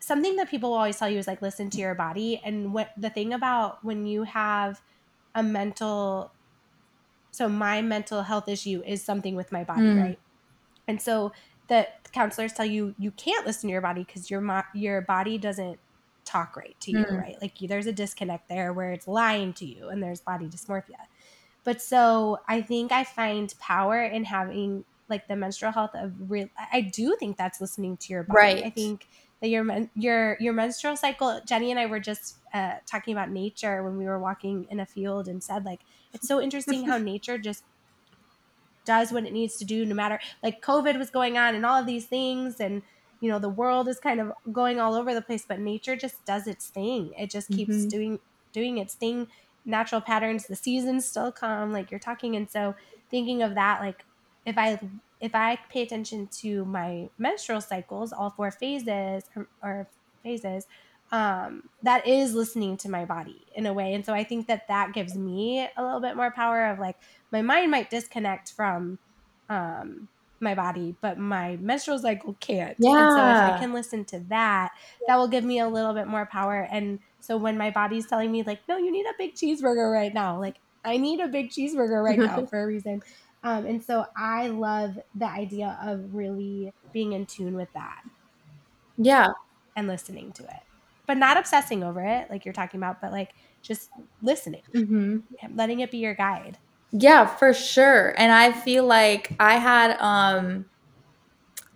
something 0.00 0.36
that 0.36 0.48
people 0.50 0.70
will 0.70 0.76
always 0.76 0.96
tell 0.98 1.08
you 1.08 1.18
is 1.18 1.26
like 1.26 1.42
listen 1.42 1.70
to 1.70 1.80
your 1.80 1.94
body 1.94 2.40
and 2.44 2.72
what 2.72 2.90
the 2.96 3.10
thing 3.10 3.32
about 3.32 3.84
when 3.84 4.06
you 4.06 4.22
have 4.22 4.80
a 5.34 5.42
mental 5.42 6.34
so 7.30 7.48
my 7.48 7.82
mental 7.82 8.22
health 8.22 8.48
issue 8.48 8.82
is 8.86 9.04
something 9.04 9.34
with 9.36 9.52
my 9.52 9.64
body 9.64 9.82
Mm. 9.82 9.96
right 9.96 10.20
and 10.88 11.00
so 11.02 11.32
the 11.68 11.88
counselors 12.12 12.52
tell 12.52 12.66
you 12.66 12.94
you 12.98 13.10
can't 13.12 13.46
listen 13.46 13.68
to 13.68 13.72
your 13.72 13.82
body 13.82 14.04
because 14.04 14.30
your 14.30 14.40
mo- 14.40 14.62
your 14.74 15.02
body 15.02 15.38
doesn't 15.38 15.80
talk 16.24 16.56
right 16.56 16.76
to 16.80 16.92
you 16.92 17.04
Mm. 17.04 17.16
right 17.16 17.36
like 17.42 17.56
there's 17.60 17.86
a 17.86 17.92
disconnect 17.92 18.48
there 18.48 18.72
where 18.72 18.92
it's 18.92 19.08
lying 19.08 19.52
to 19.54 19.66
you 19.66 19.88
and 19.88 20.02
there's 20.02 20.20
body 20.20 20.48
dysmorphia 20.48 21.06
but 21.64 21.80
so 21.82 22.38
i 22.48 22.60
think 22.60 22.92
i 22.92 23.04
find 23.04 23.54
power 23.58 24.02
in 24.02 24.24
having 24.24 24.84
like 25.08 25.26
the 25.28 25.36
menstrual 25.36 25.72
health 25.72 25.90
of 25.94 26.12
real 26.30 26.48
i 26.72 26.80
do 26.80 27.16
think 27.18 27.36
that's 27.36 27.60
listening 27.60 27.96
to 27.96 28.12
your 28.12 28.22
body 28.22 28.54
Right. 28.54 28.64
i 28.64 28.70
think 28.70 29.08
that 29.40 29.48
your 29.48 29.64
men- 29.64 29.90
your 29.94 30.36
your 30.40 30.52
menstrual 30.52 30.96
cycle 30.96 31.40
jenny 31.46 31.70
and 31.70 31.80
i 31.80 31.86
were 31.86 32.00
just 32.00 32.38
uh, 32.54 32.76
talking 32.86 33.12
about 33.12 33.30
nature 33.30 33.82
when 33.82 33.96
we 33.98 34.06
were 34.06 34.18
walking 34.18 34.64
in 34.70 34.80
a 34.80 34.86
field 34.86 35.28
and 35.28 35.42
said 35.42 35.64
like 35.64 35.82
it's 36.12 36.26
so 36.26 36.40
interesting 36.40 36.86
how 36.86 36.96
nature 36.98 37.38
just 37.38 37.64
does 38.84 39.12
what 39.12 39.24
it 39.24 39.32
needs 39.32 39.56
to 39.56 39.64
do 39.64 39.84
no 39.84 39.94
matter 39.94 40.18
like 40.42 40.62
covid 40.62 40.98
was 40.98 41.10
going 41.10 41.36
on 41.36 41.54
and 41.54 41.66
all 41.66 41.78
of 41.78 41.86
these 41.86 42.06
things 42.06 42.58
and 42.58 42.82
you 43.20 43.28
know 43.28 43.38
the 43.38 43.48
world 43.48 43.86
is 43.88 44.00
kind 44.00 44.20
of 44.20 44.32
going 44.52 44.80
all 44.80 44.94
over 44.94 45.12
the 45.14 45.20
place 45.22 45.44
but 45.46 45.60
nature 45.60 45.94
just 45.96 46.24
does 46.24 46.46
its 46.46 46.68
thing 46.70 47.12
it 47.18 47.30
just 47.30 47.50
keeps 47.50 47.84
Mhm. 47.84 47.90
doing 47.90 48.18
doing 48.52 48.78
its 48.78 48.94
thing 48.94 49.28
natural 49.68 50.00
patterns 50.00 50.46
the 50.48 50.56
seasons 50.56 51.06
still 51.08 51.30
come 51.32 51.72
like 51.72 51.90
you're 51.90 52.00
talking. 52.00 52.34
And 52.36 52.50
so 52.50 52.74
thinking 53.10 53.42
of 53.42 53.54
that 53.54 53.80
like 53.80 54.04
if 54.46 54.56
i 54.58 54.80
if 55.20 55.34
i 55.34 55.56
pay 55.70 55.82
attention 55.82 56.28
to 56.28 56.64
my 56.64 57.10
menstrual 57.18 57.60
cycles 57.60 58.12
all 58.12 58.30
four 58.30 58.50
phases 58.50 59.24
or, 59.36 59.48
or 59.62 59.90
phases 60.22 60.66
um 61.10 61.70
that 61.82 62.06
is 62.06 62.34
listening 62.34 62.76
to 62.78 62.88
my 62.90 63.04
body 63.04 63.46
in 63.54 63.66
a 63.66 63.72
way. 63.74 63.94
And 63.94 64.04
so 64.04 64.14
i 64.14 64.24
think 64.24 64.46
that 64.48 64.68
that 64.68 64.92
gives 64.94 65.16
me 65.16 65.68
a 65.76 65.82
little 65.84 66.00
bit 66.00 66.16
more 66.16 66.32
power 66.32 66.66
of 66.66 66.78
like 66.78 66.96
my 67.30 67.42
mind 67.42 67.70
might 67.70 67.90
disconnect 67.90 68.52
from 68.52 68.98
um 69.48 70.08
my 70.40 70.54
body 70.54 70.96
but 71.00 71.18
my 71.18 71.56
menstrual 71.56 71.98
cycle 71.98 72.34
can't. 72.34 72.86
And 72.96 73.12
so 73.12 73.28
if 73.30 73.42
i 73.42 73.52
can 73.52 73.72
listen 73.72 74.04
to 74.06 74.20
that 74.28 74.70
that 75.06 75.16
will 75.16 75.28
give 75.28 75.44
me 75.44 75.58
a 75.58 75.68
little 75.68 75.94
bit 75.94 76.06
more 76.06 76.26
power. 76.26 76.60
And 76.70 77.00
so 77.28 77.36
when 77.36 77.58
my 77.58 77.70
body's 77.70 78.06
telling 78.06 78.32
me 78.32 78.42
like 78.42 78.62
no 78.68 78.76
you 78.78 78.90
need 78.92 79.06
a 79.06 79.14
big 79.18 79.34
cheeseburger 79.34 79.92
right 79.92 80.14
now 80.14 80.38
like 80.38 80.56
i 80.84 80.96
need 80.96 81.20
a 81.20 81.28
big 81.28 81.50
cheeseburger 81.50 82.02
right 82.04 82.20
now 82.20 82.42
for 82.50 82.62
a 82.62 82.66
reason 82.66 83.02
um, 83.42 83.66
and 83.66 83.84
so 83.84 84.04
i 84.16 84.48
love 84.48 84.98
the 85.14 85.26
idea 85.26 85.78
of 85.82 86.14
really 86.14 86.72
being 86.92 87.12
in 87.12 87.26
tune 87.26 87.54
with 87.54 87.72
that 87.74 88.02
Yeah. 88.98 89.32
and 89.76 89.86
listening 89.86 90.32
to 90.34 90.44
it 90.44 90.62
but 91.06 91.16
not 91.16 91.36
obsessing 91.36 91.82
over 91.82 92.02
it 92.02 92.28
like 92.30 92.44
you're 92.44 92.54
talking 92.54 92.78
about 92.78 93.00
but 93.00 93.12
like 93.12 93.34
just 93.62 93.90
listening 94.22 94.62
Mhm. 94.74 95.28
letting 95.54 95.80
it 95.80 95.90
be 95.90 95.98
your 95.98 96.14
guide 96.14 96.58
Yeah, 96.90 97.26
for 97.26 97.52
sure. 97.52 98.14
And 98.16 98.32
I 98.32 98.52
feel 98.52 98.86
like 98.86 99.32
I 99.38 99.56
had 99.58 99.96
um 100.00 100.66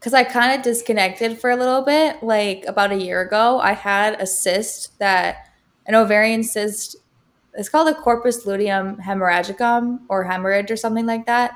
cuz 0.03 0.15
I 0.15 0.25
kind 0.25 0.53
of 0.57 0.63
disconnected 0.63 1.39
for 1.39 1.51
a 1.51 1.57
little 1.57 1.83
bit 1.83 2.23
like 2.23 2.65
about 2.67 2.93
a 2.93 2.97
year 2.97 3.21
ago. 3.21 3.61
I 3.61 3.73
had 3.73 4.21
a 4.21 4.27
cyst 4.27 4.99
that 4.99 5.49
an 5.87 5.95
ovarian 5.95 6.43
cyst 6.43 6.97
it's 7.55 7.69
called 7.69 7.89
a 7.89 7.95
corpus 7.95 8.47
luteum 8.47 8.97
hemorrhagicum 8.97 10.01
or 10.09 10.25
hemorrhage 10.25 10.71
or 10.71 10.77
something 10.77 11.07
like 11.07 11.27
that. 11.27 11.53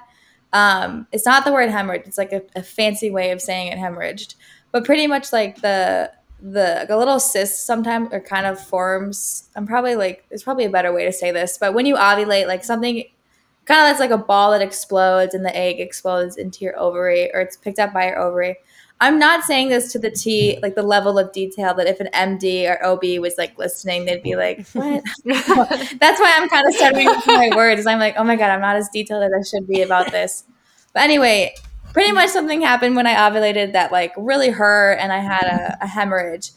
Um, 0.53 1.07
it's 1.13 1.27
not 1.27 1.45
the 1.45 1.53
word 1.53 1.71
hemorrhage. 1.71 2.03
It's 2.07 2.19
like 2.19 2.33
a, 2.33 2.43
a 2.55 2.63
fancy 2.63 3.11
way 3.11 3.31
of 3.31 3.41
saying 3.41 3.73
it 3.73 3.79
hemorrhaged. 3.79 4.35
But 4.73 4.85
pretty 4.85 5.07
much 5.07 5.33
like 5.33 5.61
the 5.61 6.13
the 6.41 6.85
the 6.87 6.97
little 6.97 7.19
cyst 7.19 7.65
sometimes 7.65 8.13
are 8.13 8.21
kind 8.21 8.47
of 8.47 8.61
forms. 8.61 9.49
I'm 9.57 9.67
probably 9.67 9.97
like 9.97 10.25
there's 10.29 10.43
probably 10.43 10.65
a 10.65 10.71
better 10.71 10.93
way 10.93 11.05
to 11.05 11.13
say 11.13 11.31
this, 11.31 11.57
but 11.59 11.75
when 11.75 11.87
you 11.87 11.97
ovulate, 11.97 12.47
like 12.47 12.63
something 12.63 13.05
kind 13.67 13.81
of 13.81 13.87
that's 13.87 14.01
like 14.01 14.11
a 14.11 14.19
ball 14.19 14.53
that 14.53 14.63
explodes 14.63 15.35
and 15.35 15.45
the 15.45 15.55
egg 15.55 15.81
explodes 15.81 16.37
into 16.37 16.65
your 16.65 16.79
ovary 16.79 17.31
or 17.35 17.41
it's 17.41 17.57
picked 17.57 17.79
up 17.79 17.93
by 17.93 18.07
your 18.07 18.19
ovary. 18.19 18.57
I'm 19.01 19.19
not 19.19 19.45
saying 19.45 19.69
this 19.69 19.93
to 19.93 19.99
the 19.99 20.11
T, 20.11 20.53
mm-hmm. 20.53 20.63
like 20.63 20.75
the 20.75 20.83
level 20.83 21.19
of 21.19 21.33
detail 21.33 21.75
that 21.75 21.87
if 21.87 22.01
an 22.01 22.09
MD 22.15 22.67
or 22.71 22.83
OB 22.85 23.21
was 23.21 23.35
like 23.37 23.59
listening, 23.59 24.07
they'd 24.07 24.23
be 24.23 24.37
like, 24.37 24.67
"What?" 24.73 25.05
That's 25.25 26.21
why 26.21 26.35
I'm 26.35 26.49
kind 26.49 26.67
of 26.67 26.75
stuttering 26.75 27.07
with 27.07 27.27
my 27.27 27.51
words. 27.55 27.87
I'm 27.87 27.99
like, 27.99 28.15
"Oh 28.17 28.25
my 28.25 28.37
god, 28.37 28.51
I'm 28.51 28.61
not 28.61 28.77
as 28.77 28.89
detailed 28.89 29.23
as 29.23 29.33
I 29.39 29.43
should 29.43 29.69
be 29.69 29.83
about 29.83 30.13
this." 30.13 30.45
But 30.95 31.03
anyway, 31.03 31.55
pretty 31.93 32.13
much 32.13 32.31
something 32.31 32.63
happened 32.63 32.97
when 32.97 33.07
I 33.07 33.15
ovulated 33.15 33.73
that 33.73 33.93
like 33.93 34.13
really 34.17 34.49
hurt, 34.49 34.95
and 34.95 35.13
I 35.13 35.19
had 35.19 35.43
a, 35.45 35.85
a 35.85 35.87
hemorrhage. 35.87 36.53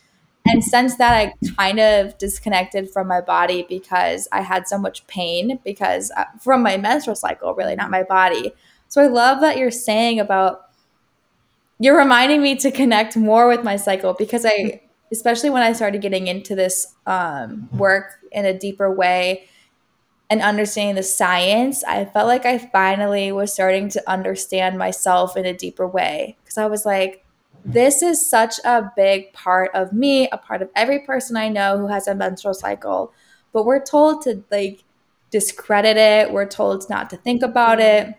And 0.46 0.64
since 0.64 0.96
that, 0.98 1.14
I 1.14 1.34
kind 1.58 1.80
of 1.80 2.18
disconnected 2.18 2.90
from 2.90 3.08
my 3.08 3.22
body 3.22 3.66
because 3.70 4.28
I 4.32 4.42
had 4.42 4.68
so 4.68 4.78
much 4.78 5.06
pain 5.08 5.60
because 5.64 6.12
uh, 6.18 6.26
from 6.40 6.64
my 6.64 6.78
menstrual 6.78 7.16
cycle, 7.16 7.54
really, 7.54 7.76
not 7.76 7.92
my 7.92 8.04
body. 8.04 8.54
So 8.88 9.02
I 9.02 9.08
love 9.08 9.42
that 9.42 9.58
you're 9.58 9.70
saying 9.70 10.20
about 10.20 10.62
you're 11.80 11.98
reminding 11.98 12.42
me 12.42 12.56
to 12.58 12.72
connect 12.72 13.16
more 13.16 13.48
with 13.48 13.64
my 13.64 13.76
cycle 13.76 14.14
because 14.14 14.46
I, 14.46 14.82
especially 15.12 15.50
when 15.50 15.64
I 15.64 15.74
started 15.74 16.02
getting 16.02 16.28
into 16.28 16.56
this 16.56 16.94
um, 17.06 17.70
work 17.72 18.20
in 18.32 18.46
a 18.46 18.58
deeper 18.58 18.92
way 18.92 19.46
and 20.30 20.42
understanding 20.42 20.96
the 20.96 21.04
science, 21.04 21.84
I 21.84 22.06
felt 22.06 22.28
like 22.28 22.46
I 22.46 22.58
finally 22.58 23.32
was 23.32 23.54
starting 23.54 23.90
to 23.90 24.10
understand 24.10 24.78
myself 24.78 25.38
in 25.38 25.46
a 25.46 25.54
deeper 25.54 25.88
way 25.88 26.38
because 26.44 26.58
I 26.58 26.68
was 26.68 26.86
like, 26.86 27.26
this 27.66 28.02
is 28.02 28.28
such 28.28 28.60
a 28.64 28.92
big 28.96 29.34
part 29.34 29.72
of 29.74 29.94
me, 29.94 30.30
a 30.32 30.38
part 30.38 30.62
of 30.62 30.70
every 30.76 31.00
person 31.00 31.38
I 31.38 31.50
know 31.50 31.78
who 31.78 31.88
has 31.88 32.08
a 32.08 32.16
menstrual 32.16 32.54
cycle. 32.54 33.14
But 33.54 33.66
we're 33.66 33.84
told 33.84 34.24
to 34.24 34.44
like 34.52 34.84
discredit 35.32 35.98
it, 35.98 36.32
we're 36.32 36.48
told 36.48 36.90
not 36.90 37.10
to 37.12 37.18
think 37.18 37.44
about 37.44 37.80
it 37.80 38.16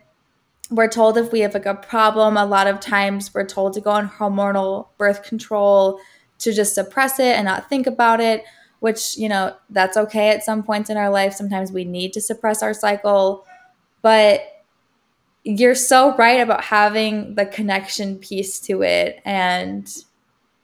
we're 0.72 0.88
told 0.88 1.18
if 1.18 1.32
we 1.32 1.40
have 1.40 1.52
like 1.52 1.66
a 1.66 1.74
problem 1.74 2.36
a 2.36 2.46
lot 2.46 2.68
of 2.68 2.78
times 2.78 3.34
we're 3.34 3.44
told 3.44 3.72
to 3.72 3.80
go 3.80 3.90
on 3.90 4.08
hormonal 4.08 4.86
birth 4.98 5.24
control 5.24 6.00
to 6.40 6.52
just 6.52 6.74
suppress 6.74 7.20
it 7.20 7.36
and 7.36 7.44
not 7.44 7.68
think 7.68 7.86
about 7.86 8.20
it, 8.20 8.44
which, 8.80 9.16
you 9.16 9.28
know, 9.28 9.54
that's 9.68 9.96
okay 9.96 10.30
at 10.30 10.42
some 10.42 10.62
points 10.62 10.90
in 10.90 10.96
our 10.96 11.10
life. 11.10 11.34
Sometimes 11.34 11.70
we 11.70 11.84
need 11.84 12.12
to 12.14 12.20
suppress 12.20 12.62
our 12.62 12.74
cycle. 12.74 13.46
But 14.02 14.59
you're 15.44 15.74
so 15.74 16.14
right 16.16 16.40
about 16.40 16.64
having 16.64 17.34
the 17.34 17.46
connection 17.46 18.18
piece 18.18 18.60
to 18.60 18.82
it. 18.82 19.20
And 19.24 19.90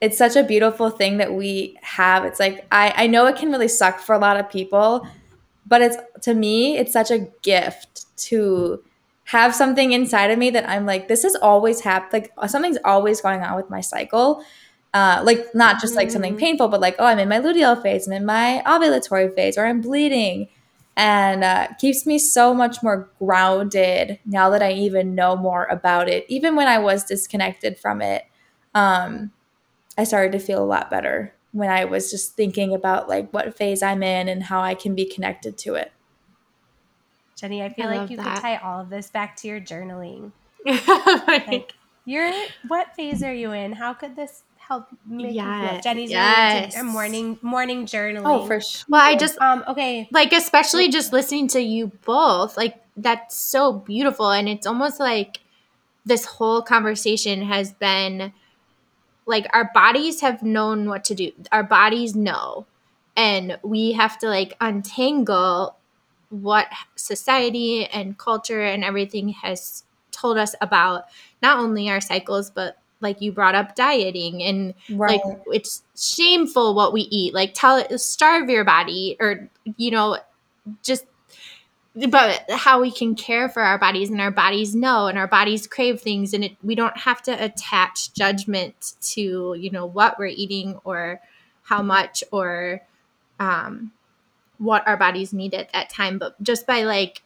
it's 0.01 0.17
such 0.17 0.35
a 0.35 0.43
beautiful 0.43 0.89
thing 0.89 1.17
that 1.17 1.33
we 1.33 1.77
have. 1.81 2.23
It's 2.25 2.39
like, 2.39 2.67
I, 2.71 2.93
I 2.95 3.07
know 3.07 3.25
it 3.25 3.35
can 3.35 3.51
really 3.51 3.67
suck 3.67 3.99
for 3.99 4.13
a 4.13 4.19
lot 4.19 4.39
of 4.39 4.49
people, 4.49 5.07
but 5.65 5.81
it's 5.81 5.97
to 6.21 6.33
me, 6.33 6.77
it's 6.77 6.93
such 6.93 7.09
a 7.09 7.27
gift 7.41 8.05
to 8.17 8.83
have 9.25 9.53
something 9.53 9.91
inside 9.91 10.31
of 10.31 10.37
me 10.37 10.49
that 10.51 10.69
I'm 10.69 10.85
like, 10.85 11.07
this 11.07 11.23
has 11.23 11.35
always 11.35 11.81
happened. 11.81 12.23
Like 12.37 12.49
something's 12.49 12.77
always 12.85 13.19
going 13.19 13.41
on 13.41 13.55
with 13.55 13.69
my 13.69 13.81
cycle. 13.81 14.43
Uh, 14.93 15.21
like 15.23 15.53
not 15.53 15.81
just 15.81 15.95
like 15.95 16.09
something 16.09 16.35
mm. 16.35 16.39
painful, 16.39 16.69
but 16.69 16.79
like, 16.79 16.95
oh, 16.97 17.05
I'm 17.05 17.19
in 17.19 17.27
my 17.27 17.39
luteal 17.39 17.81
phase, 17.81 18.07
I'm 18.07 18.13
in 18.13 18.25
my 18.25 18.63
ovulatory 18.65 19.33
phase, 19.35 19.57
or 19.57 19.65
I'm 19.65 19.81
bleeding. 19.81 20.47
And 20.97 21.43
uh, 21.43 21.67
keeps 21.79 22.07
me 22.07 22.17
so 22.17 22.55
much 22.55 22.81
more 22.81 23.07
grounded 23.19 24.19
now 24.25 24.49
that 24.49 24.63
I 24.63 24.71
even 24.73 25.13
know 25.13 25.35
more 25.35 25.65
about 25.65 26.09
it. 26.09 26.25
Even 26.27 26.55
when 26.55 26.67
I 26.67 26.79
was 26.79 27.03
disconnected 27.03 27.77
from 27.77 28.01
it, 28.01 28.25
um, 28.73 29.31
I 29.95 30.03
started 30.03 30.31
to 30.31 30.39
feel 30.39 30.61
a 30.61 30.65
lot 30.65 30.89
better 30.89 31.35
when 31.51 31.69
I 31.69 31.85
was 31.85 32.09
just 32.09 32.35
thinking 32.35 32.73
about 32.73 33.07
like 33.07 33.31
what 33.31 33.55
phase 33.55 33.83
I'm 33.83 34.01
in 34.01 34.27
and 34.27 34.43
how 34.43 34.61
I 34.61 34.73
can 34.73 34.95
be 34.95 35.05
connected 35.05 35.57
to 35.59 35.75
it. 35.75 35.91
Jenny, 37.35 37.61
I 37.61 37.69
feel 37.69 37.87
I 37.87 37.97
like 37.97 38.09
you 38.09 38.17
that. 38.17 38.35
could 38.35 38.41
tie 38.41 38.57
all 38.57 38.81
of 38.81 38.89
this 38.89 39.11
back 39.11 39.35
to 39.37 39.47
your 39.47 39.61
journaling. 39.61 40.31
like, 40.65 41.73
you're 42.05 42.33
what 42.67 42.95
phase 42.95 43.21
are 43.21 43.33
you 43.33 43.51
in? 43.51 43.73
How 43.73 43.93
could 43.93 44.15
this 44.15 44.43
help 44.67 44.87
make 45.05 45.33
yes. 45.33 45.61
you 45.61 45.69
feel? 45.69 45.81
Jenny's 45.81 46.11
yes. 46.11 46.75
a 46.75 46.83
morning 46.83 47.39
morning 47.41 47.85
journaling. 47.85 48.23
Oh, 48.25 48.45
for 48.45 48.59
sure. 48.59 48.85
Well, 48.89 49.01
I 49.01 49.15
just 49.15 49.39
um 49.39 49.63
okay, 49.67 50.07
like 50.11 50.33
especially 50.33 50.89
just 50.89 51.13
listening 51.13 51.47
to 51.49 51.61
you 51.61 51.87
both, 52.05 52.57
like 52.57 52.75
that's 52.97 53.35
so 53.35 53.73
beautiful, 53.73 54.31
and 54.31 54.49
it's 54.49 54.67
almost 54.67 54.99
like 54.99 55.39
this 56.05 56.25
whole 56.25 56.61
conversation 56.61 57.43
has 57.43 57.73
been 57.73 58.33
like 59.25 59.45
our 59.53 59.69
bodies 59.73 60.21
have 60.21 60.43
known 60.43 60.89
what 60.89 61.03
to 61.05 61.15
do. 61.15 61.31
Our 61.51 61.63
bodies 61.63 62.15
know, 62.15 62.65
and 63.15 63.57
we 63.63 63.93
have 63.93 64.17
to 64.19 64.27
like 64.27 64.55
untangle 64.59 65.77
what 66.29 66.67
society 66.95 67.85
and 67.85 68.17
culture 68.17 68.61
and 68.61 68.83
everything 68.83 69.29
has 69.29 69.83
told 70.11 70.37
us 70.37 70.55
about 70.59 71.05
not 71.41 71.59
only 71.59 71.89
our 71.89 72.01
cycles 72.01 72.49
but 72.49 72.77
like 73.01 73.21
you 73.21 73.31
brought 73.31 73.55
up 73.55 73.75
dieting 73.75 74.41
and 74.43 74.73
right. 74.91 75.21
like 75.23 75.39
it's 75.47 75.83
shameful 75.95 76.73
what 76.73 76.93
we 76.93 77.01
eat 77.01 77.33
like 77.33 77.53
tell 77.53 77.77
it 77.77 77.97
starve 77.99 78.49
your 78.49 78.63
body 78.63 79.15
or 79.19 79.49
you 79.77 79.91
know 79.91 80.17
just 80.83 81.05
but 82.09 82.43
how 82.51 82.79
we 82.81 82.91
can 82.91 83.15
care 83.15 83.49
for 83.49 83.61
our 83.61 83.79
bodies 83.79 84.09
and 84.09 84.21
our 84.21 84.31
bodies 84.31 84.75
know 84.75 85.07
and 85.07 85.17
our 85.17 85.27
bodies 85.27 85.65
crave 85.65 85.99
things 85.99 86.33
and 86.33 86.43
it, 86.43 86.55
we 86.63 86.75
don't 86.75 86.97
have 86.97 87.21
to 87.21 87.31
attach 87.43 88.13
judgment 88.13 88.93
to 89.01 89.55
you 89.57 89.69
know 89.71 89.85
what 89.85 90.17
we're 90.19 90.27
eating 90.27 90.79
or 90.83 91.19
how 91.63 91.81
much 91.81 92.23
or 92.31 92.81
um 93.39 93.91
what 94.57 94.87
our 94.87 94.97
bodies 94.97 95.33
need 95.33 95.53
at 95.53 95.71
that 95.73 95.89
time 95.89 96.17
but 96.17 96.41
just 96.41 96.65
by 96.65 96.83
like 96.83 97.21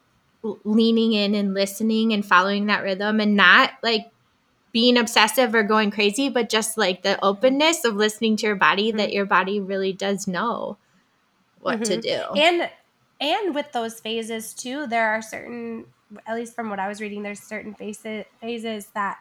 leaning 0.64 1.14
in 1.14 1.36
and 1.36 1.54
listening 1.54 2.14
and 2.14 2.26
following 2.26 2.66
that 2.66 2.84
rhythm 2.84 3.20
and 3.20 3.36
not 3.36 3.72
like 3.84 4.11
being 4.72 4.98
obsessive 4.98 5.54
or 5.54 5.64
going 5.64 5.92
crazy 5.92 6.30
but 6.30 6.50
just 6.50 6.78
like 6.78 7.04
the 7.04 7.24
openness 7.24 7.84
of 7.84 7.96
listening 7.96 8.36
to 8.36 8.46
your 8.46 8.56
body 8.56 8.90
mm-hmm. 8.90 8.98
that 8.98 9.14
your 9.14 9.26
body 9.26 9.60
really 9.60 9.94
does 9.94 10.28
know 10.28 10.78
what 11.60 11.80
mm-hmm. 11.80 11.84
to 11.84 12.02
do 12.02 12.40
and 12.40 12.70
and 13.20 13.56
with 13.56 13.72
those 13.72 14.00
phases 14.00 14.54
too 14.54 14.88
there 14.88 15.10
are 15.10 15.22
certain 15.22 15.86
at 16.28 16.36
least 16.36 16.56
from 16.56 16.70
what 16.70 16.80
i 16.80 16.88
was 16.88 17.02
reading 17.02 17.24
there's 17.24 17.40
certain 17.40 17.74
phases 17.74 18.26
phases 18.40 18.88
that 18.94 19.18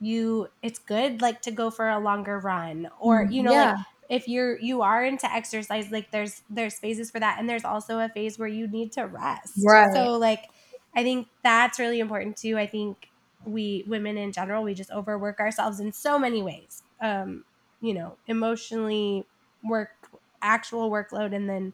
you 0.00 0.48
it's 0.62 0.78
good 0.78 1.22
like 1.22 1.40
to 1.40 1.50
go 1.50 1.70
for 1.70 1.88
a 1.88 1.98
longer 1.98 2.38
run 2.38 2.88
or 2.98 3.24
mm, 3.24 3.32
you 3.32 3.42
know 3.42 3.52
yeah. 3.52 3.72
like 3.72 3.86
if 4.10 4.28
you're 4.28 4.58
you 4.58 4.82
are 4.82 5.04
into 5.04 5.32
exercise 5.32 5.90
like 5.90 6.10
there's 6.10 6.42
there's 6.50 6.78
phases 6.78 7.10
for 7.10 7.20
that 7.20 7.38
and 7.38 7.48
there's 7.48 7.64
also 7.64 7.98
a 8.00 8.08
phase 8.08 8.38
where 8.38 8.48
you 8.48 8.66
need 8.66 8.92
to 8.92 9.06
rest 9.06 9.54
right 9.64 9.94
so 9.94 10.18
like 10.18 10.50
i 10.94 11.02
think 11.02 11.28
that's 11.42 11.78
really 11.78 12.00
important 12.00 12.36
too 12.36 12.58
i 12.58 12.66
think 12.66 13.08
we 13.44 13.84
women 13.86 14.16
in 14.16 14.32
general 14.32 14.62
we 14.64 14.74
just 14.74 14.90
overwork 14.90 15.40
ourselves 15.40 15.80
in 15.80 15.92
so 15.92 16.18
many 16.18 16.42
ways 16.42 16.82
um 17.00 17.44
you 17.80 17.94
know 17.94 18.18
emotionally 18.26 19.24
work 19.62 19.90
actual 20.42 20.90
workload 20.90 21.34
and 21.34 21.48
then 21.48 21.72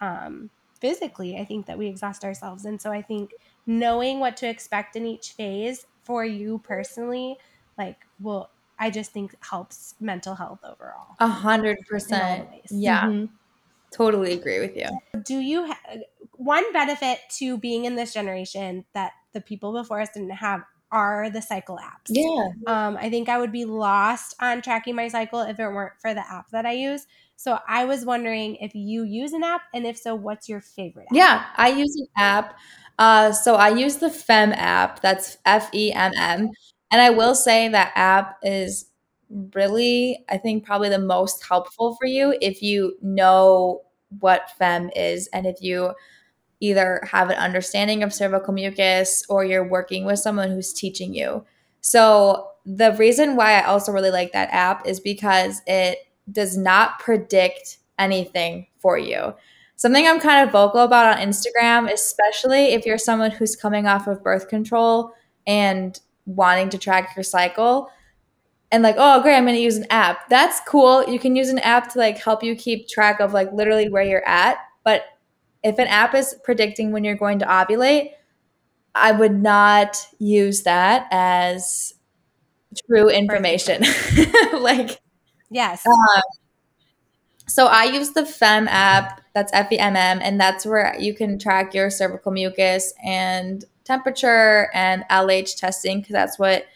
um 0.00 0.50
physically 0.80 1.36
i 1.38 1.44
think 1.44 1.66
that 1.66 1.78
we 1.78 1.86
exhaust 1.88 2.24
ourselves 2.24 2.64
and 2.64 2.80
so 2.80 2.92
i 2.92 3.02
think 3.02 3.34
knowing 3.66 4.20
what 4.20 4.36
to 4.36 4.48
expect 4.48 4.94
in 4.96 5.06
each 5.06 5.32
phase 5.32 5.84
for 6.04 6.24
you 6.24 6.58
personally 6.58 7.36
like 7.76 8.04
will 8.18 8.50
I 8.80 8.90
just 8.90 9.10
think 9.10 9.34
helps 9.42 9.96
mental 9.98 10.36
health 10.36 10.60
overall. 10.62 11.16
A 11.18 11.26
hundred 11.26 11.78
percent. 11.88 12.48
Yeah. 12.70 13.08
Mm-hmm. 13.08 13.24
Totally 13.90 14.32
agree 14.34 14.60
with 14.60 14.76
you. 14.76 14.88
Do 15.24 15.38
you 15.38 15.66
ha- 15.66 15.96
one 16.32 16.72
benefit 16.72 17.20
to 17.38 17.58
being 17.58 17.84
in 17.84 17.96
this 17.96 18.12
generation 18.12 18.84
that 18.94 19.12
the 19.32 19.40
people 19.40 19.72
before 19.72 20.00
us 20.00 20.10
didn't 20.12 20.30
have 20.30 20.62
are 20.90 21.30
the 21.30 21.42
cycle 21.42 21.78
apps. 21.78 22.08
Yeah. 22.08 22.48
Um, 22.66 22.96
I 22.96 23.10
think 23.10 23.28
I 23.28 23.38
would 23.38 23.52
be 23.52 23.64
lost 23.64 24.34
on 24.40 24.62
tracking 24.62 24.94
my 24.94 25.08
cycle 25.08 25.40
if 25.40 25.58
it 25.58 25.68
weren't 25.68 26.00
for 26.00 26.14
the 26.14 26.20
app 26.20 26.50
that 26.50 26.66
I 26.66 26.72
use. 26.72 27.06
So 27.36 27.58
I 27.68 27.84
was 27.84 28.04
wondering 28.04 28.56
if 28.56 28.74
you 28.74 29.04
use 29.04 29.32
an 29.32 29.44
app, 29.44 29.62
and 29.72 29.86
if 29.86 29.96
so, 29.96 30.14
what's 30.14 30.48
your 30.48 30.60
favorite 30.60 31.06
app? 31.10 31.14
Yeah, 31.16 31.44
I 31.56 31.68
use 31.68 31.94
an 31.96 32.08
app. 32.16 32.58
Uh, 32.98 33.32
so 33.32 33.54
I 33.54 33.68
use 33.68 33.96
the 33.96 34.08
FEMM 34.08 34.54
app. 34.56 35.00
That's 35.02 35.38
F 35.44 35.70
E 35.72 35.92
M 35.92 36.12
M. 36.18 36.50
And 36.90 37.00
I 37.00 37.10
will 37.10 37.34
say 37.34 37.68
that 37.68 37.92
app 37.94 38.38
is 38.42 38.86
really, 39.54 40.24
I 40.28 40.38
think, 40.38 40.64
probably 40.64 40.88
the 40.88 40.98
most 40.98 41.44
helpful 41.46 41.96
for 42.00 42.06
you 42.06 42.36
if 42.40 42.62
you 42.62 42.96
know 43.02 43.82
what 44.20 44.50
FEMM 44.60 44.90
is 44.96 45.28
and 45.28 45.46
if 45.46 45.60
you 45.60 45.92
either 46.60 47.00
have 47.10 47.30
an 47.30 47.36
understanding 47.36 48.02
of 48.02 48.12
cervical 48.12 48.52
mucus 48.52 49.24
or 49.28 49.44
you're 49.44 49.66
working 49.66 50.04
with 50.04 50.18
someone 50.18 50.50
who's 50.50 50.72
teaching 50.72 51.14
you. 51.14 51.44
So, 51.80 52.50
the 52.66 52.92
reason 52.98 53.34
why 53.36 53.58
I 53.58 53.64
also 53.64 53.92
really 53.92 54.10
like 54.10 54.32
that 54.32 54.50
app 54.52 54.86
is 54.86 55.00
because 55.00 55.62
it 55.66 55.98
does 56.30 56.56
not 56.56 56.98
predict 56.98 57.78
anything 57.98 58.66
for 58.78 58.98
you. 58.98 59.34
Something 59.76 60.06
I'm 60.06 60.20
kind 60.20 60.46
of 60.46 60.52
vocal 60.52 60.80
about 60.82 61.16
on 61.16 61.26
Instagram, 61.26 61.90
especially 61.90 62.74
if 62.74 62.84
you're 62.84 62.98
someone 62.98 63.30
who's 63.30 63.56
coming 63.56 63.86
off 63.86 64.06
of 64.06 64.22
birth 64.22 64.48
control 64.48 65.14
and 65.46 65.98
wanting 66.26 66.68
to 66.70 66.78
track 66.78 67.16
your 67.16 67.22
cycle 67.22 67.90
and 68.70 68.82
like 68.82 68.96
oh 68.98 69.22
great 69.22 69.36
i'm 69.36 69.44
going 69.44 69.56
to 69.56 69.62
use 69.62 69.76
an 69.76 69.86
app 69.90 70.28
that's 70.28 70.60
cool 70.68 71.02
you 71.08 71.18
can 71.18 71.34
use 71.34 71.48
an 71.48 71.58
app 71.60 71.90
to 71.90 71.98
like 71.98 72.18
help 72.18 72.42
you 72.42 72.54
keep 72.54 72.86
track 72.86 73.20
of 73.20 73.32
like 73.32 73.50
literally 73.52 73.88
where 73.88 74.02
you're 74.02 74.26
at 74.28 74.58
but 74.84 75.04
if 75.62 75.78
an 75.78 75.86
app 75.88 76.14
is 76.14 76.36
predicting 76.44 76.92
when 76.92 77.04
you're 77.04 77.16
going 77.16 77.38
to 77.38 77.44
ovulate 77.44 78.10
i 78.94 79.12
would 79.12 79.34
not 79.34 79.96
use 80.18 80.62
that 80.62 81.06
as 81.10 81.94
true 82.86 83.08
information 83.08 83.82
like 84.60 85.00
yes 85.50 85.86
um, 85.86 86.22
so 87.46 87.66
i 87.66 87.84
use 87.84 88.10
the 88.12 88.22
FEMM 88.22 88.66
app 88.68 89.22
that's 89.34 89.52
f-e-m-m 89.52 90.18
and 90.20 90.40
that's 90.40 90.66
where 90.66 90.94
you 90.98 91.14
can 91.14 91.38
track 91.38 91.74
your 91.74 91.90
cervical 91.90 92.32
mucus 92.32 92.92
and 93.04 93.64
temperature 93.88 94.68
and 94.74 95.02
LH 95.10 95.56
testing 95.56 96.00
because 96.00 96.12
that's 96.12 96.38
what 96.38 96.66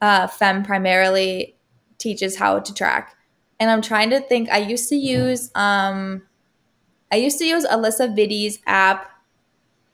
uh, 0.00 0.26
FEMM 0.26 0.64
primarily 0.64 1.54
teaches 1.98 2.36
how 2.36 2.58
to 2.58 2.74
track. 2.74 3.14
And 3.60 3.70
I'm 3.70 3.82
trying 3.82 4.10
to 4.10 4.20
think. 4.20 4.50
I 4.50 4.58
used 4.58 4.88
to 4.88 4.96
use 4.96 5.50
um, 5.54 6.22
I 7.10 7.16
used 7.16 7.38
to 7.38 7.44
use 7.44 7.64
Alisa 7.66 8.14
Vitti's 8.14 8.58
app 8.66 9.10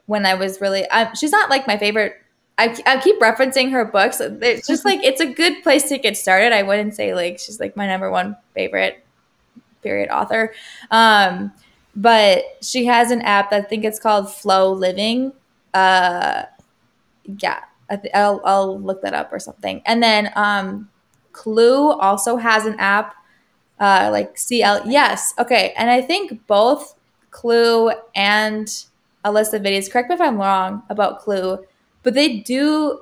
when 0.07 0.27
I 0.27 0.35
was 0.35 0.61
really. 0.61 0.89
I, 0.91 1.13
she's 1.13 1.33
not 1.33 1.51
like 1.51 1.67
my 1.67 1.77
favorite. 1.77 2.17
I, 2.59 2.77
I 2.87 3.01
keep 3.01 3.21
referencing 3.21 3.71
her 3.73 3.85
books. 3.85 4.21
It's 4.21 4.67
just 4.73 4.85
like 4.85 5.03
it's 5.03 5.21
a 5.21 5.27
good 5.27 5.63
place 5.63 5.89
to 5.89 5.99
get 5.99 6.17
started. 6.17 6.53
I 6.53 6.63
wouldn't 6.63 6.95
say 6.95 7.15
like 7.15 7.39
she's 7.39 7.61
like 7.61 7.77
my 7.77 7.87
number 7.87 8.11
one 8.11 8.37
favorite 8.55 9.05
period 9.83 10.11
author. 10.11 10.55
Um, 10.91 11.53
but 11.95 12.45
she 12.63 12.87
has 12.87 13.11
an 13.11 13.21
app 13.23 13.51
that 13.51 13.65
I 13.65 13.69
think 13.69 13.85
it's 13.85 13.99
called 13.99 14.33
FLO 14.33 14.73
Living. 14.73 15.33
Uh, 15.75 16.45
yeah, 17.39 17.61
I 17.91 18.01
will 18.15 18.41
I'll 18.45 18.81
look 18.81 19.03
that 19.03 19.15
up 19.15 19.33
or 19.33 19.39
something. 19.39 19.83
And 19.85 20.03
then 20.03 20.31
um, 20.35 20.89
Clue 21.33 21.93
also 21.93 22.37
has 22.37 22.65
an 22.65 22.77
app, 22.79 23.15
uh, 23.79 24.09
like 24.11 24.39
CL. 24.39 24.89
Yes, 24.89 25.35
okay. 25.39 25.75
And 25.77 25.91
I 25.91 26.01
think 26.01 26.47
both 26.47 26.95
Clue 27.33 27.91
and 28.15 28.69
Alisa 29.25 29.61
Vitti's. 29.61 29.89
Correct 29.89 30.09
me 30.09 30.15
if 30.15 30.21
I'm 30.21 30.39
wrong 30.39 30.85
about 30.89 31.19
Clue, 31.19 31.65
but 32.05 32.15
they 32.15 32.39
do 32.39 33.01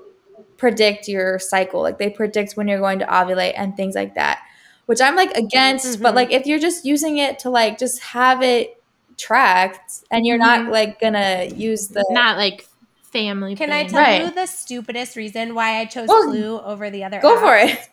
predict 0.56 1.08
your 1.08 1.38
cycle. 1.38 1.82
Like 1.82 1.98
they 1.98 2.08
predict 2.08 2.54
when 2.54 2.68
you're 2.68 2.80
going 2.80 3.00
to 3.00 3.06
ovulate 3.06 3.52
and 3.56 3.76
things 3.76 3.94
like 3.94 4.14
that, 4.14 4.42
which 4.86 5.00
I'm 5.02 5.16
like 5.16 5.32
against. 5.32 5.86
Mm-hmm. 5.86 6.02
But 6.02 6.14
like 6.14 6.30
if 6.30 6.46
you're 6.46 6.58
just 6.58 6.86
using 6.86 7.18
it 7.18 7.40
to 7.40 7.50
like 7.50 7.78
just 7.78 8.00
have 8.00 8.42
it 8.42 8.82
tracked 9.18 10.04
and 10.10 10.24
you're 10.24 10.38
not 10.38 10.60
mm-hmm. 10.60 10.70
like 10.70 11.00
gonna 11.00 11.44
use 11.54 11.88
the 11.88 12.04
not 12.10 12.38
like 12.38 12.66
family. 13.02 13.56
Can 13.56 13.72
I 13.72 13.86
tell 13.86 14.00
right. 14.00 14.22
you 14.22 14.30
the 14.30 14.46
stupidest 14.46 15.16
reason 15.16 15.54
why 15.54 15.80
I 15.80 15.84
chose 15.84 16.08
well, 16.08 16.24
Clue 16.24 16.60
over 16.60 16.90
the 16.90 17.04
other? 17.04 17.20
Go 17.20 17.36
apps? 17.36 17.40
for 17.40 17.56
it. 17.56 17.88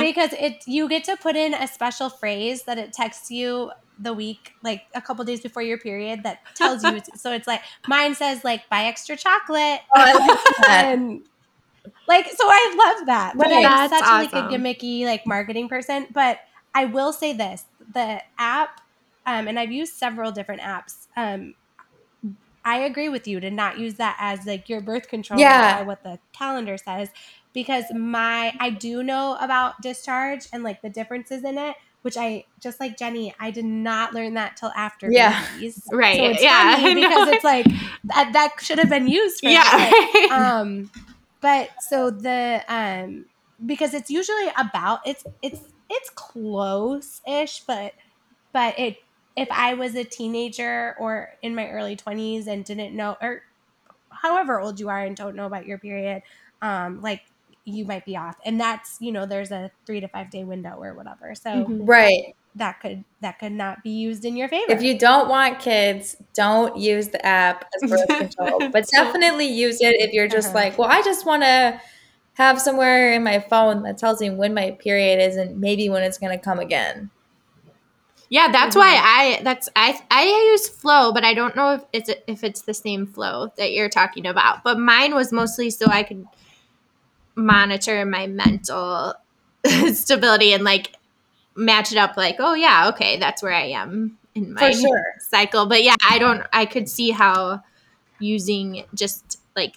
because 0.00 0.32
it 0.34 0.62
you 0.66 0.88
get 0.88 1.04
to 1.04 1.16
put 1.16 1.34
in 1.34 1.52
a 1.52 1.66
special 1.66 2.08
phrase 2.08 2.62
that 2.64 2.78
it 2.78 2.92
texts 2.92 3.30
you 3.30 3.70
the 3.98 4.12
week 4.12 4.52
like 4.62 4.82
a 4.94 5.00
couple 5.00 5.24
days 5.24 5.40
before 5.40 5.62
your 5.62 5.78
period 5.78 6.22
that 6.22 6.40
tells 6.54 6.84
you 6.84 7.00
so 7.16 7.32
it's 7.32 7.46
like 7.46 7.62
mine 7.88 8.14
says 8.14 8.44
like 8.44 8.68
buy 8.68 8.84
extra 8.84 9.16
chocolate. 9.16 9.80
Oh, 9.94 10.00
I 10.00 10.12
like 10.12 10.68
and 10.68 11.22
like 12.08 12.26
so 12.26 12.44
I 12.44 12.94
love 12.96 13.06
that. 13.06 13.36
But 13.36 13.48
I'm 13.52 13.88
such 13.88 14.02
awesome. 14.02 14.18
like 14.18 14.32
a 14.32 14.54
gimmicky 14.54 15.04
like 15.04 15.26
marketing 15.26 15.68
person. 15.68 16.06
But 16.12 16.40
I 16.74 16.84
will 16.84 17.12
say 17.12 17.32
this 17.32 17.64
the 17.92 18.22
app 18.38 18.80
um, 19.24 19.48
and 19.48 19.58
I've 19.58 19.72
used 19.72 19.94
several 19.94 20.32
different 20.32 20.60
apps 20.60 21.06
um, 21.16 21.54
I 22.64 22.78
agree 22.78 23.08
with 23.08 23.28
you 23.28 23.38
to 23.38 23.50
not 23.50 23.78
use 23.78 23.94
that 23.94 24.16
as 24.18 24.44
like 24.44 24.68
your 24.68 24.80
birth 24.80 25.08
control 25.08 25.38
yeah. 25.38 25.82
what 25.82 26.02
the 26.02 26.18
calendar 26.32 26.76
says 26.76 27.10
because 27.56 27.84
my 27.94 28.52
I 28.60 28.68
do 28.68 29.02
know 29.02 29.38
about 29.40 29.80
discharge 29.80 30.46
and 30.52 30.62
like 30.62 30.82
the 30.82 30.90
differences 30.90 31.42
in 31.42 31.56
it, 31.56 31.74
which 32.06 32.16
I 32.16 32.44
just 32.60 32.78
like 32.78 32.96
Jenny, 32.96 33.34
I 33.40 33.50
did 33.50 33.64
not 33.64 34.14
learn 34.14 34.34
that 34.34 34.56
till 34.56 34.70
after 34.76 35.10
yeah, 35.10 35.44
right, 35.90 36.16
so 36.16 36.24
it's 36.26 36.40
yeah, 36.40 36.76
because 36.94 37.28
it's 37.30 37.42
like 37.42 37.66
that, 38.04 38.32
that 38.32 38.52
should 38.60 38.78
have 38.78 38.88
been 38.88 39.08
used. 39.08 39.40
For 39.40 39.48
yeah, 39.48 39.90
um, 40.30 40.88
but 41.40 41.70
so 41.80 42.10
the 42.10 42.62
um 42.68 43.24
because 43.66 43.92
it's 43.92 44.08
usually 44.08 44.46
about 44.56 45.00
it's 45.04 45.24
it's 45.42 45.58
it's 45.90 46.10
close 46.10 47.22
ish, 47.26 47.64
but 47.66 47.92
but 48.52 48.78
it 48.78 48.98
if 49.36 49.48
I 49.50 49.74
was 49.74 49.96
a 49.96 50.04
teenager 50.04 50.94
or 51.00 51.30
in 51.42 51.56
my 51.56 51.68
early 51.70 51.96
twenties 51.96 52.46
and 52.46 52.64
didn't 52.64 52.94
know 52.94 53.16
or 53.20 53.42
however 54.10 54.60
old 54.60 54.78
you 54.78 54.90
are 54.90 55.00
and 55.00 55.16
don't 55.16 55.34
know 55.34 55.46
about 55.46 55.66
your 55.66 55.78
period, 55.78 56.22
um, 56.62 57.00
like 57.02 57.22
you 57.66 57.84
might 57.84 58.04
be 58.04 58.16
off 58.16 58.36
and 58.44 58.60
that's 58.60 58.96
you 59.00 59.12
know 59.12 59.26
there's 59.26 59.50
a 59.50 59.70
three 59.84 60.00
to 60.00 60.08
five 60.08 60.30
day 60.30 60.44
window 60.44 60.76
or 60.80 60.94
whatever 60.94 61.34
so 61.34 61.50
mm-hmm. 61.50 61.84
right 61.84 62.34
that 62.54 62.80
could 62.80 63.04
that 63.20 63.38
could 63.38 63.52
not 63.52 63.82
be 63.82 63.90
used 63.90 64.24
in 64.24 64.36
your 64.36 64.48
favor 64.48 64.70
if 64.70 64.82
you 64.82 64.96
don't 64.96 65.28
want 65.28 65.58
kids 65.58 66.16
don't 66.32 66.76
use 66.76 67.08
the 67.08 67.26
app 67.26 67.64
as 67.74 67.90
birth 67.90 68.08
control 68.08 68.70
but 68.70 68.86
definitely 68.94 69.46
use 69.46 69.80
it 69.80 69.96
if 69.98 70.12
you're 70.12 70.28
just 70.28 70.48
uh-huh. 70.48 70.58
like 70.58 70.78
well 70.78 70.88
i 70.88 71.02
just 71.02 71.26
want 71.26 71.42
to 71.42 71.78
have 72.34 72.60
somewhere 72.60 73.12
in 73.12 73.24
my 73.24 73.40
phone 73.40 73.82
that 73.82 73.98
tells 73.98 74.20
me 74.20 74.30
when 74.30 74.54
my 74.54 74.70
period 74.70 75.20
is 75.20 75.36
and 75.36 75.60
maybe 75.60 75.88
when 75.88 76.02
it's 76.02 76.18
going 76.18 76.36
to 76.36 76.42
come 76.42 76.58
again 76.58 77.10
yeah, 78.28 78.50
that's 78.50 78.74
mm-hmm. 78.76 78.80
why 78.80 79.36
I 79.38 79.42
that's 79.44 79.68
I 79.76 80.00
I 80.10 80.24
use 80.50 80.68
flow, 80.68 81.12
but 81.12 81.24
I 81.24 81.32
don't 81.32 81.54
know 81.54 81.74
if 81.74 81.84
it's 81.92 82.10
if 82.26 82.42
it's 82.42 82.62
the 82.62 82.74
same 82.74 83.06
flow 83.06 83.52
that 83.56 83.72
you're 83.72 83.88
talking 83.88 84.26
about. 84.26 84.64
But 84.64 84.78
mine 84.78 85.14
was 85.14 85.32
mostly 85.32 85.70
so 85.70 85.86
I 85.86 86.02
could 86.02 86.26
monitor 87.36 88.04
my 88.06 88.26
mental 88.26 89.14
stability 89.92 90.52
and 90.52 90.64
like 90.64 90.96
match 91.54 91.92
it 91.92 91.98
up 91.98 92.16
like 92.16 92.36
oh 92.38 92.54
yeah 92.54 92.88
okay 92.88 93.18
that's 93.18 93.42
where 93.42 93.52
i 93.52 93.66
am 93.66 94.18
in 94.34 94.52
my 94.54 94.70
sure. 94.72 95.04
cycle 95.18 95.66
but 95.66 95.82
yeah 95.82 95.94
i 96.08 96.18
don't 96.18 96.42
i 96.52 96.64
could 96.64 96.88
see 96.88 97.10
how 97.10 97.62
using 98.18 98.84
just 98.94 99.38
like 99.54 99.76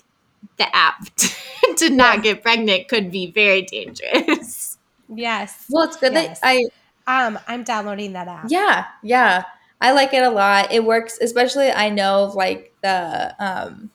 the 0.57 0.76
app 0.76 1.05
to 1.78 1.89
not 1.89 2.18
yeah. 2.18 2.22
get 2.22 2.41
pregnant 2.41 2.88
could 2.88 3.12
be 3.12 3.32
very 3.32 3.62
dangerous 3.62 4.78
yes 5.14 5.66
well 5.70 5.84
it's 5.84 5.97
good 5.97 6.14
yes. 6.14 6.39
that 6.39 6.47
i 6.47 6.64
um 7.07 7.39
i'm 7.47 7.64
downloading 7.64 8.14
that 8.14 8.28
app 8.28 8.45
yeah 8.49 8.86
yeah 9.03 9.43
i 9.82 9.91
like 9.91 10.14
it 10.14 10.24
a 10.24 10.30
lot 10.30 10.72
it 10.72 10.84
works 10.84 11.18
especially 11.22 11.70
i 11.72 11.89
know 11.89 12.32
like 12.36 12.74
the 12.82 13.36
um 13.39 13.89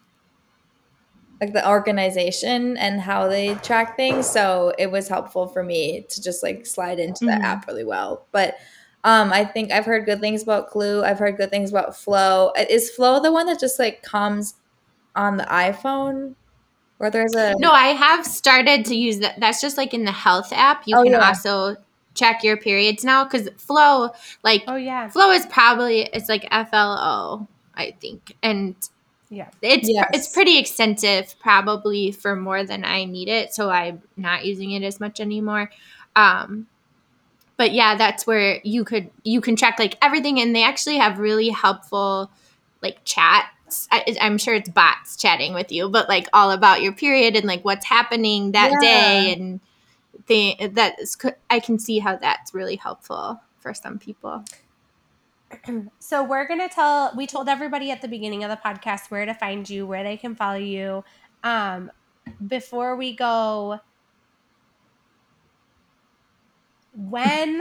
like 1.41 1.53
the 1.53 1.69
organization 1.69 2.77
and 2.77 3.01
how 3.01 3.29
they 3.29 3.55
track 3.57 3.97
things. 3.97 4.29
So 4.29 4.73
it 4.79 4.91
was 4.91 5.09
helpful 5.09 5.49
for 5.49 5.63
me 5.63 6.07
to 6.09 6.23
just 6.23 6.43
like 6.43 6.67
slide 6.67 6.99
into 6.99 7.25
mm-hmm. 7.25 7.41
the 7.41 7.47
app 7.47 7.67
really 7.67 7.85
well. 7.85 8.27
But 8.33 8.57
um, 9.03 9.33
I 9.33 9.45
think 9.45 9.73
I've 9.73 9.85
heard 9.85 10.07
good 10.07 10.21
things 10.21 10.43
about 10.43 10.71
Clue. 10.71 11.03
I've 11.03 11.19
heard 11.19 11.37
good 11.37 11.51
things 11.51 11.71
about 11.71 11.97
Flow. 11.97 12.53
Is 12.57 12.91
Flow 12.91 13.21
the 13.21 13.33
one 13.33 13.47
that 13.47 13.61
just 13.61 13.79
like 13.79 14.03
comes 14.03 14.55
on 15.15 15.37
the 15.37 15.45
iPhone? 15.45 16.35
Or 17.01 17.11
there's 17.11 17.35
a 17.35 17.55
No, 17.59 17.73
I 17.73 17.89
have 17.89 18.25
started 18.25 18.85
to 18.87 18.95
use 18.95 19.19
that. 19.19 19.41
That's 19.41 19.61
just 19.61 19.77
like 19.77 19.93
in 19.93 20.05
the 20.05 20.13
health 20.13 20.53
app. 20.53 20.85
You 20.87 20.97
oh, 20.97 21.03
can 21.03 21.13
yeah. 21.13 21.29
also 21.29 21.77
check 22.15 22.45
your 22.45 22.57
periods 22.57 23.05
now 23.05 23.25
because 23.25 23.49
Flow, 23.59 24.11
like, 24.45 24.63
oh 24.69 24.77
yeah, 24.77 25.09
Flow 25.09 25.33
is 25.33 25.45
probably 25.47 26.03
it's 26.03 26.29
like 26.29 26.47
F 26.53 26.69
L 26.73 26.93
O, 26.93 27.49
I 27.75 27.97
think, 28.01 28.37
and 28.43 28.77
yeah. 29.31 29.49
It's 29.63 29.89
yes. 29.89 30.11
it's 30.13 30.29
pretty 30.29 30.59
extensive 30.59 31.35
probably 31.41 32.13
for 32.13 32.37
more 32.37 32.65
than 32.65 32.85
I 32.85 33.05
need 33.05 33.29
it, 33.29 33.55
so 33.55 33.71
I'm 33.71 34.03
not 34.17 34.45
using 34.45 34.73
it 34.73 34.83
as 34.83 35.01
much 35.01 35.21
anymore. 35.21 35.71
Um 36.17 36.67
but 37.57 37.73
yeah, 37.73 37.97
that's 37.97 38.27
where 38.27 38.61
you 38.65 38.85
could 38.85 39.11
you 39.23 39.41
can 39.41 39.57
check 39.57 39.79
like 39.79 39.97
everything 40.03 40.41
and 40.41 40.55
they 40.55 40.65
actually 40.65 40.99
have 40.99 41.19
really 41.19 41.51
helpful 41.51 42.31
like 42.83 42.99
chats. 43.05 43.89
I, 43.91 44.05
am 44.21 44.39
sure 44.39 44.55
it's 44.55 44.69
bots 44.69 45.17
chatting 45.17 45.55
with 45.55 45.73
you, 45.73 45.89
but 45.89 46.09
like 46.09 46.29
all 46.33 46.51
about 46.51 46.83
your 46.83 46.93
period 46.93 47.35
and 47.35 47.47
like 47.47 47.65
what's 47.65 47.87
happening 47.87 48.53
that 48.53 48.71
yeah. 48.73 48.81
day 48.81 49.33
and 49.33 49.61
the 50.27 50.57
that 50.73 51.01
is 51.01 51.17
I 51.51 51.61
can 51.61 51.79
see 51.79 51.99
how 51.99 52.17
that's 52.17 52.55
really 52.55 52.77
helpful 52.77 53.41
for 53.59 53.75
some 53.75 53.99
people. 53.99 54.45
so 55.99 56.23
we're 56.23 56.47
gonna 56.47 56.69
tell 56.69 57.13
we 57.17 57.27
told 57.27 57.49
everybody 57.49 57.91
at 57.91 58.03
the 58.03 58.09
beginning 58.09 58.45
of 58.45 58.51
the 58.51 58.57
podcast 58.57 59.11
where 59.11 59.27
to 59.27 59.35
find 59.35 59.69
you 59.69 59.87
where 59.87 60.03
they 60.03 60.17
can 60.17 60.35
follow 60.35 60.59
you. 60.59 61.05
Um 61.43 61.91
before 62.47 62.97
we 62.97 63.15
go 63.15 63.81
when 66.93 67.61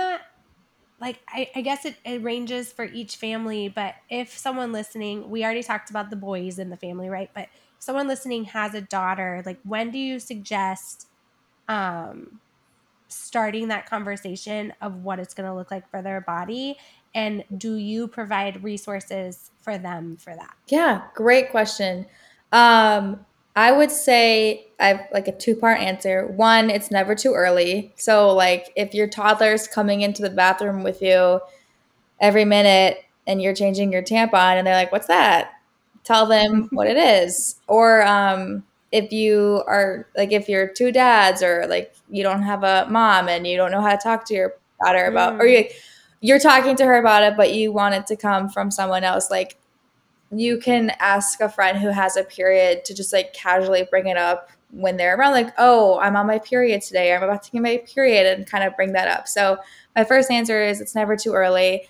like 0.99 1.19
I, 1.27 1.49
I 1.55 1.61
guess 1.61 1.85
it, 1.85 1.97
it 2.05 2.23
ranges 2.23 2.71
for 2.71 2.85
each 2.85 3.17
family 3.17 3.67
but 3.67 3.95
if 4.09 4.37
someone 4.37 4.71
listening 4.71 5.29
we 5.29 5.43
already 5.43 5.63
talked 5.63 5.89
about 5.89 6.09
the 6.09 6.15
boys 6.15 6.59
in 6.59 6.69
the 6.69 6.77
family 6.77 7.09
right? 7.09 7.29
But 7.33 7.49
someone 7.79 8.07
listening 8.07 8.45
has 8.45 8.73
a 8.73 8.81
daughter 8.81 9.43
like 9.45 9.59
when 9.63 9.91
do 9.91 9.97
you 9.97 10.19
suggest 10.19 11.07
um 11.67 12.39
starting 13.09 13.67
that 13.69 13.85
conversation 13.85 14.73
of 14.81 15.03
what 15.03 15.19
it's 15.19 15.33
going 15.33 15.47
to 15.47 15.55
look 15.55 15.71
like 15.71 15.89
for 15.89 16.01
their 16.01 16.21
body 16.21 16.77
and 17.15 17.43
do 17.57 17.75
you 17.75 18.07
provide 18.07 18.63
resources 18.63 19.51
for 19.61 19.77
them 19.77 20.17
for 20.17 20.35
that? 20.35 20.55
Yeah 20.67 21.03
great 21.15 21.51
question. 21.51 22.05
Um 22.51 23.25
i 23.55 23.71
would 23.71 23.91
say 23.91 24.65
i 24.79 24.87
have 24.87 25.07
like 25.13 25.27
a 25.27 25.31
two 25.31 25.55
part 25.55 25.79
answer. 25.79 26.27
One 26.27 26.69
it's 26.69 26.91
never 26.91 27.15
too 27.15 27.33
early. 27.33 27.93
So 27.95 28.33
like 28.33 28.71
if 28.75 28.93
your 28.93 29.07
toddler's 29.07 29.67
coming 29.67 30.01
into 30.01 30.21
the 30.21 30.29
bathroom 30.29 30.83
with 30.83 31.01
you 31.01 31.39
every 32.19 32.45
minute 32.45 33.03
and 33.27 33.41
you're 33.41 33.55
changing 33.55 33.91
your 33.91 34.03
tampon 34.03 34.57
and 34.57 34.65
they're 34.65 34.75
like 34.75 34.91
what's 34.91 35.07
that? 35.07 35.51
Tell 36.03 36.25
them 36.25 36.67
what 36.71 36.87
it 36.87 36.97
is. 36.97 37.55
Or 37.67 38.01
um 38.03 38.63
if 38.93 39.11
you 39.11 39.63
are 39.65 40.07
like 40.15 40.31
if 40.31 40.47
you're 40.47 40.67
two 40.67 40.91
dads 40.91 41.41
or 41.41 41.65
like 41.67 41.93
you 42.09 42.21
don't 42.21 42.43
have 42.43 42.63
a 42.63 42.87
mom 42.89 43.27
and 43.27 43.47
you 43.47 43.57
don't 43.57 43.71
know 43.71 43.81
how 43.81 43.89
to 43.89 43.97
talk 43.97 44.23
to 44.23 44.35
your 44.35 44.53
daughter 44.83 45.05
about 45.05 45.33
mm. 45.33 45.39
or 45.39 45.47
you 45.47 45.65
you're 46.23 46.39
talking 46.39 46.77
to 46.77 46.85
her 46.85 46.97
about 46.97 47.21
it, 47.21 47.35
but 47.35 47.53
you 47.53 47.73
want 47.73 47.93
it 47.95 48.07
to 48.07 48.15
come 48.15 48.47
from 48.47 48.71
someone 48.71 49.03
else. 49.03 49.29
Like 49.29 49.57
you 50.31 50.57
can 50.57 50.93
ask 51.01 51.41
a 51.41 51.49
friend 51.49 51.77
who 51.77 51.89
has 51.89 52.15
a 52.15 52.23
period 52.23 52.85
to 52.85 52.93
just 52.93 53.11
like 53.11 53.33
casually 53.33 53.85
bring 53.91 54.07
it 54.07 54.15
up 54.15 54.49
when 54.71 54.95
they're 54.95 55.17
around, 55.17 55.33
like, 55.33 55.53
oh, 55.57 55.99
I'm 55.99 56.15
on 56.15 56.25
my 56.25 56.39
period 56.39 56.81
today, 56.81 57.13
I'm 57.13 57.21
about 57.21 57.43
to 57.43 57.51
get 57.51 57.61
my 57.61 57.83
period, 57.85 58.25
and 58.25 58.47
kind 58.47 58.63
of 58.63 58.75
bring 58.75 58.93
that 58.93 59.09
up. 59.09 59.27
So 59.27 59.57
my 59.97 60.05
first 60.05 60.31
answer 60.31 60.63
is 60.63 60.79
it's 60.79 60.95
never 60.95 61.15
too 61.17 61.33
early. 61.33 61.87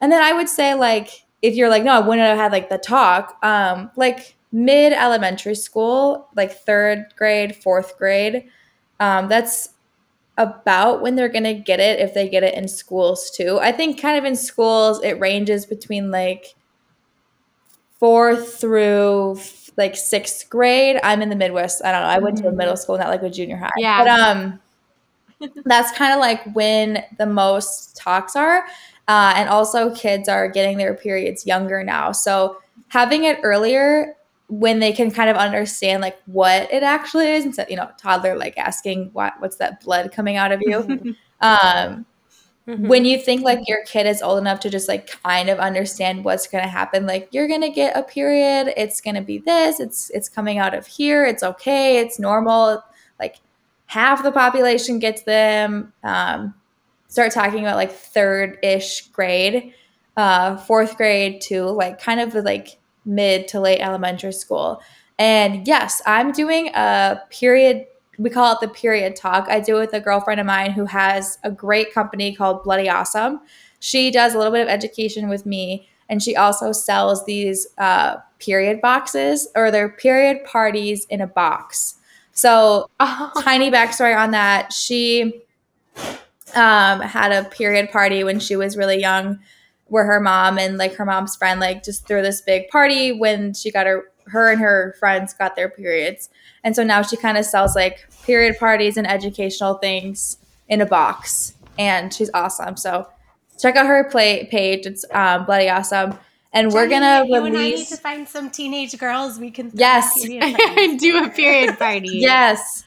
And 0.00 0.10
then 0.12 0.22
I 0.22 0.32
would 0.32 0.48
say, 0.48 0.74
like, 0.74 1.24
if 1.40 1.54
you're 1.54 1.70
like, 1.70 1.84
no, 1.84 1.92
I 1.92 2.00
wouldn't 2.00 2.26
have 2.26 2.36
had 2.36 2.52
like 2.52 2.68
the 2.68 2.78
talk, 2.78 3.38
um, 3.42 3.90
like 3.96 4.34
mid 4.50 4.92
elementary 4.92 5.54
school, 5.54 6.28
like 6.34 6.52
third 6.52 7.06
grade, 7.16 7.54
fourth 7.54 7.96
grade, 7.96 8.50
um, 8.98 9.28
that's 9.28 9.70
about 10.38 11.00
when 11.00 11.16
they're 11.16 11.28
going 11.28 11.44
to 11.44 11.54
get 11.54 11.80
it 11.80 11.98
if 12.00 12.12
they 12.14 12.28
get 12.28 12.42
it 12.42 12.54
in 12.54 12.68
schools 12.68 13.30
too. 13.30 13.58
I 13.60 13.72
think 13.72 14.00
kind 14.00 14.18
of 14.18 14.24
in 14.24 14.36
schools 14.36 15.02
it 15.02 15.18
ranges 15.18 15.64
between 15.64 16.10
like 16.10 16.54
4th 18.00 18.60
through 18.60 19.40
like 19.76 19.94
6th 19.94 20.48
grade. 20.48 21.00
I'm 21.02 21.22
in 21.22 21.28
the 21.28 21.36
Midwest. 21.36 21.84
I 21.84 21.92
don't 21.92 22.02
know. 22.02 22.08
I 22.08 22.18
went 22.18 22.38
to 22.38 22.48
a 22.48 22.52
middle 22.52 22.74
mm-hmm. 22.74 22.82
school, 22.82 22.98
not 22.98 23.08
like 23.08 23.22
a 23.22 23.30
junior 23.30 23.56
high. 23.56 23.70
Yeah. 23.78 24.04
But 24.04 24.20
um 24.20 24.60
that's 25.64 25.96
kind 25.96 26.12
of 26.12 26.20
like 26.20 26.42
when 26.54 27.04
the 27.18 27.26
most 27.26 27.96
talks 27.96 28.36
are. 28.36 28.66
Uh, 29.08 29.34
and 29.36 29.48
also 29.48 29.94
kids 29.94 30.28
are 30.28 30.48
getting 30.48 30.78
their 30.78 30.94
periods 30.94 31.46
younger 31.46 31.84
now. 31.84 32.10
So 32.10 32.56
having 32.88 33.24
it 33.24 33.38
earlier 33.42 34.16
when 34.48 34.78
they 34.78 34.92
can 34.92 35.10
kind 35.10 35.28
of 35.28 35.36
understand 35.36 36.00
like 36.00 36.18
what 36.26 36.72
it 36.72 36.82
actually 36.82 37.26
is 37.28 37.44
instead 37.44 37.68
you 37.68 37.74
know 37.76 37.90
toddler 37.98 38.36
like 38.36 38.56
asking 38.56 39.10
what 39.12 39.34
what's 39.40 39.56
that 39.56 39.82
blood 39.82 40.12
coming 40.12 40.36
out 40.36 40.52
of 40.52 40.60
you. 40.62 41.14
Um, 41.38 42.06
mm-hmm. 42.66 42.88
When 42.88 43.04
you 43.04 43.18
think 43.18 43.42
like 43.42 43.68
your 43.68 43.84
kid 43.84 44.06
is 44.06 44.22
old 44.22 44.38
enough 44.38 44.60
to 44.60 44.70
just 44.70 44.88
like 44.88 45.08
kind 45.22 45.50
of 45.50 45.58
understand 45.58 46.24
what's 46.24 46.46
going 46.46 46.64
to 46.64 46.70
happen, 46.70 47.04
like 47.04 47.28
you're 47.30 47.46
going 47.46 47.60
to 47.60 47.68
get 47.68 47.94
a 47.94 48.02
period, 48.02 48.72
it's 48.74 49.02
going 49.02 49.16
to 49.16 49.20
be 49.20 49.36
this, 49.36 49.78
it's 49.78 50.08
it's 50.14 50.30
coming 50.30 50.56
out 50.56 50.72
of 50.72 50.86
here, 50.86 51.26
it's 51.26 51.42
okay, 51.42 51.98
it's 51.98 52.18
normal. 52.18 52.82
Like 53.20 53.36
half 53.84 54.22
the 54.22 54.32
population 54.32 54.98
gets 54.98 55.22
them. 55.22 55.92
Um, 56.02 56.54
start 57.08 57.32
talking 57.32 57.60
about 57.60 57.76
like 57.76 57.92
third 57.92 58.58
ish 58.62 59.08
grade, 59.08 59.74
uh, 60.16 60.56
fourth 60.56 60.96
grade 60.96 61.40
to 61.42 61.64
like 61.64 62.00
kind 62.00 62.20
of 62.20 62.34
like 62.34 62.78
mid 63.06 63.48
to 63.48 63.60
late 63.60 63.80
elementary 63.80 64.32
school. 64.32 64.82
And 65.18 65.66
yes, 65.66 66.02
I'm 66.04 66.32
doing 66.32 66.68
a 66.74 67.22
period 67.30 67.86
we 68.18 68.30
call 68.30 68.54
it 68.54 68.60
the 68.60 68.68
period 68.68 69.16
talk. 69.16 69.46
I 69.48 69.60
do 69.60 69.76
it 69.76 69.80
with 69.80 69.92
a 69.94 70.00
girlfriend 70.00 70.40
of 70.40 70.46
mine 70.46 70.72
who 70.72 70.86
has 70.86 71.38
a 71.44 71.50
great 71.50 71.92
company 71.92 72.34
called 72.34 72.62
Bloody 72.62 72.88
Awesome. 72.88 73.40
She 73.80 74.10
does 74.10 74.34
a 74.34 74.38
little 74.38 74.52
bit 74.52 74.62
of 74.62 74.68
education 74.68 75.28
with 75.28 75.44
me, 75.44 75.88
and 76.08 76.22
she 76.22 76.34
also 76.34 76.72
sells 76.72 77.24
these 77.26 77.66
uh, 77.78 78.16
period 78.38 78.80
boxes 78.80 79.48
or 79.54 79.70
their 79.70 79.88
period 79.88 80.44
parties 80.44 81.04
in 81.06 81.20
a 81.20 81.26
box. 81.26 81.96
So, 82.32 82.88
oh. 83.00 83.32
tiny 83.42 83.70
backstory 83.70 84.16
on 84.16 84.30
that. 84.30 84.72
She 84.72 85.42
um, 86.54 87.00
had 87.00 87.32
a 87.32 87.48
period 87.48 87.90
party 87.90 88.24
when 88.24 88.40
she 88.40 88.56
was 88.56 88.76
really 88.76 89.00
young, 89.00 89.40
where 89.86 90.04
her 90.04 90.20
mom 90.20 90.58
and 90.58 90.78
like 90.78 90.94
her 90.94 91.04
mom's 91.04 91.36
friend 91.36 91.60
like 91.60 91.82
just 91.84 92.06
threw 92.06 92.22
this 92.22 92.40
big 92.40 92.68
party 92.68 93.12
when 93.12 93.54
she 93.54 93.70
got 93.70 93.86
her 93.86 94.04
her 94.26 94.50
and 94.50 94.60
her 94.60 94.96
friends 94.98 95.32
got 95.34 95.54
their 95.54 95.68
periods 95.68 96.28
and 96.66 96.74
so 96.74 96.82
now 96.82 97.00
she 97.00 97.16
kind 97.16 97.38
of 97.38 97.44
sells 97.44 97.76
like 97.76 98.08
period 98.24 98.58
parties 98.58 98.96
and 98.96 99.06
educational 99.06 99.74
things 99.74 100.38
in 100.68 100.80
a 100.80 100.86
box. 100.86 101.54
And 101.78 102.12
she's 102.12 102.28
awesome. 102.34 102.76
So 102.76 103.08
check 103.56 103.76
out 103.76 103.86
her 103.86 104.10
play 104.10 104.48
page. 104.50 104.84
It's 104.84 105.04
um, 105.12 105.46
bloody 105.46 105.68
awesome. 105.68 106.18
And 106.52 106.70
Jenny, 106.70 106.74
we're 106.74 106.88
gonna 106.88 107.24
you 107.26 107.36
release. 107.36 107.46
And 107.46 107.56
I 107.56 107.70
need 107.70 107.86
to 107.86 107.96
find 107.96 108.28
some 108.28 108.50
teenage 108.50 108.98
girls 108.98 109.38
we 109.38 109.52
can 109.52 109.70
yes 109.74 110.12
do 110.98 111.24
a 111.24 111.28
period 111.28 111.78
party. 111.78 112.08
yes. 112.14 112.82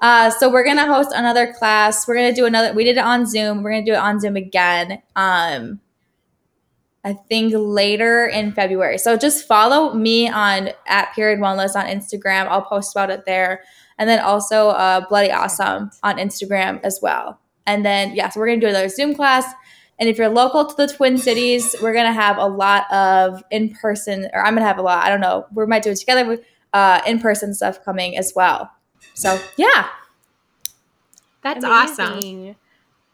Uh, 0.00 0.30
so 0.30 0.50
we're 0.50 0.64
gonna 0.64 0.86
host 0.86 1.10
another 1.14 1.52
class. 1.54 2.06
We're 2.06 2.16
gonna 2.16 2.34
do 2.34 2.44
another. 2.44 2.74
We 2.74 2.84
did 2.84 2.98
it 2.98 3.04
on 3.04 3.26
Zoom. 3.26 3.62
We're 3.62 3.72
gonna 3.72 3.86
do 3.86 3.94
it 3.94 3.98
on 3.98 4.20
Zoom 4.20 4.36
again. 4.36 5.02
Um, 5.16 5.80
I 7.06 7.12
think 7.12 7.52
later 7.56 8.26
in 8.26 8.50
February. 8.50 8.98
So 8.98 9.16
just 9.16 9.46
follow 9.46 9.94
me 9.94 10.28
on 10.28 10.70
at 10.88 11.14
Period 11.14 11.38
Wellness 11.38 11.76
on 11.76 11.86
Instagram. 11.86 12.48
I'll 12.48 12.62
post 12.62 12.96
about 12.96 13.10
it 13.10 13.24
there. 13.26 13.62
And 13.96 14.08
then 14.08 14.18
also 14.18 14.70
uh, 14.70 15.06
Bloody 15.08 15.30
Awesome 15.30 15.92
on 16.02 16.16
Instagram 16.16 16.80
as 16.82 16.98
well. 17.00 17.38
And 17.64 17.86
then, 17.86 18.16
yeah, 18.16 18.28
so 18.28 18.40
we're 18.40 18.48
going 18.48 18.58
to 18.58 18.66
do 18.66 18.70
another 18.70 18.88
Zoom 18.88 19.14
class. 19.14 19.46
And 20.00 20.08
if 20.08 20.18
you're 20.18 20.28
local 20.28 20.66
to 20.66 20.74
the 20.76 20.92
Twin 20.92 21.16
Cities, 21.16 21.76
we're 21.80 21.92
going 21.92 22.06
to 22.06 22.12
have 22.12 22.38
a 22.38 22.46
lot 22.46 22.92
of 22.92 23.40
in 23.52 23.72
person, 23.72 24.28
or 24.34 24.44
I'm 24.44 24.54
going 24.54 24.62
to 24.62 24.68
have 24.68 24.78
a 24.78 24.82
lot, 24.82 25.04
I 25.04 25.08
don't 25.08 25.20
know, 25.20 25.46
we 25.54 25.64
might 25.64 25.84
do 25.84 25.90
it 25.90 25.98
together 25.98 26.26
with 26.26 26.44
uh, 26.72 27.02
in 27.06 27.20
person 27.20 27.54
stuff 27.54 27.84
coming 27.84 28.18
as 28.18 28.32
well. 28.34 28.68
So, 29.14 29.40
yeah. 29.56 29.86
That's 31.42 31.64
Amazing. 31.64 32.48
awesome. 32.48 32.56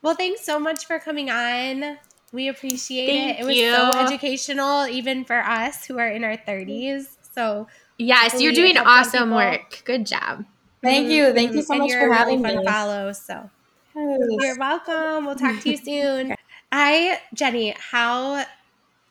Well, 0.01 0.15
thanks 0.15 0.41
so 0.41 0.59
much 0.59 0.87
for 0.87 0.99
coming 0.99 1.31
on. 1.31 1.99
We 2.33 2.49
appreciate 2.49 3.07
Thank 3.07 3.39
it. 3.39 3.43
It 3.43 3.47
was 3.47 3.57
you. 3.57 3.75
so 3.75 3.91
educational, 3.99 4.87
even 4.87 5.25
for 5.25 5.39
us 5.39 5.85
who 5.85 5.99
are 5.99 6.09
in 6.09 6.25
our 6.25 6.37
30s. 6.37 7.17
So, 7.35 7.69
yes, 7.99 8.41
you're 8.41 8.53
doing 8.53 8.79
awesome 8.79 9.31
work. 9.31 9.83
Good 9.85 10.07
job. 10.07 10.45
Thank 10.83 11.09
you. 11.11 11.33
Thank 11.33 11.51
mm-hmm. 11.51 11.59
you 11.59 11.63
so 11.63 11.75
and 11.75 11.83
much 11.83 11.93
for 11.93 12.13
having 12.13 12.43
really 12.43 12.59
me. 12.59 12.65
Follow. 12.65 13.13
So, 13.13 13.51
yes. 13.95 14.19
you're 14.41 14.59
welcome. 14.59 15.27
We'll 15.27 15.37
talk 15.37 15.61
to 15.61 15.71
you 15.71 15.77
soon. 15.85 16.35
I, 16.73 17.21
Jenny, 17.35 17.75
how 17.79 18.45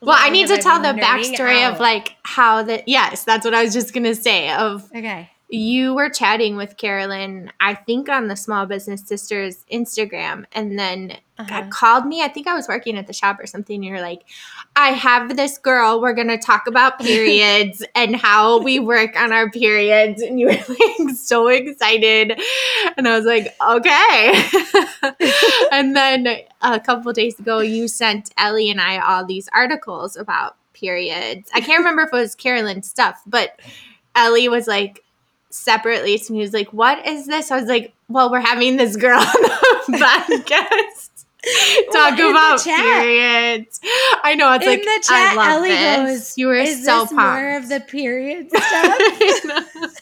well, 0.02 0.16
I 0.18 0.30
need 0.30 0.48
to 0.48 0.58
tell 0.58 0.80
the 0.80 1.00
backstory 1.00 1.62
out. 1.62 1.74
of 1.74 1.80
like 1.80 2.16
how 2.24 2.64
the 2.64 2.82
yes, 2.86 3.22
that's 3.22 3.44
what 3.44 3.54
I 3.54 3.62
was 3.62 3.72
just 3.72 3.94
gonna 3.94 4.16
say. 4.16 4.50
Of 4.50 4.90
okay, 4.94 5.30
you 5.52 5.92
were 5.92 6.08
chatting 6.08 6.56
with 6.56 6.78
Carolyn, 6.78 7.52
I 7.60 7.74
think 7.74 8.08
on 8.08 8.28
the 8.28 8.36
Small 8.36 8.64
Business 8.64 9.06
Sisters 9.06 9.66
Instagram, 9.70 10.46
and 10.52 10.78
then 10.78 11.18
uh-huh. 11.36 11.66
called 11.68 12.06
me. 12.06 12.22
I 12.22 12.28
think 12.28 12.46
I 12.46 12.54
was 12.54 12.66
working 12.68 12.96
at 12.96 13.06
the 13.06 13.12
shop 13.12 13.38
or 13.38 13.46
something. 13.46 13.82
you're 13.82 14.00
like, 14.00 14.22
I 14.76 14.92
have 14.92 15.36
this 15.36 15.58
girl. 15.58 16.00
We're 16.00 16.14
going 16.14 16.28
to 16.28 16.38
talk 16.38 16.66
about 16.66 16.98
periods 17.00 17.84
and 17.94 18.16
how 18.16 18.62
we 18.62 18.78
work 18.78 19.14
on 19.14 19.30
our 19.30 19.50
periods. 19.50 20.22
And 20.22 20.40
you 20.40 20.46
were 20.46 20.52
like 20.68 21.16
so 21.16 21.48
excited. 21.48 22.40
And 22.96 23.06
I 23.06 23.14
was 23.14 23.26
like, 23.26 23.54
okay. 23.68 24.44
and 25.70 25.94
then 25.94 26.28
a 26.62 26.80
couple 26.80 27.12
days 27.12 27.38
ago, 27.38 27.58
you 27.58 27.88
sent 27.88 28.32
Ellie 28.38 28.70
and 28.70 28.80
I 28.80 28.98
all 28.98 29.26
these 29.26 29.50
articles 29.52 30.16
about 30.16 30.56
periods. 30.72 31.50
I 31.52 31.60
can't 31.60 31.80
remember 31.80 32.02
if 32.02 32.08
it 32.08 32.16
was 32.16 32.34
Carolyn's 32.34 32.88
stuff, 32.88 33.20
but 33.26 33.60
Ellie 34.14 34.48
was 34.48 34.66
like, 34.66 35.01
separately 35.52 36.18
to 36.18 36.32
me. 36.32 36.38
He 36.38 36.42
was 36.42 36.52
like, 36.52 36.72
What 36.72 37.06
is 37.06 37.26
this? 37.26 37.50
I 37.50 37.60
was 37.60 37.68
like, 37.68 37.94
Well, 38.08 38.30
we're 38.30 38.40
having 38.40 38.76
this 38.76 38.96
girl 38.96 39.20
on 39.20 39.26
the 39.26 39.98
podcast. 39.98 41.12
Talk 41.92 42.16
well, 42.18 42.30
about 42.30 42.62
periods. 42.62 43.80
I 44.22 44.36
know 44.36 44.52
it's 44.52 44.64
in 44.64 44.70
like 44.70 44.82
the 44.82 45.04
chat. 45.04 45.32
I 45.32 45.34
love 45.34 45.48
Ellie 45.48 45.68
this. 45.70 45.96
goes, 45.96 46.38
"You 46.38 46.46
were 46.46 46.54
is 46.54 46.84
so 46.84 47.00
this 47.00 47.12
pumped. 47.12 47.14
more 47.14 47.56
of 47.56 47.68
the 47.68 47.80
period 47.80 48.48
stuff." 48.54 49.96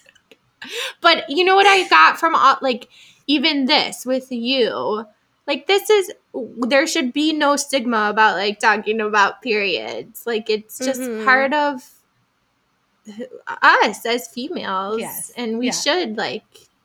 but 1.00 1.30
you 1.30 1.44
know 1.44 1.54
what 1.54 1.66
I 1.66 1.88
got 1.88 2.20
from 2.20 2.34
all, 2.34 2.58
like 2.60 2.88
even 3.26 3.64
this 3.64 4.04
with 4.04 4.30
you, 4.30 5.06
like 5.46 5.66
this 5.66 5.88
is 5.88 6.12
there 6.58 6.86
should 6.86 7.14
be 7.14 7.32
no 7.32 7.56
stigma 7.56 8.10
about 8.10 8.36
like 8.36 8.58
talking 8.58 9.00
about 9.00 9.40
periods. 9.40 10.24
Like 10.26 10.50
it's 10.50 10.78
just 10.78 11.00
mm-hmm. 11.00 11.24
part 11.24 11.54
of 11.54 11.88
us 13.62 14.04
as 14.06 14.28
females 14.28 15.00
yes. 15.00 15.32
and 15.36 15.58
we 15.58 15.66
yeah. 15.66 15.72
should 15.72 16.16
like 16.16 16.44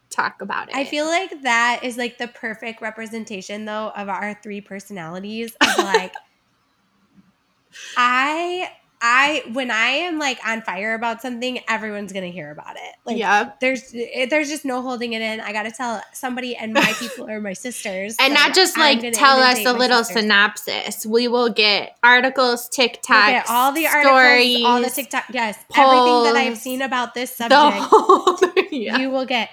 talk 0.09 0.41
about 0.41 0.69
it. 0.69 0.75
I 0.75 0.85
feel 0.85 1.05
like 1.05 1.41
that 1.43 1.81
is 1.83 1.97
like 1.97 2.17
the 2.17 2.27
perfect 2.27 2.81
representation 2.81 3.65
though 3.65 3.91
of 3.95 4.09
our 4.09 4.33
three 4.41 4.61
personalities 4.61 5.55
of 5.61 5.77
like 5.83 6.13
I 7.97 8.71
I 9.07 9.43
when 9.53 9.69
I 9.69 9.89
am 9.89 10.17
like 10.17 10.39
on 10.45 10.63
fire 10.63 10.95
about 10.95 11.21
something, 11.21 11.59
everyone's 11.69 12.11
gonna 12.11 12.31
hear 12.31 12.49
about 12.49 12.75
it. 12.75 12.95
Like, 13.05 13.17
yeah, 13.17 13.51
there's 13.61 13.91
there's 13.91 14.49
just 14.49 14.65
no 14.65 14.81
holding 14.81 15.13
it 15.13 15.21
in. 15.21 15.39
I 15.41 15.53
gotta 15.53 15.71
tell 15.71 16.01
somebody, 16.11 16.55
and 16.55 16.73
my 16.73 16.91
people 16.99 17.29
are 17.29 17.39
my 17.39 17.53
sisters, 17.53 18.15
and 18.19 18.33
not 18.33 18.55
just 18.55 18.79
like 18.79 19.01
tell 19.13 19.39
us 19.39 19.63
a 19.63 19.73
little 19.73 20.03
sisters. 20.03 20.23
synopsis. 20.23 21.05
We 21.05 21.27
will 21.27 21.49
get 21.49 21.95
articles, 22.01 22.67
TikTok, 22.67 23.45
all 23.47 23.71
the 23.71 23.85
stories, 23.85 24.63
articles, 24.63 24.65
all 24.65 24.81
the 24.81 24.89
TikTok, 24.89 25.25
yes, 25.31 25.63
polls, 25.69 25.87
everything 25.87 26.23
that 26.23 26.35
I've 26.35 26.57
seen 26.57 26.81
about 26.81 27.13
this 27.13 27.35
subject. 27.35 27.77
Whole, 27.77 28.39
yeah. 28.71 28.97
You 28.97 29.11
will 29.11 29.25
get. 29.25 29.49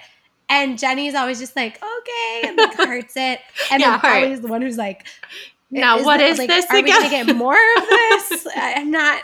And 0.49 0.79
Jenny's 0.79 1.13
always 1.13 1.39
just 1.39 1.55
like, 1.55 1.77
okay, 1.77 2.47
and 2.47 2.57
like 2.57 2.75
hearts 2.75 3.15
it. 3.15 3.39
And 3.71 3.81
yeah, 3.81 3.99
then 4.01 4.23
always 4.23 4.41
the 4.41 4.47
one 4.47 4.63
who's 4.63 4.77
like, 4.77 5.05
now 5.69 5.97
is 5.97 6.05
what 6.05 6.21
is 6.21 6.39
like, 6.39 6.49
this 6.49 6.65
are 6.71 6.77
again? 6.77 6.85
we 6.85 7.09
gonna 7.09 7.25
get 7.25 7.35
more 7.35 7.53
of 7.77 7.83
this? 7.87 8.47
I'm 8.55 8.91
not 8.91 9.21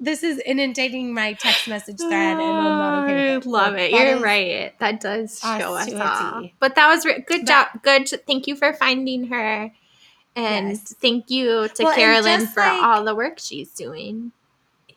this 0.00 0.22
is 0.22 0.38
inundating 0.38 1.12
my 1.12 1.32
text 1.32 1.68
message 1.68 1.98
thread, 1.98 2.12
and 2.12 2.40
I'm 2.40 2.64
not 2.64 3.04
okay. 3.04 3.34
I 3.34 3.38
love 3.38 3.74
it. 3.74 3.90
You're 3.90 4.20
right. 4.20 4.78
That 4.78 5.00
does 5.00 5.40
show 5.40 5.74
us, 5.74 5.92
all. 5.92 6.48
But 6.60 6.76
that 6.76 6.88
was 6.88 7.04
re- 7.04 7.24
good 7.26 7.46
job. 7.46 7.68
Good. 7.82 8.08
Thank 8.26 8.46
you 8.46 8.54
for 8.54 8.72
finding 8.72 9.26
her, 9.28 9.72
and 10.36 10.68
yes. 10.70 10.94
thank 11.00 11.30
you 11.30 11.68
to 11.68 11.84
well, 11.84 11.94
Carolyn 11.94 12.46
for 12.46 12.60
like, 12.60 12.82
all 12.82 13.04
the 13.04 13.14
work 13.14 13.38
she's 13.38 13.72
doing. 13.72 14.32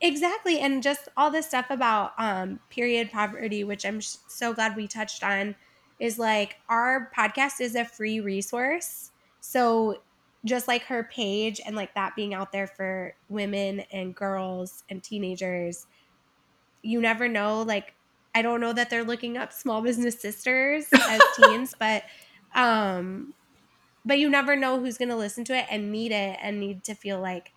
Exactly, 0.01 0.59
and 0.59 0.83
just 0.83 1.09
all 1.17 1.31
this 1.31 1.47
stuff 1.47 1.67
about 1.69 2.13
um, 2.17 2.59
period 2.69 3.11
poverty, 3.11 3.63
which 3.63 3.85
I'm 3.85 4.01
sh- 4.01 4.17
so 4.27 4.53
glad 4.53 4.75
we 4.75 4.87
touched 4.87 5.23
on, 5.23 5.55
is 5.99 6.19
like 6.19 6.57
our 6.69 7.11
podcast 7.15 7.59
is 7.59 7.75
a 7.75 7.85
free 7.85 8.19
resource. 8.19 9.11
So 9.39 10.01
just 10.45 10.67
like 10.67 10.83
her 10.83 11.03
page 11.03 11.61
and 11.65 11.75
like 11.75 11.93
that 11.95 12.15
being 12.15 12.33
out 12.33 12.51
there 12.51 12.67
for 12.67 13.15
women 13.29 13.81
and 13.91 14.15
girls 14.15 14.83
and 14.89 15.03
teenagers 15.03 15.87
you 16.81 16.99
never 16.99 17.27
know 17.27 17.61
like 17.61 17.93
i 18.33 18.41
don't 18.41 18.59
know 18.61 18.73
that 18.73 18.89
they're 18.89 19.03
looking 19.03 19.37
up 19.37 19.53
small 19.53 19.81
business 19.81 20.19
sisters 20.19 20.87
as 20.93 21.21
teens 21.35 21.75
but 21.79 22.03
um 22.55 23.33
but 24.03 24.17
you 24.17 24.29
never 24.29 24.55
know 24.55 24.79
who's 24.79 24.97
going 24.97 25.09
to 25.09 25.15
listen 25.15 25.43
to 25.45 25.55
it 25.55 25.65
and 25.69 25.91
need 25.91 26.11
it 26.11 26.37
and 26.41 26.59
need 26.59 26.83
to 26.83 26.95
feel 26.95 27.19
like 27.19 27.53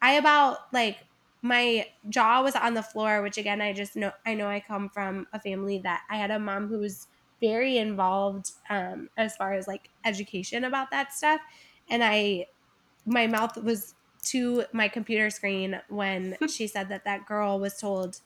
i 0.00 0.12
about 0.12 0.58
like 0.72 0.98
my 1.42 1.86
jaw 2.08 2.42
was 2.42 2.54
on 2.54 2.74
the 2.74 2.82
floor 2.82 3.22
which 3.22 3.38
again 3.38 3.60
i 3.60 3.72
just 3.72 3.96
know 3.96 4.12
i 4.26 4.34
know 4.34 4.48
i 4.48 4.60
come 4.60 4.88
from 4.88 5.26
a 5.32 5.40
family 5.40 5.78
that 5.78 6.02
i 6.10 6.16
had 6.16 6.30
a 6.30 6.38
mom 6.38 6.68
who 6.68 6.78
was 6.78 7.08
very 7.40 7.76
involved 7.76 8.52
um, 8.70 9.10
as 9.16 9.36
far 9.36 9.52
as 9.52 9.66
like 9.66 9.90
education 10.04 10.62
about 10.62 10.92
that 10.92 11.12
stuff 11.12 11.40
and 11.92 12.02
I 12.02 12.46
my 13.06 13.26
mouth 13.28 13.56
was 13.56 13.94
to 14.24 14.64
my 14.72 14.88
computer 14.88 15.30
screen 15.30 15.80
when 15.88 16.36
she 16.48 16.66
said 16.66 16.88
that 16.88 17.04
that 17.04 17.26
girl 17.26 17.60
was 17.60 17.76
told 17.76 18.20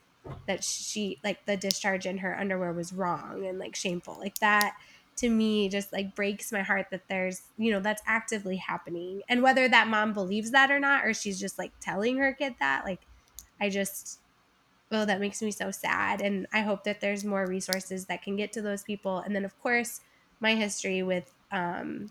that 0.46 0.64
she 0.64 1.18
like 1.22 1.44
the 1.46 1.56
discharge 1.56 2.06
in 2.06 2.18
her 2.18 2.38
underwear 2.38 2.72
was 2.72 2.92
wrong 2.92 3.46
and 3.46 3.58
like 3.58 3.76
shameful 3.76 4.18
like 4.18 4.38
that 4.38 4.74
to 5.16 5.30
me 5.30 5.68
just 5.68 5.92
like 5.92 6.14
breaks 6.14 6.52
my 6.52 6.62
heart 6.62 6.86
that 6.90 7.08
there's, 7.08 7.42
you 7.56 7.72
know, 7.72 7.80
that's 7.80 8.02
actively 8.06 8.56
happening. 8.56 9.22
And 9.28 9.42
whether 9.42 9.68
that 9.68 9.88
mom 9.88 10.12
believes 10.12 10.50
that 10.50 10.70
or 10.70 10.78
not, 10.78 11.04
or 11.04 11.14
she's 11.14 11.40
just 11.40 11.58
like 11.58 11.72
telling 11.80 12.18
her 12.18 12.32
kid 12.32 12.54
that, 12.60 12.84
like, 12.84 13.00
I 13.60 13.70
just, 13.70 14.20
oh, 14.92 15.04
that 15.06 15.20
makes 15.20 15.40
me 15.40 15.50
so 15.50 15.70
sad. 15.70 16.20
And 16.20 16.46
I 16.52 16.60
hope 16.60 16.84
that 16.84 17.00
there's 17.00 17.24
more 17.24 17.46
resources 17.46 18.06
that 18.06 18.22
can 18.22 18.36
get 18.36 18.52
to 18.52 18.62
those 18.62 18.82
people. 18.82 19.18
And 19.18 19.34
then, 19.34 19.44
of 19.44 19.58
course, 19.62 20.02
my 20.38 20.54
history 20.54 21.02
with 21.02 21.32
um, 21.50 22.10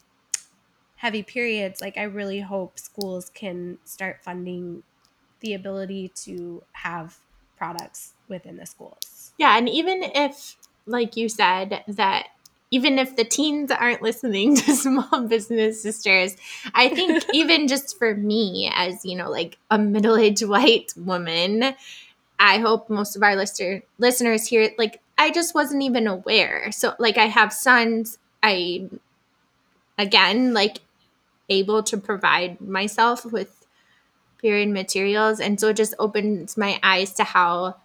heavy 0.96 1.24
periods, 1.24 1.82
like, 1.82 1.98
I 1.98 2.04
really 2.04 2.42
hope 2.42 2.80
schools 2.80 3.32
can 3.34 3.78
start 3.86 4.22
funding 4.22 4.84
the 5.42 5.54
ability 5.54 6.12
to 6.24 6.64
have 6.74 7.18
products 7.58 8.14
within 8.28 8.58
the 8.58 8.66
schools. 8.66 9.34
Yeah. 9.38 9.58
And 9.58 9.70
even 9.70 10.04
if, 10.04 10.56
like 10.86 11.16
you 11.16 11.30
said, 11.30 11.84
that 11.88 12.28
even 12.72 12.98
if 13.00 13.16
the 13.16 13.24
teens 13.24 13.72
aren't 13.72 14.02
listening 14.02 14.56
to 14.62 14.76
small 14.76 15.22
business 15.28 15.82
sisters 15.82 16.36
i 16.74 16.90
think 16.90 17.24
even 17.34 17.68
just 17.68 17.98
for 17.98 18.16
me 18.16 18.72
as 18.76 19.06
you 19.06 19.16
know 19.16 19.30
like 19.30 19.58
a 19.72 19.78
middle-aged 19.78 20.44
white 20.44 20.92
woman 20.98 21.76
i 22.40 22.58
hope 22.58 22.90
most 22.90 23.16
of 23.16 23.24
our 23.24 23.36
listener 23.36 23.82
listeners 23.98 24.48
here 24.48 24.72
like 24.78 25.02
i 25.18 25.32
just 25.32 25.54
wasn't 25.56 25.82
even 25.82 26.08
aware 26.08 26.72
so 26.72 26.94
like 27.00 27.18
i 27.18 27.28
have 27.28 27.54
sons 27.54 28.18
i 28.44 28.88
again 29.98 30.54
like 30.54 30.80
able 31.50 31.84
to 31.84 31.98
provide 31.98 32.60
myself 32.60 33.26
with 33.26 33.66
period 34.40 34.70
materials 34.70 35.40
and 35.40 35.60
so 35.60 35.70
it 35.70 35.78
just 35.78 35.94
opens 36.00 36.58
my 36.58 36.80
eyes 36.84 37.14
to 37.14 37.24
how 37.24 37.76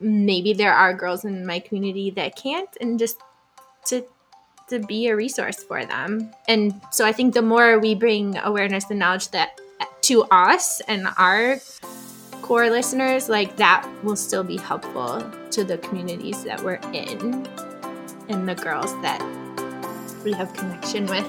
maybe 0.00 0.52
there 0.52 0.72
are 0.72 0.92
girls 0.94 1.24
in 1.24 1.46
my 1.46 1.58
community 1.58 2.10
that 2.10 2.36
can't 2.36 2.76
and 2.80 2.98
just 2.98 3.18
to 3.86 4.04
to 4.72 4.78
be 4.78 5.08
a 5.08 5.16
resource 5.16 5.62
for 5.62 5.84
them. 5.84 6.30
And 6.48 6.80
so 6.90 7.04
I 7.04 7.12
think 7.12 7.34
the 7.34 7.42
more 7.42 7.78
we 7.78 7.94
bring 7.94 8.38
awareness 8.38 8.88
and 8.88 8.98
knowledge 8.98 9.28
that 9.28 9.60
to 10.02 10.24
us 10.30 10.80
and 10.88 11.08
our 11.18 11.60
core 12.40 12.70
listeners, 12.70 13.28
like 13.28 13.56
that 13.56 13.86
will 14.02 14.16
still 14.16 14.42
be 14.42 14.56
helpful 14.56 15.22
to 15.50 15.64
the 15.64 15.78
communities 15.78 16.42
that 16.44 16.62
we're 16.62 16.80
in 16.92 17.46
and 18.28 18.48
the 18.48 18.54
girls 18.54 18.92
that 19.02 19.20
we 20.24 20.32
have 20.32 20.52
connection 20.54 21.06
with. 21.06 21.26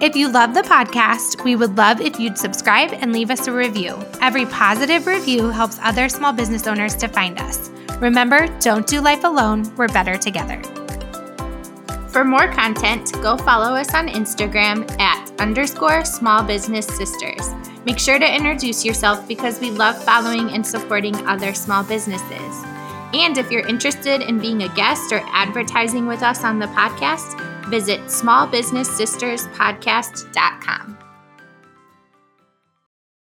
If 0.00 0.14
you 0.14 0.30
love 0.30 0.54
the 0.54 0.62
podcast, 0.62 1.42
we 1.42 1.56
would 1.56 1.76
love 1.76 2.00
if 2.00 2.20
you'd 2.20 2.38
subscribe 2.38 2.92
and 2.92 3.12
leave 3.12 3.30
us 3.30 3.48
a 3.48 3.52
review. 3.52 3.98
Every 4.20 4.46
positive 4.46 5.06
review 5.06 5.48
helps 5.48 5.80
other 5.82 6.08
small 6.08 6.32
business 6.32 6.66
owners 6.68 6.94
to 6.96 7.08
find 7.08 7.38
us. 7.40 7.70
Remember, 7.98 8.46
don't 8.60 8.86
do 8.86 9.00
life 9.00 9.24
alone, 9.24 9.74
we're 9.76 9.88
better 9.88 10.16
together. 10.16 10.62
For 12.10 12.24
more 12.24 12.46
content, 12.52 13.12
go 13.14 13.36
follow 13.36 13.74
us 13.74 13.92
on 13.92 14.08
Instagram 14.08 14.88
at 15.00 15.32
underscore 15.40 16.04
small 16.04 16.42
business 16.42 16.86
sisters. 16.86 17.52
Make 17.84 17.98
sure 17.98 18.18
to 18.18 18.36
introduce 18.36 18.84
yourself 18.84 19.26
because 19.26 19.60
we 19.60 19.70
love 19.70 20.02
following 20.04 20.50
and 20.50 20.66
supporting 20.66 21.16
other 21.26 21.54
small 21.54 21.82
businesses. 21.82 22.64
And 23.14 23.36
if 23.36 23.50
you're 23.50 23.66
interested 23.66 24.22
in 24.22 24.38
being 24.38 24.62
a 24.62 24.74
guest 24.74 25.12
or 25.12 25.22
advertising 25.28 26.06
with 26.06 26.22
us 26.22 26.44
on 26.44 26.58
the 26.58 26.66
podcast, 26.66 27.47
visit 27.68 28.00
smallbusinesssisterspodcast.com. 28.06 30.97